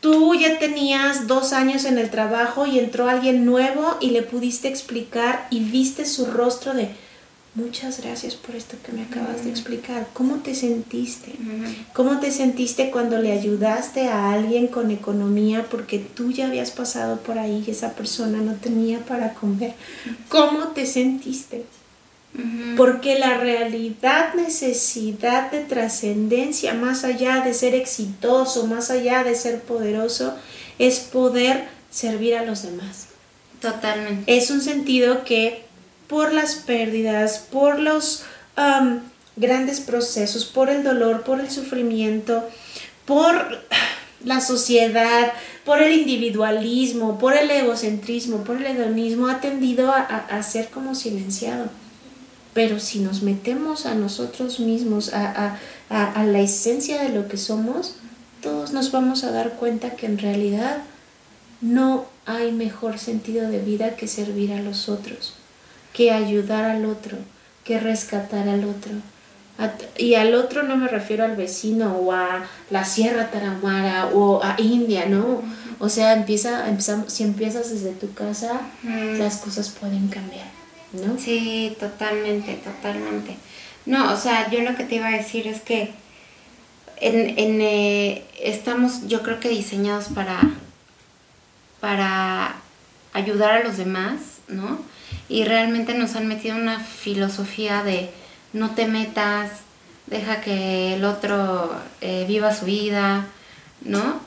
tú 0.01 0.35
ya 0.35 0.59
tenías 0.59 1.27
dos 1.27 1.53
años 1.53 1.85
en 1.85 1.99
el 1.99 2.11
trabajo 2.11 2.67
y 2.67 2.79
entró 2.79 3.09
alguien 3.09 3.45
nuevo 3.45 3.97
y 4.01 4.11
le 4.11 4.23
pudiste 4.23 4.69
explicar 4.69 5.47
y 5.51 5.61
viste 5.61 6.07
su 6.07 6.27
rostro 6.27 6.75
de 6.75 6.91
muchas 7.57 8.03
gracias 8.03 8.35
por 8.35 8.55
esto 8.55 8.77
que 8.85 8.93
me 8.93 9.03
acabas 9.03 9.45
de 9.45 9.51
explicar. 9.51 10.07
¿Cómo 10.13 10.37
te 10.37 10.55
sentiste? 10.55 11.33
¿Cómo 11.95 12.21
te 12.21 12.31
sentiste 12.31 12.91
cuando 12.91 13.19
le 13.19 13.33
ayudaste 13.33 14.09
a 14.09 14.33
alguien 14.33 14.69
con 14.69 14.91
economía 14.91 15.67
porque 15.71 15.99
tú 15.99 16.31
ya 16.31 16.47
habías 16.47 16.71
pasado 16.71 17.19
por 17.21 17.39
ahí 17.39 17.65
y 17.67 17.71
esa 17.71 17.95
persona 17.95 18.39
no 18.39 18.55
tenía 18.55 19.01
para 19.01 19.33
comer? 19.33 19.73
¿Cómo 20.29 20.69
te 20.69 20.87
sentiste? 20.87 21.65
Porque 22.77 23.19
la 23.19 23.39
realidad, 23.39 24.35
necesidad 24.35 25.51
de 25.51 25.61
trascendencia, 25.61 26.75
más 26.75 27.05
allá 27.05 27.41
de 27.41 27.55
ser 27.55 27.75
exitoso, 27.75 28.67
más 28.67 28.91
allá 28.91 29.25
de 29.25 29.35
ser 29.35 29.61
poderoso, 29.61 30.35
es 30.79 30.99
poder 31.01 31.65
servir 31.91 32.35
a 32.35 32.45
los 32.45 32.63
demás. 32.63 33.07
Totalmente. 33.61 34.37
Es 34.37 34.51
un 34.51 34.61
sentido 34.61 35.25
que 35.25 35.65
por 36.09 36.35
las 36.35 36.57
pérdidas, 36.57 37.39
por 37.51 37.79
los 37.79 38.25
grandes 39.37 39.81
procesos, 39.81 40.45
por 40.45 40.69
el 40.69 40.85
dolor, 40.85 41.23
por 41.23 41.41
el 41.41 41.51
sufrimiento, 41.51 42.47
por 43.07 43.63
la 44.25 44.41
sociedad, 44.43 45.33
por 45.65 45.81
el 45.81 45.93
individualismo, 45.93 47.19
por 47.19 47.35
el 47.35 47.51
egocentrismo, 47.51 48.45
por 48.45 48.59
el 48.59 48.67
hedonismo, 48.67 49.29
ha 49.29 49.41
tendido 49.41 49.93
a 49.93 50.43
ser 50.43 50.69
como 50.69 50.95
silenciado. 50.95 51.71
Pero 52.57 52.81
si 52.81 53.01
nos 53.01 53.21
metemos 53.21 53.85
a 53.85 53.95
nosotros 53.95 54.61
mismos, 54.61 55.13
a, 55.13 55.59
la 55.91 56.41
esencia 56.41 57.03
de 57.03 57.11
lo 57.11 57.29
que 57.29 57.37
somos, 57.37 57.97
todos 58.41 58.73
nos 58.73 58.93
vamos 58.93 59.25
a 59.25 59.31
dar 59.31 59.57
cuenta 59.57 59.91
que 59.91 60.07
en 60.07 60.17
realidad 60.17 60.79
no 61.61 62.07
hay 62.25 62.53
mejor 62.53 62.99
sentido 62.99 63.51
de 63.51 63.59
vida 63.59 63.95
que 63.97 64.09
servir 64.09 64.55
a 64.55 64.63
los 64.63 64.89
otros, 64.89 65.35
que 65.93 66.13
ayudar 66.13 66.65
al 66.65 66.87
otro, 66.87 67.19
que 67.63 67.79
rescatar 67.79 68.49
al 68.49 68.65
otro. 68.65 68.93
Y 69.99 70.15
al 70.15 70.35
otro 70.35 70.63
no 70.63 70.79
me 70.79 70.89
refiero 70.89 71.25
al 71.25 71.37
vecino 71.37 71.95
o 71.99 72.13
a 72.13 72.47
la 72.71 72.87
Sierra 72.87 73.31
Tarahumara 73.31 74.07
o 74.15 74.43
a 74.43 74.57
India, 74.59 75.05
¿no? 75.05 75.43
O 75.79 75.91
sea, 75.91 76.15
empieza, 76.15 76.71
empezamos, 76.71 77.13
si 77.13 77.23
empiezas 77.23 77.69
desde 77.69 77.93
tu 77.93 78.15
casa, 78.15 78.63
las 78.83 79.37
cosas 79.37 79.69
pueden 79.69 80.09
cambiar. 80.09 80.56
¿No? 80.93 81.19
Sí, 81.19 81.77
totalmente, 81.79 82.55
totalmente. 82.55 83.37
No, 83.85 84.13
o 84.13 84.17
sea, 84.17 84.51
yo 84.51 84.61
lo 84.63 84.77
que 84.77 84.85
te 84.85 84.97
iba 84.97 85.09
a 85.09 85.17
decir 85.17 85.47
es 85.47 85.61
que 85.61 85.91
en, 86.99 87.61
eh, 87.61 88.25
estamos, 88.41 89.07
yo 89.07 89.23
creo 89.23 89.39
que 89.39 89.49
diseñados 89.49 90.07
para, 90.07 90.41
para 91.81 92.57
ayudar 93.13 93.53
a 93.53 93.65
los 93.65 93.77
demás, 93.77 94.21
¿no? 94.49 94.81
Y 95.29 95.45
realmente 95.45 95.95
nos 95.95 96.17
han 96.17 96.27
metido 96.27 96.57
una 96.57 96.81
filosofía 96.81 97.83
de 97.83 98.11
no 98.53 98.71
te 98.71 98.87
metas, 98.87 99.51
deja 100.07 100.41
que 100.41 100.95
el 100.95 101.05
otro 101.05 101.71
eh, 102.01 102.25
viva 102.27 102.55
su 102.55 102.65
vida, 102.65 103.27
¿no? 103.83 104.21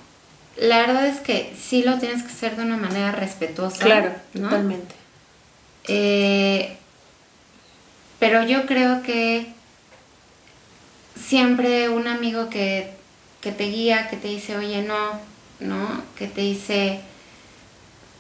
La 0.58 0.80
verdad 0.80 1.08
es 1.08 1.20
que 1.20 1.56
sí 1.60 1.84
lo 1.84 2.00
tienes 2.00 2.22
que 2.24 2.30
hacer 2.30 2.56
de 2.58 2.64
una 2.64 2.78
manera 2.78 3.12
respetuosa. 3.12 3.84
Claro, 3.84 4.12
totalmente. 4.34 4.96
Eh, 5.92 6.78
pero 8.20 8.44
yo 8.44 8.68
creo 8.68 9.02
que 9.02 9.52
siempre 11.16 11.90
un 11.90 12.08
amigo 12.08 12.48
que, 12.50 12.94
te 13.42 13.64
guía, 13.64 14.08
que 14.08 14.18
te 14.18 14.28
dice, 14.28 14.56
oye, 14.56 14.84
no, 14.84 15.20
¿no? 15.60 16.04
Que 16.16 16.28
te 16.28 16.42
dice, 16.42 17.02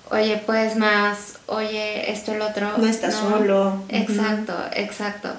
oye, 0.09 0.41
pues 0.47 0.77
más, 0.77 1.37
oye, 1.45 2.11
esto, 2.11 2.33
el 2.33 2.41
otro. 2.41 2.75
No 2.75 2.87
estás 2.87 3.13
solo. 3.13 3.83
Exacto, 3.89 4.57
exacto. 4.73 5.29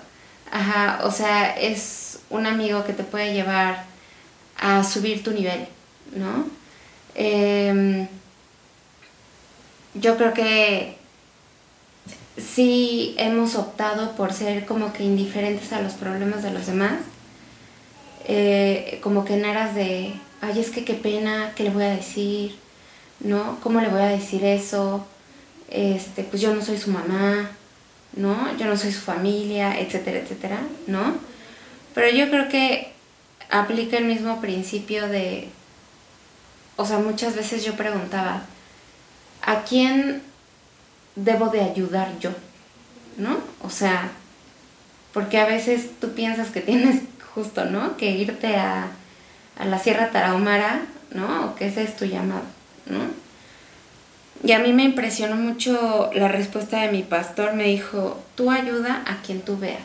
Ajá, 0.52 1.00
o 1.02 1.10
sea, 1.10 1.58
es 1.58 2.20
un 2.30 2.46
amigo 2.46 2.84
que 2.84 2.92
te 2.92 3.02
puede 3.02 3.32
llevar 3.32 3.86
a 4.56 4.84
subir 4.84 5.24
tu 5.24 5.32
nivel, 5.32 5.66
¿no? 6.14 6.46
Em, 7.16 8.06
yo 9.94 10.16
creo 10.16 10.32
que 10.32 10.99
sí 12.36 13.14
hemos 13.18 13.54
optado 13.56 14.12
por 14.16 14.32
ser 14.32 14.66
como 14.66 14.92
que 14.92 15.04
indiferentes 15.04 15.72
a 15.72 15.80
los 15.80 15.94
problemas 15.94 16.42
de 16.42 16.50
los 16.50 16.66
demás, 16.66 17.00
eh, 18.26 19.00
como 19.02 19.24
que 19.24 19.34
en 19.34 19.44
aras 19.44 19.74
de, 19.74 20.14
ay, 20.40 20.60
es 20.60 20.70
que 20.70 20.84
qué 20.84 20.94
pena, 20.94 21.52
¿qué 21.54 21.64
le 21.64 21.70
voy 21.70 21.84
a 21.84 21.96
decir? 21.96 22.56
¿No? 23.20 23.58
¿Cómo 23.62 23.80
le 23.80 23.88
voy 23.88 24.00
a 24.00 24.06
decir 24.06 24.44
eso? 24.44 25.06
Este, 25.68 26.24
pues 26.24 26.40
yo 26.40 26.54
no 26.54 26.62
soy 26.62 26.78
su 26.78 26.90
mamá, 26.90 27.50
¿no? 28.16 28.56
Yo 28.56 28.66
no 28.66 28.76
soy 28.76 28.92
su 28.92 29.00
familia, 29.00 29.78
etcétera, 29.78 30.18
etcétera, 30.18 30.60
¿no? 30.86 31.14
Pero 31.94 32.08
yo 32.16 32.30
creo 32.30 32.48
que 32.48 32.92
aplica 33.50 33.98
el 33.98 34.04
mismo 34.04 34.40
principio 34.40 35.08
de, 35.08 35.48
o 36.76 36.86
sea, 36.86 36.98
muchas 36.98 37.36
veces 37.36 37.64
yo 37.64 37.74
preguntaba, 37.74 38.42
¿a 39.42 39.62
quién 39.62 40.22
debo 41.16 41.48
de 41.48 41.60
ayudar 41.60 42.18
yo? 42.18 42.30
¿No? 43.16 43.38
O 43.62 43.70
sea, 43.70 44.10
porque 45.12 45.38
a 45.38 45.46
veces 45.46 45.90
tú 46.00 46.12
piensas 46.12 46.50
que 46.50 46.60
tienes 46.60 47.02
justo, 47.34 47.64
¿no? 47.64 47.96
Que 47.96 48.10
irte 48.10 48.56
a, 48.56 48.88
a 49.58 49.64
la 49.64 49.78
Sierra 49.78 50.10
Tarahumara, 50.10 50.82
¿no? 51.12 51.46
O 51.46 51.54
que 51.54 51.66
ese 51.66 51.82
es 51.82 51.96
tu 51.96 52.04
llamado, 52.04 52.44
¿no? 52.86 53.20
Y 54.42 54.52
a 54.52 54.58
mí 54.58 54.72
me 54.72 54.84
impresionó 54.84 55.36
mucho 55.36 56.10
la 56.14 56.28
respuesta 56.28 56.80
de 56.80 56.92
mi 56.92 57.02
pastor. 57.02 57.54
Me 57.54 57.64
dijo, 57.64 58.22
tú 58.34 58.50
ayuda 58.50 59.02
a 59.06 59.20
quien 59.22 59.42
tú 59.42 59.58
veas. 59.58 59.82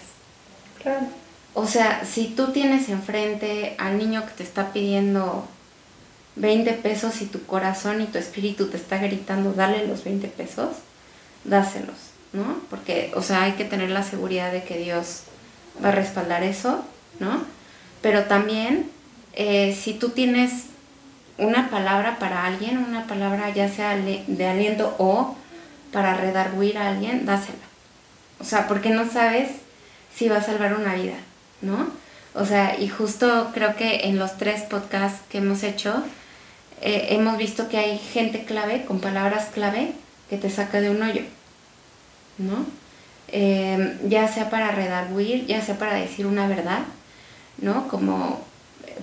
Claro. 0.81 1.07
O 1.53 1.67
sea, 1.67 2.05
si 2.05 2.27
tú 2.27 2.51
tienes 2.51 2.89
enfrente 2.89 3.75
al 3.77 3.97
niño 3.97 4.25
que 4.25 4.33
te 4.33 4.43
está 4.43 4.71
pidiendo 4.71 5.47
20 6.35 6.71
pesos 6.73 7.21
y 7.21 7.25
tu 7.25 7.45
corazón 7.45 8.01
y 8.01 8.05
tu 8.05 8.17
espíritu 8.17 8.67
te 8.67 8.77
está 8.77 8.97
gritando, 8.97 9.53
dale 9.53 9.87
los 9.87 10.03
20 10.03 10.27
pesos, 10.27 10.69
dáselos, 11.45 11.95
¿no? 12.33 12.57
Porque, 12.69 13.11
o 13.15 13.21
sea, 13.21 13.43
hay 13.43 13.53
que 13.53 13.65
tener 13.65 13.89
la 13.89 14.03
seguridad 14.03 14.51
de 14.51 14.63
que 14.63 14.77
Dios 14.77 15.21
va 15.83 15.89
a 15.89 15.91
respaldar 15.91 16.43
eso, 16.43 16.83
¿no? 17.19 17.43
Pero 18.01 18.25
también, 18.25 18.89
eh, 19.33 19.77
si 19.79 19.93
tú 19.93 20.09
tienes 20.09 20.65
una 21.37 21.69
palabra 21.69 22.17
para 22.19 22.45
alguien, 22.45 22.77
una 22.77 23.07
palabra 23.07 23.49
ya 23.49 23.69
sea 23.69 23.95
de 23.95 24.47
aliento 24.47 24.95
o 24.97 25.35
para 25.91 26.13
redarguir 26.13 26.77
a 26.77 26.89
alguien, 26.89 27.25
dásela. 27.25 27.57
O 28.39 28.43
sea, 28.43 28.67
porque 28.67 28.89
no 28.89 29.09
sabes 29.09 29.49
si 30.13 30.29
va 30.29 30.37
a 30.37 30.43
salvar 30.43 30.75
una 30.75 30.95
vida, 30.95 31.15
¿no? 31.61 31.87
O 32.33 32.45
sea, 32.45 32.77
y 32.79 32.89
justo 32.89 33.51
creo 33.53 33.75
que 33.75 34.07
en 34.07 34.19
los 34.19 34.37
tres 34.37 34.63
podcasts 34.63 35.21
que 35.29 35.37
hemos 35.37 35.63
hecho, 35.63 36.03
eh, 36.81 37.07
hemos 37.11 37.37
visto 37.37 37.69
que 37.69 37.77
hay 37.77 37.97
gente 37.97 38.43
clave, 38.43 38.83
con 38.85 38.99
palabras 38.99 39.47
clave, 39.53 39.93
que 40.29 40.37
te 40.37 40.49
saca 40.49 40.81
de 40.81 40.89
un 40.89 41.01
hoyo, 41.01 41.21
¿no? 42.37 42.65
Eh, 43.27 43.97
ya 44.07 44.27
sea 44.27 44.49
para 44.49 44.71
redarguir, 44.71 45.45
ya 45.45 45.61
sea 45.61 45.77
para 45.77 45.95
decir 45.95 46.25
una 46.25 46.47
verdad, 46.47 46.81
¿no? 47.57 47.87
Como, 47.87 48.43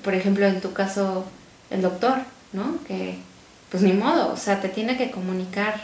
por 0.04 0.14
ejemplo, 0.14 0.46
en 0.46 0.60
tu 0.60 0.72
caso, 0.72 1.26
el 1.70 1.82
doctor, 1.82 2.18
¿no? 2.52 2.78
Que 2.86 3.18
pues 3.70 3.82
ni 3.82 3.94
modo, 3.94 4.30
o 4.32 4.36
sea, 4.36 4.60
te 4.60 4.68
tiene 4.68 4.98
que 4.98 5.10
comunicar 5.10 5.80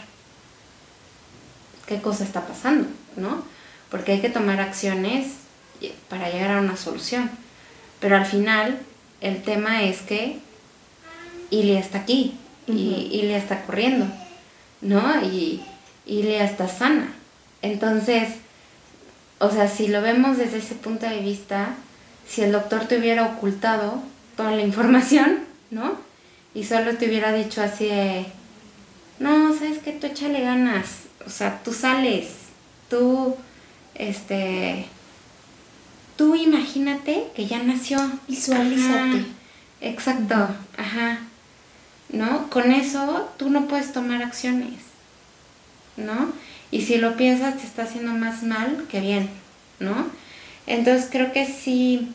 qué 1.87 1.99
cosa 1.99 2.23
está 2.23 2.45
pasando, 2.45 2.87
¿no? 3.15 3.43
Porque 3.89 4.11
hay 4.11 4.21
que 4.21 4.29
tomar 4.29 4.61
acciones 4.61 5.37
para 6.07 6.29
llegar 6.29 6.51
a 6.51 6.61
una 6.61 6.77
solución. 6.77 7.31
Pero 7.99 8.15
al 8.15 8.27
final, 8.27 8.79
el 9.21 9.41
tema 9.41 9.81
es 9.83 10.01
que 10.01 10.37
Ilia 11.49 11.79
está 11.79 11.97
aquí, 11.97 12.37
y 12.67 13.09
Ilia 13.11 13.37
está 13.37 13.63
corriendo, 13.63 14.05
¿no? 14.81 15.21
Y 15.23 15.61
Ilia 16.05 16.43
está 16.43 16.67
sana. 16.67 17.13
Entonces, 17.61 18.29
o 19.39 19.49
sea, 19.49 19.67
si 19.67 19.87
lo 19.87 20.01
vemos 20.01 20.37
desde 20.37 20.57
ese 20.57 20.75
punto 20.75 21.07
de 21.07 21.19
vista, 21.19 21.75
si 22.27 22.41
el 22.41 22.51
doctor 22.51 22.85
te 22.85 22.97
hubiera 22.97 23.25
ocultado 23.25 24.01
toda 24.35 24.51
la 24.51 24.61
información, 24.61 25.39
¿no? 25.71 25.97
Y 26.53 26.63
solo 26.63 26.97
te 26.97 27.07
hubiera 27.07 27.33
dicho 27.33 27.61
así 27.61 27.85
de, 27.85 28.25
no, 29.19 29.53
sabes 29.53 29.79
que 29.79 29.91
tú 29.91 30.07
échale 30.07 30.41
ganas, 30.41 31.03
o 31.25 31.29
sea, 31.29 31.61
tú 31.63 31.73
sales, 31.73 32.27
tú, 32.89 33.35
este, 33.95 34.85
tú 36.15 36.35
imagínate 36.35 37.27
que 37.35 37.45
ya 37.45 37.61
nació. 37.63 37.99
Visualízate. 38.27 39.25
exacto, 39.81 40.35
ajá. 40.77 41.19
¿No? 42.09 42.49
Con 42.49 42.71
eso 42.71 43.29
tú 43.37 43.49
no 43.49 43.67
puedes 43.67 43.93
tomar 43.93 44.23
acciones, 44.23 44.79
¿no? 45.95 46.33
Y 46.71 46.81
si 46.83 46.97
lo 46.97 47.15
piensas 47.15 47.57
te 47.57 47.63
está 47.63 47.83
haciendo 47.83 48.13
más 48.13 48.43
mal 48.43 48.85
que 48.89 48.99
bien, 48.99 49.29
¿no? 49.79 50.07
Entonces 50.65 51.07
creo 51.11 51.31
que 51.31 51.45
sí 51.45 52.11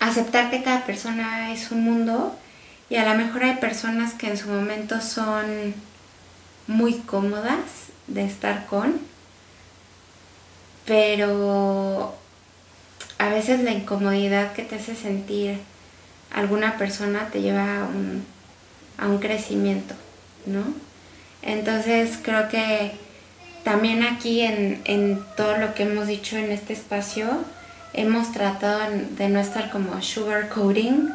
aceptar 0.00 0.50
que 0.50 0.62
cada 0.62 0.84
persona 0.84 1.52
es 1.52 1.70
un 1.70 1.84
mundo 1.84 2.36
y 2.90 2.96
a 2.96 3.08
lo 3.08 3.14
mejor 3.14 3.44
hay 3.44 3.56
personas 3.56 4.14
que 4.14 4.28
en 4.28 4.36
su 4.36 4.48
momento 4.48 5.00
son 5.00 5.74
muy 6.66 6.94
cómodas 6.94 7.90
de 8.08 8.24
estar 8.24 8.66
con, 8.66 9.00
pero 10.84 12.14
a 13.18 13.28
veces 13.28 13.60
la 13.60 13.70
incomodidad 13.70 14.52
que 14.52 14.62
te 14.62 14.76
hace 14.76 14.96
sentir 14.96 15.60
alguna 16.34 16.76
persona 16.78 17.28
te 17.30 17.42
lleva 17.42 17.80
a 17.80 17.84
un, 17.84 18.24
a 18.98 19.06
un 19.06 19.18
crecimiento, 19.18 19.94
¿no? 20.46 20.62
Entonces 21.42 22.18
creo 22.22 22.48
que 22.48 22.92
también 23.64 24.02
aquí 24.02 24.42
en, 24.42 24.80
en, 24.84 25.22
todo 25.36 25.56
lo 25.58 25.74
que 25.74 25.84
hemos 25.84 26.06
dicho 26.06 26.36
en 26.36 26.50
este 26.50 26.72
espacio, 26.72 27.28
hemos 27.92 28.32
tratado 28.32 28.80
de 29.10 29.28
no 29.28 29.40
estar 29.40 29.70
como 29.70 30.00
sugar 30.02 30.48
coating 30.48 31.10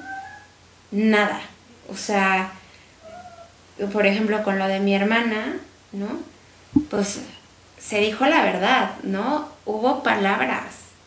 nada. 0.91 1.41
O 1.89 1.95
sea, 1.95 2.51
por 3.91 4.05
ejemplo, 4.05 4.43
con 4.43 4.59
lo 4.59 4.67
de 4.67 4.79
mi 4.79 4.93
hermana, 4.93 5.57
¿no? 5.91 6.07
Pues 6.89 7.21
se 7.79 7.99
dijo 7.99 8.25
la 8.25 8.43
verdad, 8.43 8.91
¿no? 9.03 9.49
Hubo 9.65 10.03
palabras 10.03 10.63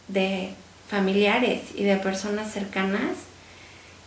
de 0.09 0.55
familiares 0.89 1.63
y 1.75 1.85
de 1.85 1.97
personas 1.97 2.53
cercanas 2.53 3.30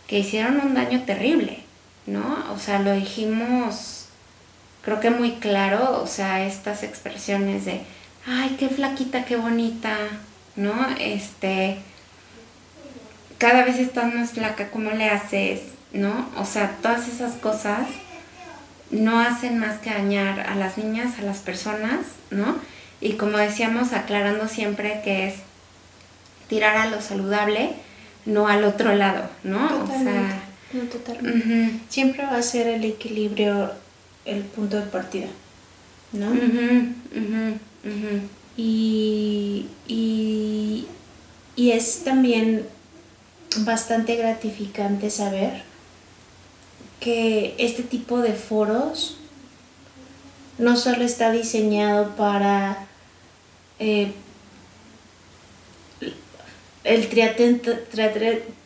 que 0.06 0.18
hicieron 0.18 0.60
un 0.60 0.74
daño 0.74 1.02
terrible, 1.04 1.60
¿no? 2.06 2.44
O 2.52 2.58
sea, 2.58 2.78
lo 2.78 2.92
dijimos, 2.92 4.06
creo 4.82 5.00
que 5.00 5.10
muy 5.10 5.32
claro, 5.32 6.02
o 6.02 6.06
sea, 6.06 6.46
estas 6.46 6.82
expresiones 6.82 7.64
de, 7.64 7.82
ay, 8.26 8.56
qué 8.58 8.68
flaquita, 8.68 9.24
qué 9.24 9.36
bonita, 9.36 9.96
¿no? 10.56 10.74
Este, 10.98 11.78
cada 13.38 13.64
vez 13.64 13.78
estás 13.78 14.14
más 14.14 14.30
flaca, 14.30 14.70
¿cómo 14.70 14.90
le 14.90 15.08
haces? 15.08 15.60
¿No? 15.92 16.28
O 16.36 16.44
sea, 16.44 16.76
todas 16.82 17.08
esas 17.08 17.34
cosas 17.34 17.86
no 18.90 19.20
hacen 19.20 19.58
más 19.58 19.78
que 19.78 19.90
dañar 19.90 20.40
a 20.40 20.54
las 20.54 20.76
niñas, 20.76 21.18
a 21.18 21.22
las 21.22 21.38
personas, 21.38 22.00
¿no? 22.30 22.56
Y 23.00 23.14
como 23.14 23.38
decíamos, 23.38 23.92
aclarando 23.92 24.48
siempre 24.48 25.00
que 25.04 25.28
es 25.28 25.34
tirar 26.48 26.76
a 26.76 26.86
lo 26.86 27.00
saludable, 27.00 27.74
no 28.26 28.48
al 28.48 28.64
otro 28.64 28.94
lado, 28.94 29.28
¿no? 29.42 29.68
Totalmente. 29.68 30.10
O 30.10 30.12
sea, 30.12 30.44
no, 30.72 30.82
totalmente. 30.88 31.80
Siempre 31.88 32.24
va 32.24 32.36
a 32.36 32.42
ser 32.42 32.66
el 32.68 32.84
equilibrio 32.84 33.70
el 34.24 34.42
punto 34.42 34.76
de 34.78 34.86
partida, 34.86 35.26
¿no? 36.12 36.32
y, 38.56 39.66
y, 39.86 40.86
y 41.56 41.70
es 41.72 42.04
también 42.04 42.66
bastante 43.58 44.16
gratificante 44.16 45.10
saber 45.10 45.62
que 47.00 47.54
este 47.58 47.82
tipo 47.82 48.20
de 48.20 48.32
foros 48.32 49.16
no 50.58 50.76
solo 50.76 51.04
está 51.04 51.30
diseñado 51.32 52.16
para 52.16 52.86
eh, 53.78 54.12
el 56.84 57.08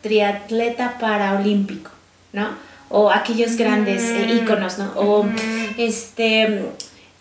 triatleta, 0.01 0.97
paraolímpico, 0.99 1.89
¿no? 2.33 2.49
O 2.89 3.09
aquellos 3.09 3.55
grandes 3.55 4.03
eh, 4.03 4.41
íconos, 4.41 4.77
¿no? 4.77 4.91
O 4.95 5.25
este, 5.77 6.65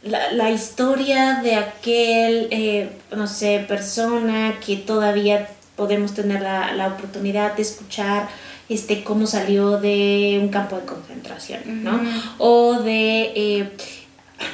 la, 0.03 0.51
historia 0.51 1.41
de 1.43 1.55
aquel, 1.55 2.49
eh, 2.51 2.91
no 3.15 3.27
sé, 3.27 3.65
persona 3.69 4.59
que 4.65 4.77
todavía 4.77 5.49
podemos 5.77 6.15
tener 6.15 6.43
la, 6.43 6.73
la, 6.73 6.89
oportunidad 6.89 7.55
de 7.55 7.63
escuchar 7.63 8.29
este, 8.69 9.05
cómo 9.05 9.27
salió 9.27 9.79
de 9.79 10.39
un 10.43 10.49
campo 10.49 10.77
de 10.77 10.85
concentración, 10.85 11.85
¿no? 11.85 12.01
O 12.39 12.81
de, 12.83 13.33
eh, 13.37 13.71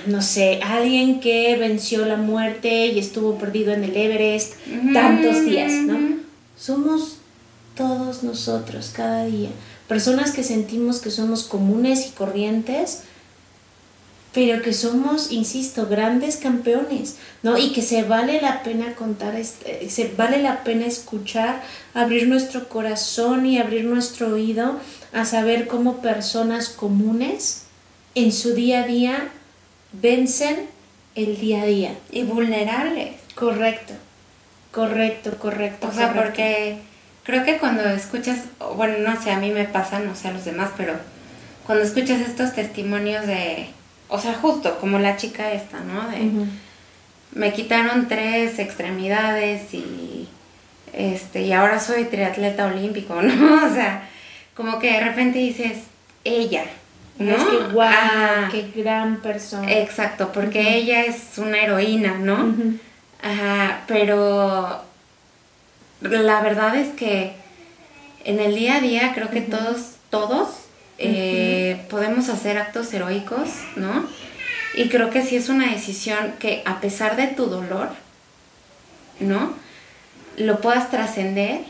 no 0.07 0.21
sé, 0.21 0.61
alguien 0.63 1.21
que 1.21 1.57
venció 1.57 2.05
la 2.05 2.17
muerte 2.17 2.89
y 2.89 2.99
estuvo 2.99 3.39
perdido 3.39 3.73
en 3.73 3.85
el 3.85 3.97
Everest 3.97 4.55
tantos 4.93 5.45
días, 5.45 5.73
¿no? 5.73 6.24
Somos 6.57 7.17
todos 7.77 8.23
nosotros 8.23 8.93
cada 8.95 9.25
día, 9.27 9.51
personas 9.89 10.31
que 10.31 10.45
sentimos 10.45 11.01
que 11.01 11.11
somos 11.11 11.45
comunes 11.45 12.07
y 12.07 12.11
corrientes, 12.11 13.03
pero 14.33 14.63
que 14.63 14.73
somos, 14.73 15.31
insisto, 15.31 15.87
grandes 15.87 16.37
campeones, 16.37 17.17
¿no? 17.45 17.57
Y 17.57 17.73
que 17.73 17.83
se 17.83 18.03
vale 18.03 18.41
la 18.41 18.65
pena 18.65 18.97
contar, 18.97 19.37
este, 19.37 19.89
se 19.89 20.13
vale 20.17 20.43
la 20.43 20.65
pena 20.65 20.87
escuchar, 20.87 21.63
abrir 21.95 22.27
nuestro 22.27 22.69
corazón 22.69 23.47
y 23.47 23.59
abrir 23.59 23.85
nuestro 23.85 24.35
oído 24.35 24.81
a 25.13 25.25
saber 25.25 25.69
cómo 25.69 25.99
personas 25.99 26.69
comunes 26.69 27.63
en 28.17 28.33
su 28.33 28.55
día 28.55 28.83
a 28.83 28.87
día 28.89 29.29
vencen 29.93 30.67
el 31.15 31.39
día 31.39 31.63
a 31.63 31.67
día. 31.67 31.99
Y 32.11 32.25
vulnerables. 32.25 33.15
Correcto, 33.37 33.95
correcto, 34.75 35.39
correcto. 35.39 35.89
O 35.89 35.93
sea, 35.93 36.13
porque 36.13 36.79
creo 37.23 37.45
que 37.45 37.59
cuando 37.59 37.89
escuchas, 37.89 38.39
bueno, 38.77 38.99
no 38.99 39.21
sé, 39.23 39.31
a 39.31 39.39
mí 39.39 39.51
me 39.51 39.65
pasa, 39.65 40.01
no 40.01 40.15
sé 40.15 40.29
a 40.29 40.33
los 40.33 40.45
demás, 40.45 40.71
pero 40.77 40.95
cuando 41.67 41.85
escuchas 41.85 42.21
estos 42.21 42.55
testimonios 42.55 43.27
de 43.27 43.69
o 44.09 44.19
sea, 44.19 44.35
justo 44.35 44.79
como 44.79 44.99
la 44.99 45.17
chica 45.17 45.53
esta, 45.53 45.81
¿no? 45.81 46.09
De, 46.09 46.31
Me 47.33 47.53
quitaron 47.53 48.07
tres 48.07 48.59
extremidades 48.59 49.75
y, 49.75 50.29
este, 50.93 51.43
y 51.43 51.53
ahora 51.53 51.81
soy 51.81 52.05
triatleta 52.05 52.67
olímpico, 52.67 53.21
¿no? 53.23 53.67
O 53.67 53.75
sea, 53.75 54.09
como 54.55 54.79
que 54.79 54.93
de 54.93 55.01
repente 55.01 55.39
dices, 55.39 55.79
ella, 56.23 56.65
¿no? 57.19 57.35
Es 57.35 57.43
que 57.43 57.57
ah, 57.81 58.49
qué 58.53 58.71
gran 58.77 59.17
persona. 59.17 59.73
Exacto, 59.73 60.31
porque 60.33 60.77
ella 60.77 61.05
es 61.05 61.39
una 61.39 61.59
heroína, 61.63 62.19
¿no? 62.19 62.55
Ajá, 63.25 63.85
pero 63.87 64.83
la 66.03 66.43
verdad 66.43 66.77
es 66.77 66.89
que 66.95 67.33
en 68.23 68.39
el 68.39 68.55
día 68.55 68.77
a 68.77 68.81
día 68.81 69.13
creo 69.15 69.31
que 69.31 69.41
todos, 69.41 69.95
todos 70.11 70.51
eh, 70.99 71.87
podemos 71.89 72.29
hacer 72.29 72.59
actos 72.59 72.93
heroicos, 72.93 73.49
¿no? 73.77 74.07
Y 74.77 74.91
creo 74.91 75.09
que 75.09 75.23
sí 75.23 75.37
es 75.37 75.49
una 75.49 75.71
decisión 75.71 76.35
que 76.39 76.63
a 76.67 76.83
pesar 76.83 77.17
de 77.17 77.29
tu 77.29 77.47
dolor, 77.47 77.89
¿no? 79.21 79.55
Lo 80.37 80.61
puedas 80.61 80.91
trascender 80.91 81.63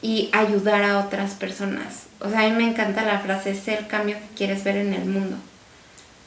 y 0.00 0.30
ayudar 0.32 0.82
a 0.82 1.00
otras 1.00 1.32
personas. 1.34 2.04
O 2.20 2.30
sea, 2.30 2.40
a 2.40 2.48
mí 2.48 2.52
me 2.52 2.70
encanta 2.70 3.04
la 3.04 3.18
frase, 3.18 3.54
sé 3.54 3.74
el 3.74 3.86
cambio 3.86 4.16
que 4.16 4.34
quieres 4.34 4.64
ver 4.64 4.78
en 4.78 4.94
el 4.94 5.04
mundo, 5.04 5.36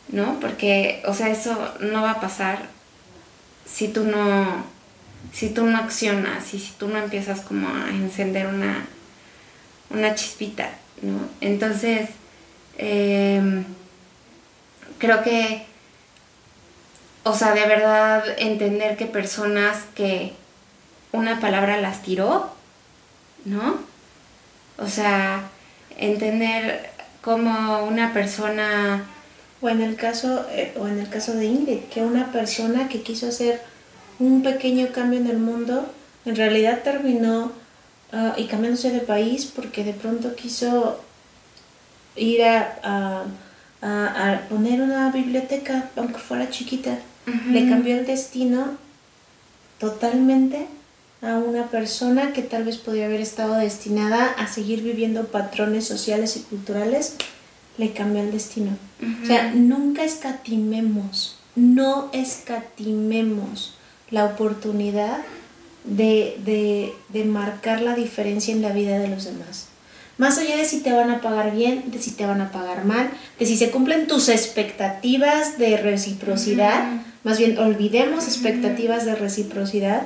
¿no? 0.10 0.40
Porque, 0.40 1.02
o 1.08 1.16
sea, 1.16 1.30
eso 1.30 1.74
no 1.80 2.04
va 2.04 2.12
a 2.12 2.22
pasar 2.22 2.81
si 3.72 3.88
tú 3.88 4.04
no, 4.04 4.64
si 5.34 5.50
tú 5.50 5.66
no 5.66 5.78
accionas 5.78 6.54
y 6.54 6.60
si 6.60 6.74
tú 6.74 6.88
no 6.88 6.98
empiezas 6.98 7.42
como 7.42 7.68
a 7.70 7.90
encender 7.90 8.48
una, 8.48 8.86
una 9.90 10.16
chispita. 10.16 10.70
¿no? 11.02 11.20
Entonces, 11.40 12.10
em, 12.78 13.64
creo 14.98 15.24
que, 15.24 15.66
o 17.24 17.34
sea, 17.34 17.54
de 17.54 17.66
verdad 17.66 18.24
entender 18.38 18.98
que 18.98 19.06
personas 19.06 19.86
que 19.96 20.34
una 21.12 21.40
palabra 21.40 21.78
las 21.78 22.02
tiró, 22.02 22.54
¿no? 23.46 23.80
O 24.78 24.88
sea, 24.88 25.50
entender 25.98 26.90
cómo 27.22 27.84
una 27.86 28.14
persona... 28.14 29.06
O 29.62 29.70
en 29.70 29.82
el 29.82 29.96
caso, 29.96 30.46
eh, 30.52 30.74
o 30.80 30.88
en 30.88 31.00
el 31.00 31.10
caso 31.10 31.34
de 31.34 31.46
Ingrid, 31.46 31.80
que 31.92 32.02
una 32.02 32.32
persona 32.32 32.90
que 32.90 33.02
quiso 33.02 33.28
hacer 33.28 33.62
un 34.20 34.44
pequeño 34.44 34.92
cambio 34.92 35.20
en 35.20 35.28
el 35.28 35.38
mundo, 35.38 35.86
en 36.26 36.36
realidad 36.36 36.82
terminó 36.84 37.52
Ah, 38.14 38.34
y 38.38 38.46
cambiándose 38.46 38.92
de 38.92 39.00
país 39.00 39.46
porque 39.46 39.86
de 39.86 39.94
pronto 39.94 40.36
quiso 40.36 41.00
ir 42.18 42.44
a, 42.44 43.24
poner 44.50 44.82
una 44.82 45.10
biblioteca, 45.12 45.90
aunque 45.96 46.20
fuera 46.20 46.50
chiquita. 46.50 47.00
Le 47.50 47.70
cambió 47.70 47.98
el 47.98 48.06
destino 48.06 48.78
totalmente 49.80 50.68
a 51.22 51.38
una 51.38 51.68
persona 51.68 52.34
que 52.34 52.42
tal 52.42 52.66
vez 52.66 52.78
podría 52.78 53.06
haber 53.06 53.22
estado 53.22 53.56
destinada 53.56 54.28
a 54.38 54.48
seguir 54.48 54.82
viviendo 54.84 55.26
patrones 55.28 55.86
sociales 55.88 56.36
y 56.36 56.42
culturales, 56.42 57.16
le 57.78 57.92
cambió 57.92 58.22
el 58.22 58.32
destino. 58.32 58.72
O 59.24 59.26
sea, 59.26 59.52
nunca 59.54 60.04
escatimemos, 60.04 61.38
no 61.56 62.10
escatimemos 62.14 63.74
la 64.12 64.26
oportunidad 64.26 65.20
de, 65.84 66.94
marcar 67.26 67.82
la 67.82 67.96
diferencia 67.96 68.54
en 68.54 68.62
la 68.62 68.72
vida 68.72 69.00
de 69.00 69.08
los 69.08 69.26
demás. 69.26 69.68
Más 70.18 70.38
allá 70.38 70.58
de 70.58 70.66
si 70.66 70.82
te 70.82 70.92
van 70.92 71.10
a 71.10 71.22
pagar 71.22 71.56
bien, 71.56 71.86
de 71.88 72.00
si 72.00 72.12
te 72.12 72.26
van 72.26 72.42
a 72.42 72.52
pagar 72.52 72.86
mal, 72.86 73.10
de 73.40 73.46
si 73.46 73.58
se 73.58 73.72
cumplen 73.72 74.08
tus 74.08 74.30
expectativas 74.30 75.58
de 75.58 75.78
reciprocidad, 75.78 77.02
más 77.24 77.40
bien 77.40 77.58
olvidemos 77.58 78.28
expectativas 78.28 79.06
de 79.06 79.16
reciprocidad 79.16 80.04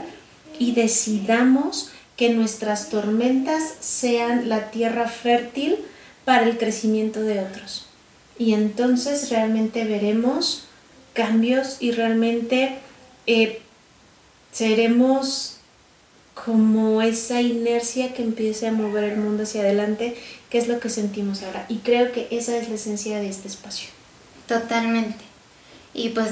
y 0.57 0.71
decidamos 0.71 1.89
que 2.15 2.29
nuestras 2.29 2.89
tormentas 2.89 3.61
sean 3.81 4.47
la 4.47 4.71
tierra 4.71 5.09
fértil 5.09 5.77
para 6.25 6.45
el 6.45 6.57
crecimiento 6.57 7.21
de 7.21 7.39
otros. 7.39 7.85
Y 8.37 8.53
entonces 8.53 9.29
realmente 9.29 9.85
veremos 9.85 10.65
cambios 11.13 11.77
y 11.79 11.91
realmente 11.91 12.79
eh, 13.27 13.61
seremos 14.51 15.57
como 16.33 17.01
esa 17.01 17.41
inercia 17.41 18.13
que 18.13 18.21
empiece 18.21 18.67
a 18.67 18.71
mover 18.73 19.05
el 19.05 19.17
mundo 19.17 19.43
hacia 19.43 19.61
adelante, 19.61 20.17
que 20.49 20.57
es 20.57 20.67
lo 20.67 20.79
que 20.79 20.89
sentimos 20.89 21.41
ahora. 21.43 21.65
Y 21.69 21.77
creo 21.77 22.11
que 22.11 22.27
esa 22.29 22.57
es 22.57 22.67
la 22.67 22.75
esencia 22.75 23.19
de 23.19 23.29
este 23.29 23.47
espacio. 23.47 23.89
Totalmente. 24.47 25.23
Y 25.93 26.09
pues 26.09 26.31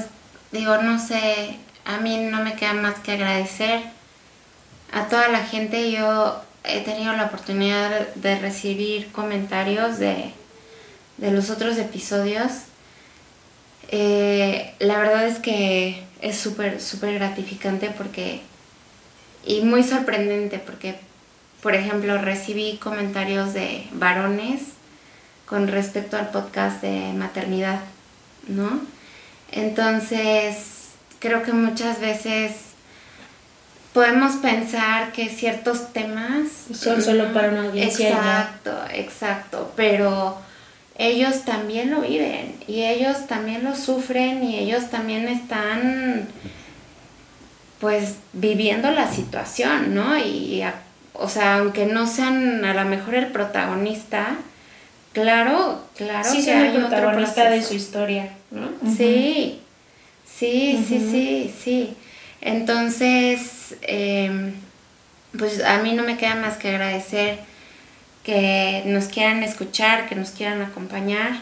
digo, 0.52 0.76
no 0.78 1.04
sé, 1.04 1.56
a 1.86 1.98
mí 1.98 2.18
no 2.18 2.42
me 2.44 2.54
queda 2.54 2.74
más 2.74 3.00
que 3.00 3.12
agradecer 3.12 3.80
a 4.92 5.08
toda 5.08 5.28
la 5.28 5.44
gente. 5.44 5.90
Yo 5.90 6.42
he 6.64 6.80
tenido 6.80 7.12
la 7.12 7.26
oportunidad 7.26 8.08
de 8.14 8.38
recibir 8.38 9.12
comentarios 9.12 9.98
de, 9.98 10.32
los 11.18 11.50
otros 11.50 11.76
episodios. 11.78 12.52
Eh, 13.88 14.74
la 14.78 14.98
verdad 14.98 15.26
es 15.26 15.38
que 15.38 16.02
es 16.20 16.36
súper, 16.38 16.80
súper 16.80 17.14
gratificante 17.14 17.90
porque 17.90 18.40
y 19.46 19.60
muy 19.60 19.82
sorprendente 19.82 20.58
porque, 20.58 20.96
por 21.62 21.74
ejemplo, 21.74 22.18
recibí 22.18 22.78
comentarios 22.78 23.52
de 23.52 23.86
varones 23.92 24.62
con 25.46 25.68
respecto 25.68 26.16
al 26.16 26.30
podcast 26.30 26.80
de 26.80 27.12
maternidad, 27.12 27.80
¿no? 28.48 28.80
Entonces, 29.52 30.88
creo 31.18 31.42
que 31.42 31.52
muchas 31.52 32.00
veces 32.00 32.52
podemos 33.94 34.34
pensar 34.34 35.12
que 35.12 35.28
ciertos 35.28 35.92
temas 35.92 36.48
son 36.74 37.00
solo 37.00 37.32
para 37.32 37.50
una 37.50 37.62
audiencia. 37.66 38.08
Exacto, 38.08 38.76
exacto, 38.92 39.72
pero 39.76 40.36
ellos 40.98 41.44
también 41.44 41.92
lo 41.92 42.00
viven 42.00 42.56
y 42.66 42.82
ellos 42.82 43.28
también 43.28 43.62
lo 43.64 43.74
sufren 43.76 44.42
y 44.42 44.58
ellos 44.58 44.90
también 44.90 45.28
están 45.28 46.26
pues 47.78 48.16
viviendo 48.32 48.90
la 48.90 49.10
situación, 49.10 49.94
¿no? 49.94 50.18
Y, 50.18 50.64
o 51.12 51.28
sea, 51.28 51.58
aunque 51.58 51.86
no 51.86 52.08
sean 52.08 52.64
a 52.64 52.74
lo 52.74 52.84
mejor 52.88 53.14
el 53.14 53.28
protagonista, 53.28 54.36
claro, 55.12 55.84
claro 55.96 56.28
sí, 56.28 56.44
que 56.44 56.50
hay 56.50 56.74
el 56.74 56.82
protagonista 56.82 57.48
de 57.48 57.62
su 57.62 57.74
historia, 57.74 58.30
¿no? 58.50 58.70
Sí, 58.96 59.60
sí, 60.26 60.84
sí, 60.88 61.08
sí, 61.10 61.54
sí. 61.62 61.96
Entonces, 62.40 63.63
em, 63.82 64.54
pues 65.38 65.62
a 65.62 65.78
mí 65.78 65.92
no 65.92 66.02
me 66.02 66.16
queda 66.16 66.34
más 66.36 66.56
que 66.56 66.68
agradecer 66.68 67.38
que 68.24 68.82
nos 68.86 69.06
quieran 69.06 69.42
escuchar, 69.42 70.08
que 70.08 70.14
nos 70.14 70.30
quieran 70.30 70.62
acompañar. 70.62 71.40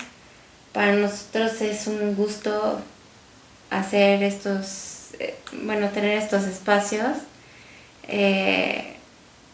Para 0.73 0.93
nosotros 0.95 1.61
es 1.61 1.87
un 1.87 2.15
gusto 2.17 2.81
hacer 3.71 4.23
estos 4.23 4.93
eh, 5.19 5.35
bueno, 5.63 5.89
tener 5.89 6.19
estos 6.19 6.45
espacios. 6.45 7.19
Eh, 8.09 8.95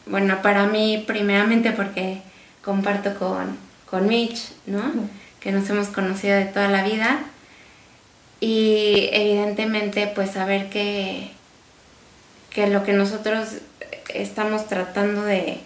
bueno, 0.06 0.40
para 0.42 0.66
mí 0.66 1.04
primeramente 1.06 1.72
porque 1.72 2.22
comparto 2.64 3.18
con, 3.18 3.58
con 3.90 4.06
Mitch, 4.06 4.50
¿no? 4.66 4.82
Que 5.40 5.52
nos 5.52 5.68
hemos 5.70 5.88
conocido 5.88 6.36
de 6.36 6.46
toda 6.46 6.68
la 6.68 6.82
vida. 6.82 7.20
Y 8.40 9.08
evidentemente 9.12 10.10
pues 10.14 10.30
saber 10.30 10.70
que, 10.70 11.30
que 12.50 12.66
lo 12.66 12.84
que 12.84 12.92
nosotros 12.92 13.48
estamos 14.08 14.66
tratando 14.68 15.22
de, 15.22 15.60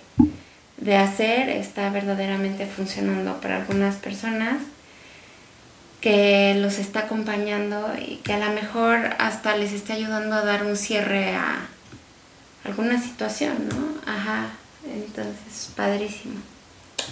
de 0.78 0.96
hacer 0.96 1.48
está 1.48 1.90
verdaderamente 1.90 2.66
funcionando 2.66 3.40
para 3.40 3.56
algunas 3.56 3.96
personas 3.96 4.56
que 6.00 6.56
los 6.60 6.78
está 6.78 7.00
acompañando 7.00 7.92
y 7.96 8.16
que 8.16 8.32
a 8.32 8.38
lo 8.38 8.52
mejor 8.52 9.14
hasta 9.18 9.56
les 9.56 9.72
está 9.72 9.94
ayudando 9.94 10.34
a 10.34 10.44
dar 10.44 10.64
un 10.66 10.76
cierre 10.76 11.36
a 11.36 11.68
alguna 12.64 13.00
situación, 13.00 13.68
¿no? 13.68 14.12
Ajá, 14.12 14.50
entonces, 14.84 15.70
padrísimo. 15.76 16.40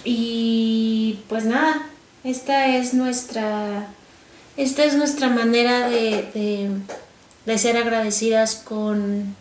Y 0.03 1.19
pues 1.29 1.45
nada, 1.45 1.83
esta 2.23 2.67
es 2.67 2.93
nuestra, 2.93 3.87
esta 4.57 4.83
es 4.83 4.95
nuestra 4.95 5.29
manera 5.29 5.89
de, 5.89 6.81
de, 7.45 7.57
ser 7.57 7.77
agradecidas 7.77 8.55
con, 8.55 9.35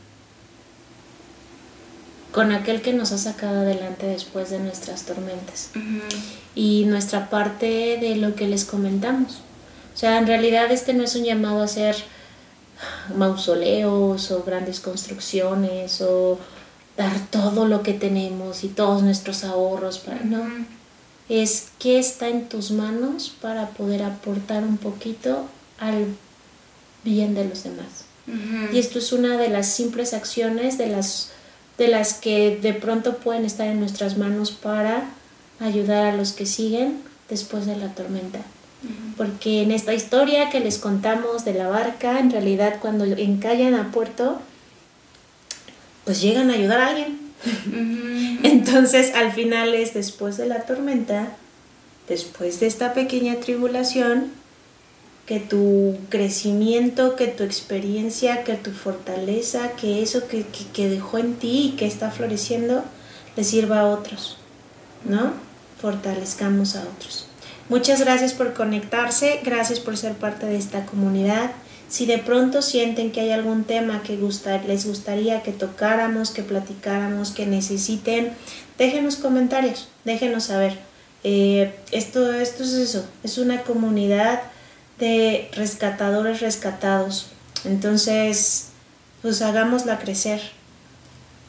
con 2.33 2.53
aquel 2.53 2.83
que 2.83 2.93
nos 2.93 3.13
ha 3.13 3.19
sacado 3.19 3.61
adelante 3.61 4.07
después 4.07 4.51
de 4.51 4.59
nuestras 4.59 5.05
tormentas. 5.05 5.71
Y 6.55 6.85
nuestra 6.87 7.31
parte 7.31 7.99
de 8.01 8.17
lo 8.17 8.35
que 8.35 8.47
les 8.47 8.65
comentamos. 8.65 9.41
O 9.95 9.99
sea, 9.99 10.19
en 10.19 10.27
realidad 10.27 10.71
este 10.71 10.95
no 10.95 11.05
es 11.05 11.15
un 11.17 11.25
llamado 11.25 11.61
a 11.61 11.65
hacer 11.65 11.97
mausoleos 13.15 14.31
o 14.31 14.43
grandes 14.45 14.81
construcciones 14.81 16.01
o 16.01 16.39
dar 16.97 17.19
todo 17.31 17.67
lo 17.67 17.83
que 17.83 17.93
tenemos 17.93 18.65
y 18.65 18.69
todos 18.69 19.03
nuestros 19.03 19.45
ahorros 19.45 19.99
para 19.99 20.21
no 20.21 20.45
es 21.31 21.69
qué 21.79 21.99
está 22.01 22.29
en 22.29 22.49
tus 22.49 22.73
manos 22.73 23.33
para 23.41 23.71
poder 23.71 24.03
aportar 24.03 24.65
un 24.65 24.77
poquito 24.77 25.47
al 25.79 26.07
bien 27.05 27.35
de 27.35 27.45
los 27.47 27.63
demás. 27.63 28.05
Y 28.73 28.79
esto 28.79 28.99
es 28.99 29.13
una 29.13 29.39
de 29.39 29.49
las 29.49 29.73
simples 29.73 30.13
acciones 30.13 30.77
de 30.77 30.89
las 30.89 31.31
de 31.81 31.89
las 31.89 32.13
que 32.13 32.59
de 32.61 32.75
pronto 32.75 33.17
pueden 33.17 33.47
estar 33.47 33.67
en 33.67 33.81
nuestras 33.81 34.19
manos 34.19 34.51
para 34.51 35.05
ayudar 35.61 36.05
a 36.09 36.15
los 36.15 36.33
que 36.35 36.45
siguen 36.45 37.01
después 37.31 37.65
de 37.65 37.75
la 37.75 37.95
tormenta. 37.95 38.41
Porque 39.17 39.63
en 39.63 39.71
esta 39.71 39.95
historia 39.95 40.51
que 40.51 40.61
les 40.61 40.77
contamos 40.77 41.47
de 41.47 41.55
la 41.55 41.69
barca, 41.69 42.19
en 42.19 42.31
realidad 42.31 42.77
cuando 42.83 43.05
encallan 43.07 43.75
a 43.75 43.93
puerto, 43.93 44.43
pues 46.05 46.21
llegan 46.21 46.51
a 46.51 46.55
ayudar 46.55 46.81
a 46.81 46.89
alguien. 46.89 47.19
Entonces 48.43 49.15
al 49.15 49.33
final 49.33 49.75
es 49.75 49.95
después 49.95 50.37
de 50.37 50.49
la 50.49 50.67
tormenta, 50.67 51.29
después 52.11 52.61
de 52.61 52.67
esta 52.67 52.93
pequeña 52.93 53.37
tribulación, 53.37 54.31
que 55.31 55.39
tu 55.39 55.97
crecimiento, 56.09 57.15
que 57.15 57.29
tu 57.29 57.45
experiencia, 57.45 58.43
que 58.43 58.55
tu 58.55 58.73
fortaleza, 58.73 59.77
que 59.81 60.03
eso 60.03 60.27
que, 60.27 60.45
que 60.73 60.89
dejó 60.89 61.19
en 61.19 61.37
ti 61.37 61.69
y 61.69 61.77
que 61.77 61.87
está 61.87 62.11
floreciendo, 62.11 62.83
le 63.37 63.45
sirva 63.45 63.79
a 63.79 63.87
otros, 63.87 64.39
¿no? 65.05 65.35
Fortalezcamos 65.81 66.75
a 66.75 66.83
otros. 66.83 67.27
Muchas 67.69 68.01
gracias 68.01 68.35
por 68.35 68.55
conectarse, 68.55 69.39
gracias 69.45 69.79
por 69.79 69.97
ser 69.97 70.15
parte 70.15 70.47
de 70.47 70.57
esta 70.57 70.85
comunidad. 70.85 71.53
Si 71.89 72.07
de 72.07 72.19
pronto 72.19 72.61
sienten 72.61 73.13
que 73.13 73.21
hay 73.21 73.31
algún 73.31 73.63
tema 73.63 74.03
que 74.03 74.19
les 74.67 74.85
gustaría 74.85 75.45
que 75.45 75.53
tocáramos, 75.53 76.33
que 76.33 76.43
platicáramos, 76.43 77.31
que 77.31 77.47
necesiten, 77.47 78.33
déjenos 78.79 79.15
comentarios, 79.15 79.87
déjenos 80.05 80.47
saber. 80.47 80.77
Eh, 81.23 81.73
esto, 81.93 82.33
esto 82.33 82.65
es 82.65 82.73
eso, 82.73 83.05
es 83.23 83.39
una 83.39 83.63
comunidad 83.63 84.41
de 85.01 85.51
rescatadores 85.55 86.41
rescatados. 86.41 87.27
Entonces, 87.65 88.69
pues 89.23 89.43
hagámosla 89.43 89.99
crecer 89.99 90.41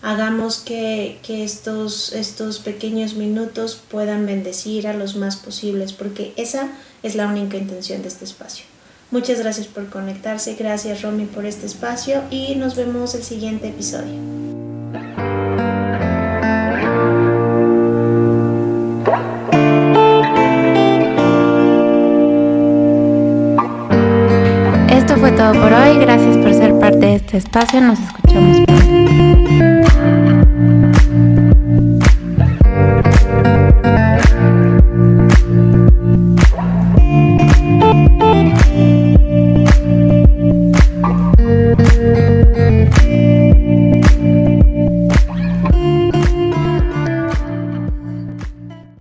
hagamos 0.01 0.57
que, 0.57 1.19
estos, 1.27 2.13
estos 2.13 2.59
pequeños 2.59 3.13
minutos 3.13 3.81
puedan 3.89 4.25
bendecir 4.25 4.87
a 4.87 4.93
los 4.93 5.15
más 5.15 5.35
posibles, 5.35 5.93
porque 5.93 6.33
esa 6.35 6.69
es 7.03 7.15
la 7.15 7.27
única 7.27 7.57
intención 7.57 8.01
de 8.01 8.07
este 8.07 8.25
espacio. 8.25 8.65
Muchas 9.11 9.39
gracias 9.39 9.67
por 9.67 9.89
conectarse, 9.89 10.55
gracias 10.55 11.01
Romy 11.01 11.25
por 11.25 11.45
este 11.45 11.65
espacio 11.65 12.23
y 12.31 12.55
nos 12.55 12.75
vemos 12.75 13.13
el 13.13 13.23
siguiente 13.23 13.67
episodio. 13.67 14.70
fue 25.21 25.31
todo 25.33 25.53
por 25.53 25.71
hoy. 25.71 25.99
Gracias 25.99 26.35
por 26.37 26.51
ser 26.51 26.73
parte 26.79 26.97
de 26.97 27.15
este 27.15 27.37
espacio. 27.37 27.79
Nos 27.79 27.99
escuchamos. 27.99 28.57